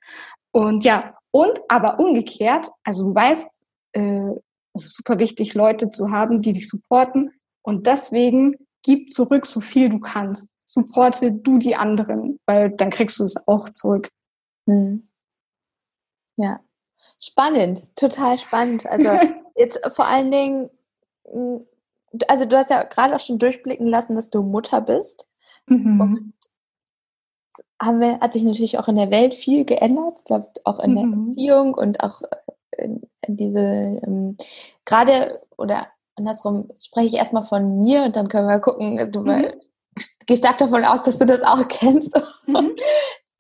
Und 0.53 0.85
ja, 0.85 1.15
und 1.31 1.61
aber 1.69 1.99
umgekehrt, 1.99 2.71
also 2.85 3.05
du 3.05 3.15
weißt, 3.15 3.49
äh, 3.97 4.41
es 4.75 4.87
ist 4.87 4.97
super 4.97 5.19
wichtig, 5.19 5.55
Leute 5.55 5.91
zu 5.91 6.11
haben, 6.11 6.43
die 6.43 6.53
dich 6.53 6.69
supporten. 6.69 7.33
Und 7.63 7.87
deswegen 7.87 8.57
gib 8.83 9.13
zurück, 9.13 9.47
so 9.47 9.61
viel 9.61 9.89
du 9.89 9.99
kannst. 9.99 10.49
Supporte 10.65 11.33
du 11.33 11.59
die 11.59 11.77
anderen, 11.77 12.39
weil 12.47 12.71
dann 12.71 12.91
kriegst 12.91 13.19
du 13.19 13.25
es 13.25 13.49
auch 13.49 13.69
zurück. 13.71 14.11
Hm. 14.67 15.09
Ja, 16.37 16.61
spannend, 17.21 17.85
total 17.97 18.37
spannend. 18.37 18.87
Also 18.87 19.09
jetzt 19.57 19.81
vor 19.95 20.07
allen 20.07 20.31
Dingen, 20.31 20.71
mm, 21.33 21.57
also 22.29 22.45
du 22.45 22.57
hast 22.57 22.71
ja 22.71 22.83
gerade 22.83 23.15
auch 23.15 23.21
schon 23.21 23.39
durchblicken 23.39 23.87
lassen, 23.87 24.17
dass 24.17 24.31
du 24.31 24.43
Mutter 24.43 24.81
bist. 24.81 25.27
Mhm. 25.67 26.01
Und 26.01 26.33
haben 27.81 28.01
wir, 28.01 28.21
hat 28.21 28.33
sich 28.33 28.43
natürlich 28.43 28.79
auch 28.79 28.89
in 28.89 28.97
der 28.97 29.11
Welt 29.11 29.35
viel 29.35 29.65
geändert, 29.65 30.19
ich 30.19 30.25
glaube 30.25 30.51
auch 30.65 30.79
in 30.81 30.95
der 30.95 31.07
mhm. 31.07 31.27
Beziehung 31.29 31.75
und 31.75 32.01
auch 32.01 32.23
in 32.23 32.56
diese, 33.27 33.61
ähm, 33.61 34.37
gerade 34.85 35.41
oder 35.57 35.89
andersrum 36.17 36.71
spreche 36.79 37.09
ich 37.09 37.15
erstmal 37.15 37.45
von 37.45 37.79
mir 37.79 38.05
und 38.05 38.17
dann 38.17 38.29
können 38.29 38.49
wir 38.49 38.61
gucken, 38.61 39.13
du 39.13 39.21
mhm. 39.21 39.53
geh 40.27 40.37
stark 40.37 40.59
davon 40.59 40.85
aus, 40.85 41.03
dass 41.03 41.19
du 41.19 41.27
das 41.27 41.43
auch 41.43 41.67
kennst. 41.69 42.13
Mhm. 42.47 42.77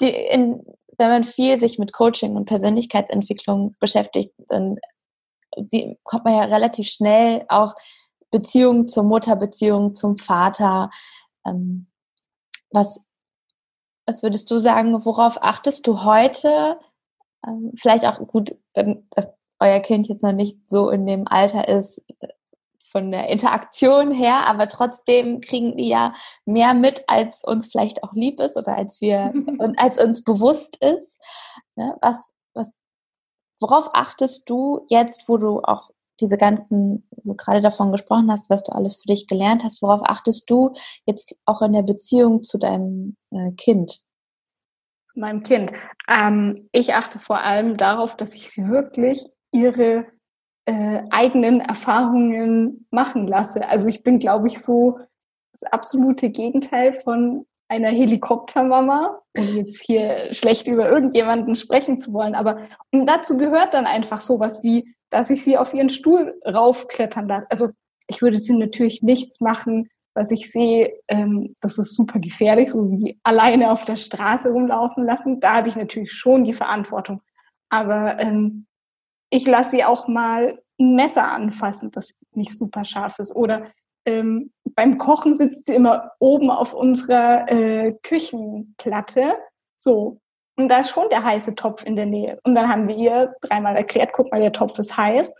Die, 0.00 0.10
in, 0.10 0.64
wenn 0.98 1.08
man 1.08 1.24
viel 1.24 1.58
sich 1.58 1.78
mit 1.78 1.92
Coaching 1.92 2.36
und 2.36 2.46
Persönlichkeitsentwicklung 2.46 3.74
beschäftigt, 3.80 4.32
dann 4.48 4.78
kommt 6.04 6.24
man 6.24 6.34
ja 6.34 6.44
relativ 6.44 6.88
schnell 6.88 7.44
auch 7.48 7.74
Beziehung 8.30 8.88
zur 8.88 9.04
Mutter, 9.04 9.36
Beziehung 9.36 9.94
zum 9.94 10.18
Vater. 10.18 10.90
Ähm, 11.46 11.86
was, 12.70 13.06
was 14.04 14.22
würdest 14.22 14.50
du 14.50 14.58
sagen, 14.58 15.04
worauf 15.04 15.42
achtest 15.42 15.86
du 15.86 16.04
heute? 16.04 16.78
Ähm, 17.46 17.72
vielleicht 17.76 18.04
auch 18.06 18.18
gut, 18.26 18.54
wenn 18.74 19.06
das 19.10 19.28
euer 19.58 19.80
Kind 19.80 20.08
jetzt 20.08 20.22
noch 20.22 20.32
nicht 20.32 20.68
so 20.68 20.90
in 20.90 21.06
dem 21.06 21.26
Alter 21.26 21.68
ist, 21.68 22.02
von 22.96 23.10
der 23.10 23.28
Interaktion 23.28 24.10
her, 24.10 24.46
aber 24.46 24.68
trotzdem 24.68 25.42
kriegen 25.42 25.76
die 25.76 25.88
ja 25.88 26.14
mehr 26.46 26.72
mit, 26.72 27.04
als 27.08 27.44
uns 27.44 27.66
vielleicht 27.66 28.02
auch 28.02 28.14
lieb 28.14 28.40
ist 28.40 28.56
oder 28.56 28.74
als 28.74 29.02
wir 29.02 29.32
und 29.58 29.82
als 29.82 30.02
uns 30.02 30.24
bewusst 30.24 30.76
ist. 30.76 31.20
Ne? 31.74 31.94
Was, 32.00 32.32
was, 32.54 32.74
worauf 33.60 33.90
achtest 33.92 34.48
du 34.48 34.86
jetzt, 34.88 35.28
wo 35.28 35.36
du 35.36 35.60
auch 35.60 35.90
diese 36.20 36.38
ganzen, 36.38 37.06
wo 37.10 37.32
du 37.32 37.36
gerade 37.36 37.60
davon 37.60 37.92
gesprochen 37.92 38.30
hast, 38.32 38.48
was 38.48 38.62
du 38.62 38.72
alles 38.72 38.96
für 38.96 39.08
dich 39.08 39.26
gelernt 39.26 39.62
hast, 39.62 39.82
worauf 39.82 40.00
achtest 40.04 40.48
du 40.48 40.72
jetzt 41.04 41.36
auch 41.44 41.60
in 41.60 41.72
der 41.72 41.82
Beziehung 41.82 42.42
zu 42.42 42.56
deinem 42.56 43.16
äh, 43.30 43.52
Kind? 43.52 44.00
Meinem 45.16 45.42
Kind. 45.42 45.72
Ähm, 46.08 46.68
ich 46.72 46.94
achte 46.94 47.18
vor 47.18 47.40
allem 47.40 47.76
darauf, 47.76 48.16
dass 48.16 48.34
ich 48.34 48.50
sie 48.50 48.68
wirklich 48.68 49.24
ihre 49.50 50.06
äh, 50.66 51.02
eigenen 51.10 51.60
Erfahrungen 51.60 52.86
machen 52.90 53.26
lasse. 53.26 53.68
Also 53.68 53.88
ich 53.88 54.02
bin, 54.02 54.18
glaube 54.18 54.48
ich, 54.48 54.60
so 54.60 54.98
das 55.52 55.62
absolute 55.72 56.30
Gegenteil 56.30 57.00
von 57.02 57.46
einer 57.68 57.88
Helikoptermama, 57.88 59.22
um 59.36 59.56
jetzt 59.56 59.80
hier 59.80 60.32
schlecht 60.34 60.66
über 60.68 60.88
irgendjemanden 60.88 61.56
sprechen 61.56 61.98
zu 61.98 62.12
wollen. 62.12 62.34
Aber 62.34 62.60
und 62.92 63.06
dazu 63.06 63.36
gehört 63.38 63.74
dann 63.74 63.86
einfach 63.86 64.20
sowas 64.20 64.62
wie, 64.62 64.94
dass 65.10 65.30
ich 65.30 65.42
sie 65.42 65.56
auf 65.56 65.74
ihren 65.74 65.90
Stuhl 65.90 66.40
raufklettern 66.46 67.28
lasse. 67.28 67.46
Also 67.50 67.70
ich 68.08 68.22
würde 68.22 68.36
sie 68.36 68.56
natürlich 68.56 69.02
nichts 69.02 69.40
machen, 69.40 69.88
was 70.16 70.30
ich 70.30 70.50
sehe, 70.50 70.98
ähm, 71.08 71.54
das 71.60 71.78
ist 71.78 71.94
super 71.94 72.18
gefährlich, 72.18 72.70
so 72.70 72.90
wie 72.90 73.20
alleine 73.22 73.70
auf 73.70 73.84
der 73.84 73.96
Straße 73.96 74.48
rumlaufen 74.48 75.04
lassen. 75.04 75.40
Da 75.40 75.56
habe 75.56 75.68
ich 75.68 75.76
natürlich 75.76 76.12
schon 76.12 76.44
die 76.44 76.54
Verantwortung. 76.54 77.20
Aber 77.68 78.18
ähm, 78.18 78.66
ich 79.30 79.46
lasse 79.46 79.70
sie 79.70 79.84
auch 79.84 80.08
mal 80.08 80.58
ein 80.80 80.94
Messer 80.94 81.30
anfassen, 81.30 81.90
das 81.90 82.24
nicht 82.32 82.56
super 82.56 82.84
scharf 82.84 83.18
ist. 83.18 83.36
Oder 83.36 83.66
ähm, 84.06 84.52
beim 84.74 84.96
Kochen 84.96 85.36
sitzt 85.36 85.66
sie 85.66 85.74
immer 85.74 86.12
oben 86.18 86.50
auf 86.50 86.72
unserer 86.72 87.50
äh, 87.50 87.92
Küchenplatte. 88.02 89.34
So. 89.76 90.20
Und 90.58 90.70
da 90.70 90.78
ist 90.78 90.90
schon 90.90 91.10
der 91.10 91.24
heiße 91.24 91.54
Topf 91.54 91.84
in 91.84 91.96
der 91.96 92.06
Nähe. 92.06 92.40
Und 92.42 92.54
dann 92.54 92.70
haben 92.70 92.88
wir 92.88 92.96
ihr 92.96 93.34
dreimal 93.42 93.76
erklärt, 93.76 94.14
guck 94.14 94.30
mal, 94.32 94.40
der 94.40 94.52
Topf 94.52 94.78
ist 94.78 94.96
heiß. 94.96 95.34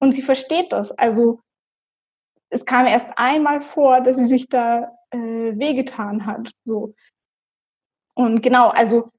Und 0.00 0.12
sie 0.12 0.22
versteht 0.22 0.70
das. 0.72 0.92
Also 0.92 1.40
es 2.50 2.64
kam 2.64 2.86
erst 2.86 3.12
einmal 3.16 3.60
vor, 3.60 4.00
dass 4.00 4.16
sie 4.16 4.26
sich 4.26 4.48
da 4.48 4.92
äh, 5.10 5.18
wehgetan 5.58 6.26
hat. 6.26 6.50
So. 6.64 6.94
Und 8.14 8.42
genau, 8.42 8.68
also 8.68 9.10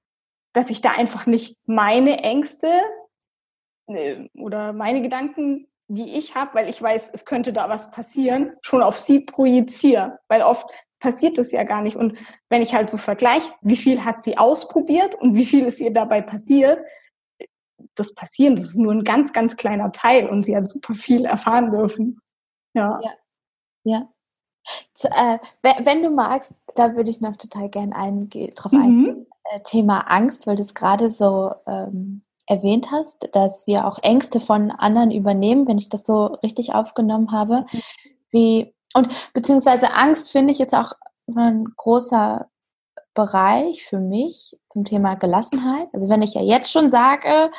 dass 0.53 0.69
ich 0.69 0.81
da 0.81 0.91
einfach 0.91 1.25
nicht 1.25 1.55
meine 1.65 2.23
Ängste 2.23 2.67
äh, 3.87 4.27
oder 4.33 4.73
meine 4.73 5.01
Gedanken, 5.01 5.67
die 5.87 6.17
ich 6.17 6.35
habe, 6.35 6.55
weil 6.55 6.69
ich 6.69 6.81
weiß, 6.81 7.11
es 7.13 7.25
könnte 7.25 7.53
da 7.53 7.69
was 7.69 7.91
passieren, 7.91 8.53
schon 8.61 8.81
auf 8.81 8.99
sie 8.99 9.21
projiziere. 9.21 10.19
Weil 10.27 10.41
oft 10.41 10.67
passiert 10.99 11.37
das 11.37 11.51
ja 11.51 11.63
gar 11.63 11.81
nicht. 11.81 11.95
Und 11.95 12.17
wenn 12.49 12.61
ich 12.61 12.73
halt 12.73 12.89
so 12.89 12.97
vergleiche, 12.97 13.51
wie 13.61 13.77
viel 13.77 14.03
hat 14.05 14.21
sie 14.21 14.37
ausprobiert 14.37 15.15
und 15.15 15.35
wie 15.35 15.45
viel 15.45 15.65
ist 15.65 15.79
ihr 15.79 15.93
dabei 15.93 16.21
passiert, 16.21 16.81
das 17.95 18.13
Passieren, 18.13 18.55
das 18.55 18.65
ist 18.65 18.77
nur 18.77 18.93
ein 18.93 19.03
ganz, 19.03 19.33
ganz 19.33 19.55
kleiner 19.57 19.91
Teil 19.91 20.27
und 20.27 20.43
sie 20.43 20.55
hat 20.55 20.69
super 20.69 20.95
viel 20.95 21.25
erfahren 21.25 21.71
dürfen. 21.71 22.19
Ja. 22.79 22.99
Ja. 23.03 23.11
ja. 23.83 24.09
Äh, 25.03 25.39
wenn, 25.61 26.03
du 26.03 26.09
magst, 26.11 26.53
da 26.75 26.95
würde 26.95 27.09
ich 27.09 27.21
noch 27.21 27.35
total 27.37 27.69
gerne 27.69 27.95
einge 27.95 28.49
drauf 28.49 28.71
mhm. 28.71 28.81
eingehen. 28.81 29.27
Äh, 29.45 29.61
Thema 29.61 30.01
Angst, 30.01 30.47
weil 30.47 30.55
du 30.55 30.61
es 30.61 30.73
gerade 30.73 31.09
so 31.09 31.53
ähm, 31.65 32.23
erwähnt 32.45 32.91
hast, 32.91 33.29
dass 33.33 33.67
wir 33.67 33.87
auch 33.87 33.99
Ängste 34.01 34.39
von 34.39 34.71
anderen 34.71 35.11
übernehmen, 35.11 35.67
wenn 35.67 35.77
ich 35.77 35.89
das 35.89 36.05
so 36.05 36.25
richtig 36.43 36.73
aufgenommen 36.73 37.31
habe. 37.31 37.65
Mhm. 37.71 37.81
Wie, 38.31 38.75
und 38.93 39.09
beziehungsweise 39.33 39.93
Angst 39.93 40.31
finde 40.31 40.51
ich 40.51 40.59
jetzt 40.59 40.75
auch 40.75 40.93
ein 41.35 41.65
großer 41.77 42.47
Bereich 43.13 43.83
für 43.83 43.99
mich 43.99 44.57
zum 44.67 44.85
Thema 44.85 45.15
Gelassenheit. 45.15 45.89
Also 45.93 46.09
wenn 46.09 46.21
ich 46.21 46.33
ja 46.33 46.41
jetzt 46.41 46.71
schon 46.71 46.91
sage, 46.91 47.51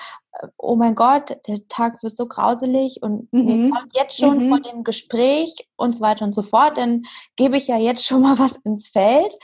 oh 0.57 0.77
mein 0.77 0.95
Gott, 0.95 1.39
der 1.47 1.67
Tag 1.69 2.03
wird 2.03 2.17
so 2.17 2.27
grauselig 2.27 3.03
und 3.03 3.33
mhm. 3.33 3.45
mir 3.45 3.71
kommt 3.71 3.97
jetzt 3.97 4.17
schon 4.17 4.47
mhm. 4.47 4.49
vor 4.49 4.61
dem 4.61 4.85
Gespräch 4.85 5.69
und 5.77 5.95
so 5.97 6.01
weiter 6.01 6.25
und 6.25 6.35
so 6.35 6.43
fort, 6.43 6.79
dann 6.79 7.03
gebe 7.37 7.57
ich 7.57 7.67
ja 7.67 7.77
jetzt 7.77 8.07
schon 8.07 8.23
mal 8.23 8.39
was 8.39 8.57
ins 8.65 8.89
Feld. 8.89 9.35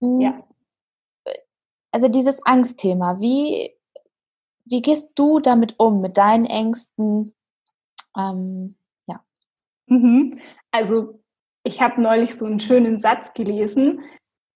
Hm. 0.00 0.20
Ja. 0.20 0.42
Also 1.90 2.08
dieses 2.08 2.44
Angstthema, 2.44 3.20
wie, 3.20 3.74
wie 4.64 4.82
gehst 4.82 5.12
du 5.14 5.40
damit 5.40 5.76
um, 5.78 6.00
mit 6.00 6.16
deinen 6.16 6.44
Ängsten? 6.44 7.34
Ähm, 8.16 8.76
ja. 9.06 9.24
Mhm. 9.86 10.40
Also 10.70 11.22
ich 11.64 11.80
habe 11.80 12.00
neulich 12.00 12.36
so 12.36 12.44
einen 12.44 12.60
schönen 12.60 12.98
Satz 12.98 13.32
gelesen, 13.34 14.02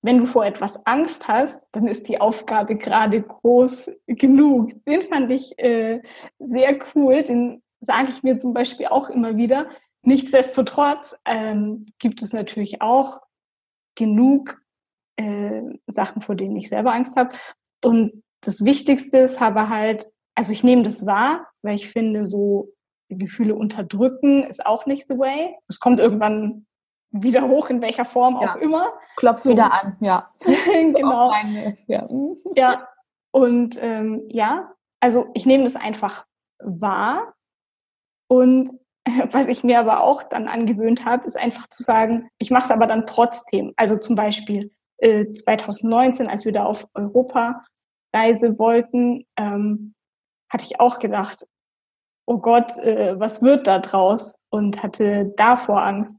wenn 0.03 0.19
du 0.19 0.27
vor 0.27 0.47
etwas 0.47 0.85
Angst 0.87 1.29
hast, 1.29 1.63
dann 1.73 1.87
ist 1.87 2.09
die 2.09 2.21
Aufgabe 2.21 2.77
gerade 2.77 3.21
groß 3.21 3.91
genug. 4.07 4.73
Den 4.87 5.03
fand 5.03 5.31
ich 5.31 5.59
äh, 5.59 6.01
sehr 6.39 6.79
cool. 6.95 7.23
Den 7.23 7.63
sage 7.81 8.11
ich 8.11 8.23
mir 8.23 8.39
zum 8.39 8.55
Beispiel 8.55 8.87
auch 8.87 9.11
immer 9.11 9.37
wieder. 9.37 9.69
Nichtsdestotrotz 10.03 11.19
ähm, 11.27 11.85
gibt 11.99 12.23
es 12.23 12.33
natürlich 12.33 12.81
auch 12.81 13.21
genug 13.95 14.63
äh, 15.17 15.63
Sachen, 15.87 16.23
vor 16.23 16.35
denen 16.35 16.57
ich 16.57 16.71
selber 16.71 16.95
Angst 16.95 17.17
habe. 17.17 17.35
Und 17.85 18.23
das 18.43 18.65
Wichtigste 18.65 19.19
ist 19.19 19.41
aber 19.43 19.69
halt, 19.69 20.11
also 20.35 20.53
ich 20.53 20.65
nehme 20.65 20.83
das 20.83 21.05
wahr, 21.05 21.47
weil 21.63 21.77
ich 21.77 21.91
finde, 21.91 22.25
so 22.25 22.73
Gefühle 23.11 23.55
unterdrücken 23.55 24.45
ist 24.45 24.65
auch 24.65 24.87
nicht 24.87 25.09
the 25.09 25.19
way. 25.19 25.55
Es 25.69 25.81
kommt 25.81 26.01
irgendwann 26.01 26.67
wieder 27.11 27.49
hoch, 27.49 27.71
in 27.71 27.83
welcher 27.83 28.05
Form 28.05 28.39
ja. 28.41 28.51
auch 28.51 28.57
immer. 28.57 28.93
Klopft 29.17 29.43
so. 29.43 29.51
wieder 29.51 29.73
an, 29.73 29.97
ja. 30.01 30.31
genau. 30.41 31.33
ja. 31.87 32.07
ja. 32.57 32.89
Und 33.33 33.79
ähm, 33.83 34.23
ja, 34.29 34.73
also 35.01 35.29
ich 35.35 35.47
nehme 35.47 35.65
das 35.65 35.77
einfach 35.77 36.27
wahr. 36.59 37.35
Und 38.29 38.71
was 39.33 39.47
ich 39.47 39.65
mir 39.65 39.79
aber 39.79 40.03
auch 40.03 40.23
dann 40.23 40.49
angewöhnt 40.49 41.05
habe, 41.05 41.27
ist 41.27 41.39
einfach 41.39 41.69
zu 41.69 41.83
sagen, 41.83 42.29
ich 42.39 42.51
mache 42.51 42.65
es 42.65 42.71
aber 42.71 42.87
dann 42.87 43.07
trotzdem. 43.07 43.73
Also 43.77 43.97
zum 43.97 44.15
Beispiel 44.15 44.73
äh, 44.99 45.33
2019, 45.33 46.29
als 46.29 46.45
wir 46.45 46.53
da 46.53 46.65
auf 46.65 46.87
Europa-Reise 46.95 48.59
wollten, 48.59 49.27
ähm, 49.37 49.95
hatte 50.51 50.65
ich 50.65 50.81
auch 50.81 50.99
gedacht, 50.99 51.47
oh 52.27 52.39
Gott, 52.39 52.77
äh, 52.79 53.19
was 53.19 53.43
wird 53.43 53.67
da 53.67 53.79
draus? 53.79 54.35
Und 54.53 54.83
hatte 54.83 55.33
davor 55.37 55.83
Angst. 55.83 56.19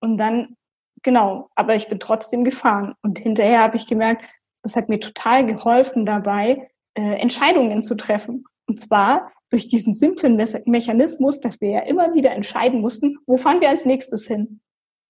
Und 0.00 0.18
dann, 0.18 0.56
genau, 1.02 1.50
aber 1.54 1.74
ich 1.74 1.88
bin 1.88 2.00
trotzdem 2.00 2.44
gefahren. 2.44 2.94
Und 3.02 3.18
hinterher 3.18 3.62
habe 3.62 3.76
ich 3.76 3.86
gemerkt, 3.86 4.24
das 4.62 4.76
hat 4.76 4.88
mir 4.88 5.00
total 5.00 5.46
geholfen 5.46 6.04
dabei, 6.06 6.70
äh, 6.94 7.20
Entscheidungen 7.20 7.82
zu 7.82 7.94
treffen. 7.96 8.44
Und 8.66 8.80
zwar 8.80 9.32
durch 9.50 9.68
diesen 9.68 9.94
simplen 9.94 10.36
Me 10.36 10.46
Mechanismus, 10.66 11.40
dass 11.40 11.60
wir 11.60 11.70
ja 11.70 11.80
immer 11.80 12.14
wieder 12.14 12.32
entscheiden 12.32 12.80
mussten, 12.80 13.18
wo 13.26 13.36
fahren 13.36 13.60
wir 13.60 13.70
als 13.70 13.84
nächstes 13.84 14.26
hin. 14.26 14.60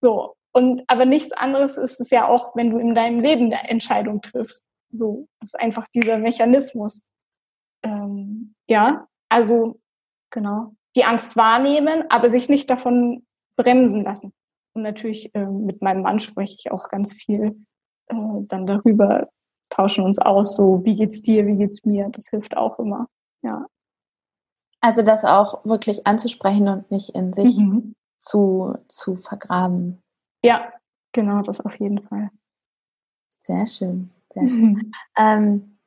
So. 0.00 0.34
Und 0.52 0.82
aber 0.86 1.04
nichts 1.04 1.32
anderes 1.32 1.76
ist 1.76 2.00
es 2.00 2.10
ja 2.10 2.26
auch, 2.26 2.56
wenn 2.56 2.70
du 2.70 2.78
in 2.78 2.94
deinem 2.94 3.20
Leben 3.20 3.46
eine 3.46 3.68
Entscheidung 3.68 4.22
triffst. 4.22 4.64
So, 4.90 5.28
das 5.40 5.50
ist 5.50 5.60
einfach 5.60 5.86
dieser 5.94 6.18
Mechanismus. 6.18 7.02
Ähm, 7.82 8.54
ja, 8.68 9.06
also 9.28 9.78
genau. 10.30 10.74
Die 10.96 11.04
Angst 11.04 11.36
wahrnehmen, 11.36 12.04
aber 12.08 12.30
sich 12.30 12.48
nicht 12.48 12.70
davon 12.70 13.26
bremsen 13.56 14.02
lassen. 14.04 14.32
Und 14.78 14.84
natürlich 14.84 15.34
äh, 15.34 15.44
mit 15.44 15.82
meinem 15.82 16.02
Mann 16.02 16.20
spreche 16.20 16.54
ich 16.56 16.70
auch 16.70 16.88
ganz 16.88 17.12
viel 17.12 17.66
äh, 18.06 18.14
dann 18.42 18.64
darüber, 18.64 19.28
tauschen 19.70 20.04
uns 20.04 20.20
aus, 20.20 20.54
so 20.54 20.84
wie 20.84 20.94
geht's 20.94 21.20
dir, 21.20 21.48
wie 21.48 21.56
geht's 21.56 21.84
mir. 21.84 22.08
Das 22.10 22.28
hilft 22.28 22.56
auch 22.56 22.78
immer. 22.78 23.08
Ja. 23.42 23.66
Also 24.80 25.02
das 25.02 25.24
auch 25.24 25.64
wirklich 25.64 26.06
anzusprechen 26.06 26.68
und 26.68 26.92
nicht 26.92 27.10
in 27.16 27.32
sich 27.32 27.58
mhm. 27.58 27.96
zu, 28.18 28.78
zu 28.86 29.16
vergraben. 29.16 30.00
Ja, 30.44 30.72
genau, 31.10 31.42
das 31.42 31.60
auf 31.60 31.74
jeden 31.80 32.00
Fall. 32.00 32.30
Sehr 33.40 33.66
schön, 33.66 34.10
sehr 34.32 34.48
schön. 34.48 34.72
Mhm. 34.72 34.92
Ähm, 35.16 35.78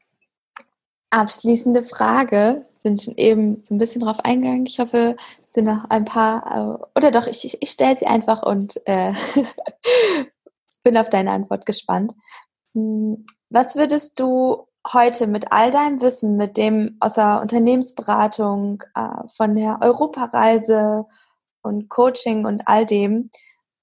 abschließende 1.12 1.84
Frage 1.84 2.66
sind 2.82 3.02
schon 3.02 3.16
eben 3.18 3.64
so 3.64 3.76
ein 3.76 3.78
bisschen 3.78 4.02
drauf 4.02 4.18
eingegangen. 4.24 4.66
Ich 4.66 4.80
hoffe, 4.80 5.16
es 5.18 5.54
sind 5.54 5.66
noch 5.66 5.86
ein 5.90 6.06
paar, 6.06 6.80
äh, 6.80 6.98
oder 6.98 7.12
doch, 7.12 7.28
ich, 7.28 7.46
ich, 7.46 7.62
ich 7.62 7.72
stelle 7.72 7.98
sie 7.98 8.08
einfach 8.08 8.44
und 8.44 8.82
äh, 8.86 9.14
bin 10.84 10.98
auf 10.98 11.10
deine 11.10 11.32
Antwort 11.32 11.66
gespannt. 11.66 12.14
Hm, 12.74 13.24
was 13.50 13.76
würdest 13.76 14.20
du 14.20 14.68
heute 14.92 15.28
mit 15.28 15.52
all 15.52 15.72
deinem 15.72 16.02
Wissen, 16.02 16.38
mit 16.38 16.58
dem 16.58 16.98
aus 17.00 17.14
der 17.14 17.42
Unternehmensberatung, 17.42 18.84
äh, 18.96 19.28
von 19.36 19.56
der 19.56 19.80
Europareise 19.82 21.06
und 21.62 21.90
Coaching 21.90 22.46
und 22.46 22.68
all 22.68 22.86
dem, 22.86 23.30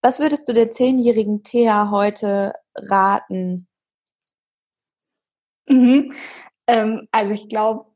was 0.02 0.20
würdest 0.20 0.48
du 0.48 0.52
der 0.52 0.70
zehnjährigen 0.70 1.42
Thea 1.42 1.90
heute 1.90 2.54
raten? 2.74 3.68
Mhm. 5.68 6.12
Ähm, 6.66 7.08
also 7.12 7.32
ich 7.34 7.48
glaube, 7.48 7.86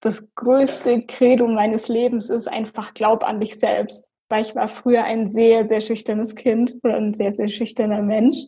das 0.00 0.34
größte 0.34 1.02
Credo 1.06 1.46
meines 1.48 1.88
Lebens 1.88 2.30
ist 2.30 2.48
einfach 2.48 2.94
Glaub 2.94 3.24
an 3.24 3.40
dich 3.40 3.58
selbst. 3.58 4.10
Weil 4.28 4.42
ich 4.42 4.54
war 4.54 4.68
früher 4.68 5.04
ein 5.04 5.30
sehr, 5.30 5.68
sehr 5.68 5.80
schüchternes 5.80 6.34
Kind 6.34 6.76
oder 6.82 6.96
ein 6.96 7.14
sehr, 7.14 7.32
sehr 7.32 7.48
schüchterner 7.48 8.02
Mensch. 8.02 8.38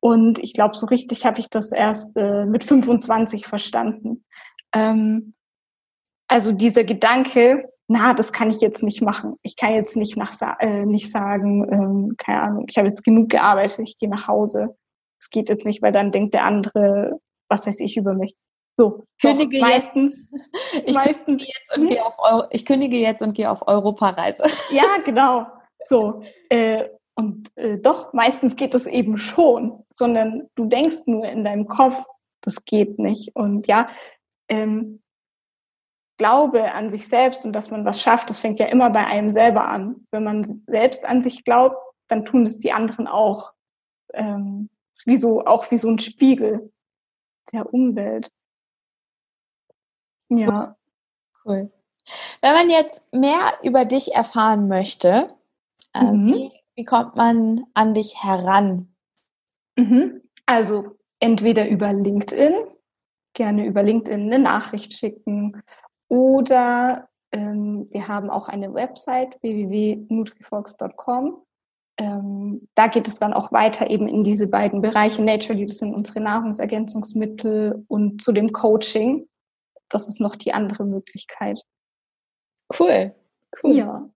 Und 0.00 0.40
ich 0.40 0.52
glaube, 0.52 0.76
so 0.76 0.86
richtig 0.86 1.24
habe 1.24 1.38
ich 1.38 1.48
das 1.48 1.70
erst 1.70 2.16
äh, 2.16 2.44
mit 2.44 2.64
25 2.64 3.46
verstanden. 3.46 4.24
Ähm, 4.74 5.34
also 6.26 6.50
dieser 6.50 6.82
Gedanke, 6.82 7.68
na, 7.86 8.12
das 8.14 8.32
kann 8.32 8.50
ich 8.50 8.60
jetzt 8.60 8.82
nicht 8.82 9.00
machen. 9.00 9.36
Ich 9.42 9.54
kann 9.56 9.74
jetzt 9.74 9.96
nicht, 9.96 10.16
nach, 10.16 10.34
äh, 10.58 10.86
nicht 10.86 11.10
sagen, 11.10 11.68
ähm, 11.70 12.14
keine 12.18 12.42
Ahnung, 12.42 12.66
ich 12.68 12.78
habe 12.78 12.88
jetzt 12.88 13.04
genug 13.04 13.28
gearbeitet, 13.28 13.78
ich 13.80 13.98
gehe 13.98 14.08
nach 14.08 14.26
Hause. 14.26 14.76
Es 15.20 15.30
geht 15.30 15.48
jetzt 15.48 15.66
nicht, 15.66 15.82
weil 15.82 15.92
dann 15.92 16.10
denkt 16.10 16.34
der 16.34 16.46
andere, 16.46 17.20
was 17.48 17.66
weiß 17.66 17.78
ich 17.80 17.96
über 17.96 18.14
mich. 18.14 18.34
So, 18.76 19.04
kündige 19.20 19.58
doch, 19.58 19.68
meistens. 19.68 20.18
Jetzt, 20.72 20.84
ich, 20.88 20.94
meistens 20.94 21.24
kündige 21.24 21.52
jetzt 21.52 21.76
und 21.76 21.88
gehe 21.88 22.04
auf 22.04 22.18
Euro, 22.18 22.44
ich 22.50 22.66
kündige 22.66 22.98
jetzt 22.98 23.22
und 23.22 23.32
gehe 23.34 23.50
auf 23.50 23.66
Europareise. 23.66 24.44
Ja, 24.70 24.98
genau. 25.04 25.46
So. 25.84 26.22
Äh, 26.48 26.88
und 27.14 27.50
äh, 27.56 27.78
doch, 27.78 28.12
meistens 28.14 28.56
geht 28.56 28.74
es 28.74 28.86
eben 28.86 29.18
schon, 29.18 29.84
sondern 29.90 30.48
du 30.54 30.64
denkst 30.64 31.06
nur 31.06 31.26
in 31.26 31.44
deinem 31.44 31.66
Kopf, 31.68 32.02
das 32.40 32.64
geht 32.64 32.98
nicht. 32.98 33.36
Und 33.36 33.66
ja, 33.66 33.88
ähm, 34.48 35.02
Glaube 36.18 36.72
an 36.72 36.88
sich 36.88 37.08
selbst 37.08 37.44
und 37.44 37.52
dass 37.52 37.70
man 37.70 37.84
was 37.84 38.00
schafft, 38.00 38.30
das 38.30 38.38
fängt 38.38 38.60
ja 38.60 38.66
immer 38.66 38.90
bei 38.90 39.04
einem 39.04 39.28
selber 39.28 39.66
an. 39.66 40.06
Wenn 40.12 40.22
man 40.22 40.62
selbst 40.68 41.04
an 41.04 41.24
sich 41.24 41.42
glaubt, 41.42 41.76
dann 42.06 42.24
tun 42.24 42.44
es 42.44 42.60
die 42.60 42.72
anderen 42.72 43.08
auch. 43.08 43.52
Ähm, 44.14 44.68
ist 44.94 45.06
wie 45.06 45.16
so, 45.16 45.40
auch 45.44 45.70
wie 45.70 45.78
so 45.78 45.88
ein 45.88 45.98
Spiegel 45.98 46.70
der 47.52 47.72
Umwelt. 47.74 48.30
Ja. 50.38 50.76
Cool. 51.44 51.70
Wenn 52.40 52.54
man 52.54 52.70
jetzt 52.70 53.02
mehr 53.12 53.52
über 53.62 53.84
dich 53.84 54.14
erfahren 54.14 54.68
möchte, 54.68 55.28
äh, 55.94 56.02
mhm. 56.02 56.26
wie, 56.26 56.50
wie, 56.74 56.84
kommt 56.84 57.16
man 57.16 57.64
an 57.74 57.94
dich 57.94 58.22
heran? 58.22 58.94
Mhm. 59.76 60.22
Also 60.46 60.96
entweder 61.20 61.68
über 61.68 61.92
LinkedIn, 61.92 62.54
gerne 63.34 63.66
über 63.66 63.82
LinkedIn 63.82 64.22
eine 64.22 64.38
Nachricht 64.38 64.94
schicken 64.94 65.62
oder 66.08 67.08
ähm, 67.32 67.88
wir 67.90 68.08
haben 68.08 68.30
auch 68.30 68.48
eine 68.48 68.74
Website 68.74 69.40
www.nutrifox.com. 69.42 71.42
Ähm, 71.98 72.68
da 72.74 72.86
geht 72.88 73.06
es 73.06 73.18
dann 73.18 73.32
auch 73.32 73.52
weiter 73.52 73.90
eben 73.90 74.08
in 74.08 74.24
diese 74.24 74.48
beiden 74.48 74.82
Bereiche. 74.82 75.22
Naturally, 75.22 75.66
das 75.66 75.78
sind 75.78 75.94
unsere 75.94 76.20
Nahrungsergänzungsmittel 76.20 77.84
und 77.88 78.22
zu 78.22 78.32
dem 78.32 78.52
Coaching. 78.52 79.28
Das 79.92 80.08
ist 80.08 80.20
noch 80.20 80.36
die 80.36 80.52
andere 80.52 80.84
Möglichkeit. 80.84 81.60
Cool. 82.78 83.14
Cool. 83.62 83.76
Ja. 83.76 84.08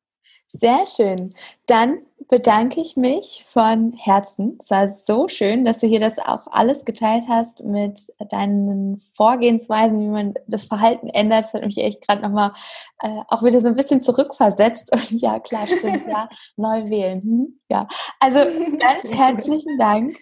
Sehr 0.49 0.87
schön. 0.87 1.35
Dann 1.66 1.99
bedanke 2.29 2.81
ich 2.81 2.97
mich 2.97 3.45
von 3.49 3.93
Herzen. 3.93 4.59
Es 4.61 4.70
war 4.70 4.89
so 4.89 5.29
schön, 5.29 5.64
dass 5.64 5.81
du 5.81 5.87
hier 5.87 6.01
das 6.01 6.18
auch 6.18 6.47
alles 6.51 6.85
geteilt 6.85 7.24
hast 7.29 7.62
mit 7.64 8.12
deinen 8.31 8.99
Vorgehensweisen, 8.99 9.99
wie 9.99 10.09
man 10.09 10.35
das 10.47 10.66
Verhalten 10.66 11.09
ändert. 11.09 11.45
Das 11.45 11.55
hat 11.55 11.64
mich 11.64 11.79
echt 11.79 12.07
gerade 12.07 12.22
nochmal 12.22 12.53
äh, 13.01 13.20
auch 13.29 13.43
wieder 13.43 13.61
so 13.61 13.66
ein 13.66 13.74
bisschen 13.74 14.03
zurückversetzt. 14.03 14.93
Und 14.93 15.11
ja, 15.20 15.41
klar, 15.41 15.66
stimmt, 15.66 16.07
ja, 16.07 16.29
neu 16.57 16.89
wählen. 16.89 17.22
Hm, 17.22 17.55
ja, 17.68 17.89
also 18.20 18.39
ganz 18.79 19.12
herzlichen 19.12 19.77
Dank 19.79 20.18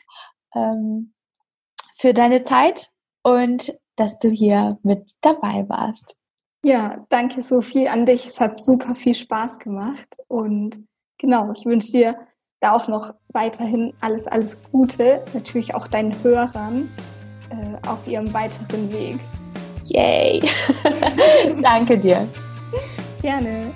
ähm, 0.55 1.13
für 1.99 2.15
deine 2.15 2.43
Zeit 2.43 2.89
und 3.23 3.79
dass 3.97 4.19
du 4.19 4.29
hier 4.29 4.79
mit 4.83 5.13
dabei 5.21 5.69
warst. 5.69 6.17
Ja, 6.65 7.05
danke 7.11 7.43
Sophie 7.43 7.89
an 7.89 8.07
dich. 8.07 8.27
Es 8.27 8.41
hat 8.41 8.59
super 8.59 8.95
viel 8.95 9.15
Spaß 9.15 9.59
gemacht 9.59 10.17
und 10.29 10.79
genau, 11.19 11.53
ich 11.53 11.67
wünsche 11.67 11.93
dir 11.93 12.17
da 12.61 12.73
auch 12.73 12.89
noch 12.89 13.13
weiterhin 13.29 13.93
alles, 14.01 14.27
alles 14.27 14.63
Gute. 14.73 15.23
Natürlich 15.35 15.75
auch 15.75 15.87
deinen 15.87 16.15
Hörern 16.23 16.89
äh, 17.51 17.87
auf 17.87 18.07
ihrem 18.07 18.33
weiteren 18.33 18.91
Weg. 18.91 19.21
Yay! 19.87 20.43
danke 21.61 21.99
dir. 21.99 22.27
Gerne. 23.21 23.75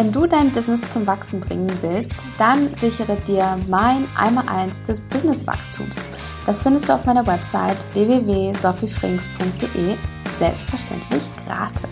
Wenn 0.00 0.12
du 0.12 0.26
dein 0.26 0.50
Business 0.50 0.80
zum 0.88 1.06
Wachsen 1.06 1.40
bringen 1.40 1.70
willst, 1.82 2.14
dann 2.38 2.74
sichere 2.74 3.16
dir 3.16 3.58
mein 3.68 4.06
einmal 4.16 4.48
eins 4.48 4.82
des 4.82 4.98
Businesswachstums. 4.98 6.00
Das 6.46 6.62
findest 6.62 6.88
du 6.88 6.94
auf 6.94 7.04
meiner 7.04 7.26
Website 7.26 7.76
www.sophiefrings.de 7.92 9.96
selbstverständlich 10.38 11.22
gratis. 11.44 11.90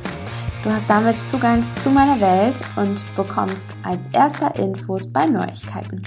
Du 0.64 0.70
hast 0.70 0.88
damit 0.88 1.22
Zugang 1.22 1.62
zu 1.82 1.90
meiner 1.90 2.18
Welt 2.18 2.59
und 2.76 3.04
bekommst 3.14 3.66
als 3.82 4.00
erster 4.14 4.56
Infos 4.56 5.12
bei 5.12 5.26
Neuigkeiten. 5.26 6.02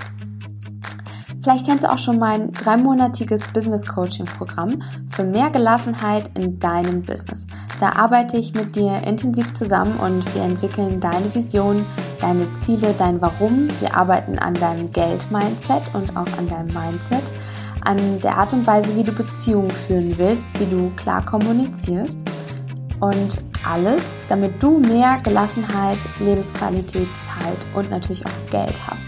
Vielleicht 1.43 1.67
kennst 1.67 1.83
du 1.83 1.91
auch 1.91 1.99
schon 1.99 2.17
mein 2.17 2.51
dreimonatiges 2.51 3.43
Business 3.53 3.85
Coaching 3.85 4.25
Programm 4.25 4.81
für 5.11 5.23
mehr 5.23 5.51
Gelassenheit 5.51 6.31
in 6.33 6.57
deinem 6.57 7.03
Business. 7.03 7.45
Da 7.81 7.93
arbeite 7.93 8.37
ich 8.37 8.53
mit 8.53 8.75
dir 8.75 9.01
intensiv 9.07 9.55
zusammen 9.55 9.99
und 9.99 10.35
wir 10.35 10.43
entwickeln 10.43 10.99
deine 10.99 11.33
Vision, 11.33 11.83
deine 12.19 12.53
Ziele, 12.53 12.93
dein 12.95 13.19
Warum. 13.23 13.69
Wir 13.79 13.97
arbeiten 13.97 14.37
an 14.37 14.53
deinem 14.53 14.91
Geld-Mindset 14.91 15.81
und 15.95 16.15
auch 16.15 16.37
an 16.37 16.47
deinem 16.47 16.67
Mindset 16.67 17.23
an 17.83 18.19
der 18.19 18.37
Art 18.37 18.53
und 18.53 18.67
Weise, 18.67 18.95
wie 18.95 19.03
du 19.03 19.11
Beziehungen 19.11 19.71
führen 19.71 20.15
willst, 20.19 20.59
wie 20.59 20.67
du 20.67 20.91
klar 20.95 21.25
kommunizierst 21.25 22.19
und 22.99 23.39
alles, 23.67 24.21
damit 24.29 24.61
du 24.61 24.77
mehr 24.77 25.19
Gelassenheit, 25.23 25.97
Lebensqualität, 26.19 27.07
Zeit 27.25 27.57
und 27.73 27.89
natürlich 27.89 28.23
auch 28.23 28.51
Geld 28.51 28.79
hast. 28.85 29.07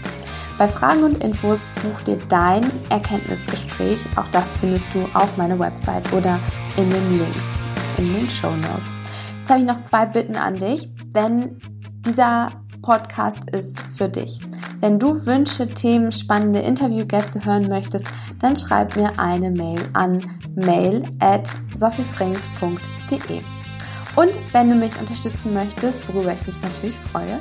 Bei 0.58 0.66
Fragen 0.66 1.04
und 1.04 1.22
Infos 1.22 1.68
buch 1.80 2.00
dir 2.00 2.18
dein 2.28 2.64
Erkenntnisgespräch. 2.88 4.00
Auch 4.16 4.26
das 4.32 4.56
findest 4.56 4.88
du 4.92 5.08
auf 5.14 5.36
meiner 5.36 5.60
Website 5.60 6.12
oder 6.12 6.40
in 6.76 6.90
den 6.90 7.18
Links 7.18 7.63
in 7.98 8.12
den 8.14 8.30
Show 8.30 8.50
Notes. 8.50 8.92
Jetzt 9.38 9.50
habe 9.50 9.60
ich 9.60 9.66
noch 9.66 9.82
zwei 9.84 10.06
Bitten 10.06 10.36
an 10.36 10.54
dich, 10.54 10.88
denn 11.14 11.58
dieser 12.06 12.48
Podcast 12.82 13.50
ist 13.50 13.78
für 13.96 14.08
dich. 14.08 14.38
Wenn 14.80 14.98
du 14.98 15.24
Wünsche, 15.26 15.66
Themen, 15.66 16.12
spannende 16.12 16.60
Interviewgäste 16.60 17.44
hören 17.44 17.68
möchtest, 17.68 18.06
dann 18.40 18.56
schreib 18.56 18.96
mir 18.96 19.18
eine 19.18 19.50
Mail 19.50 19.80
an 19.94 20.22
mail 20.56 21.02
at 21.20 21.48
sophiefrings.de. 21.74 23.40
Und 24.16 24.30
wenn 24.52 24.68
du 24.68 24.76
mich 24.76 24.98
unterstützen 25.00 25.54
möchtest, 25.54 26.06
worüber 26.08 26.32
ich 26.32 26.46
mich 26.46 26.60
natürlich 26.62 26.96
freue, 27.10 27.40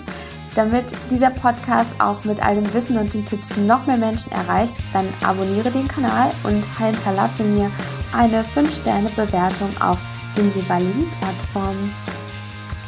damit 0.55 0.85
dieser 1.09 1.31
Podcast 1.31 1.89
auch 1.99 2.23
mit 2.23 2.43
all 2.43 2.55
dem 2.55 2.73
Wissen 2.73 2.97
und 2.97 3.13
den 3.13 3.25
Tipps 3.25 3.57
noch 3.57 3.85
mehr 3.87 3.97
Menschen 3.97 4.31
erreicht, 4.31 4.73
dann 4.91 5.07
abonniere 5.23 5.71
den 5.71 5.87
Kanal 5.87 6.31
und 6.43 6.65
hinterlasse 6.77 7.43
mir 7.43 7.71
eine 8.15 8.43
5-Sterne-Bewertung 8.43 9.69
auf 9.81 9.97
den 10.35 10.53
jeweiligen 10.55 11.09
Plattformen. 11.19 11.93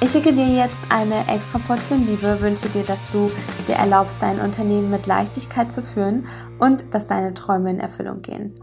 Ich 0.01 0.11
schicke 0.11 0.33
dir 0.33 0.47
jetzt 0.47 0.75
eine 0.89 1.27
extra 1.27 1.57
Portion 1.59 2.05
Liebe, 2.05 2.39
wünsche 2.41 2.69
dir, 2.69 2.83
dass 2.83 3.01
du 3.11 3.31
dir 3.67 3.75
erlaubst, 3.75 4.17
dein 4.19 4.39
Unternehmen 4.39 4.89
mit 4.89 5.07
Leichtigkeit 5.07 5.71
zu 5.71 5.81
führen 5.81 6.27
und 6.59 6.93
dass 6.93 7.07
deine 7.07 7.33
Träume 7.33 7.71
in 7.71 7.79
Erfüllung 7.79 8.21
gehen. 8.21 8.53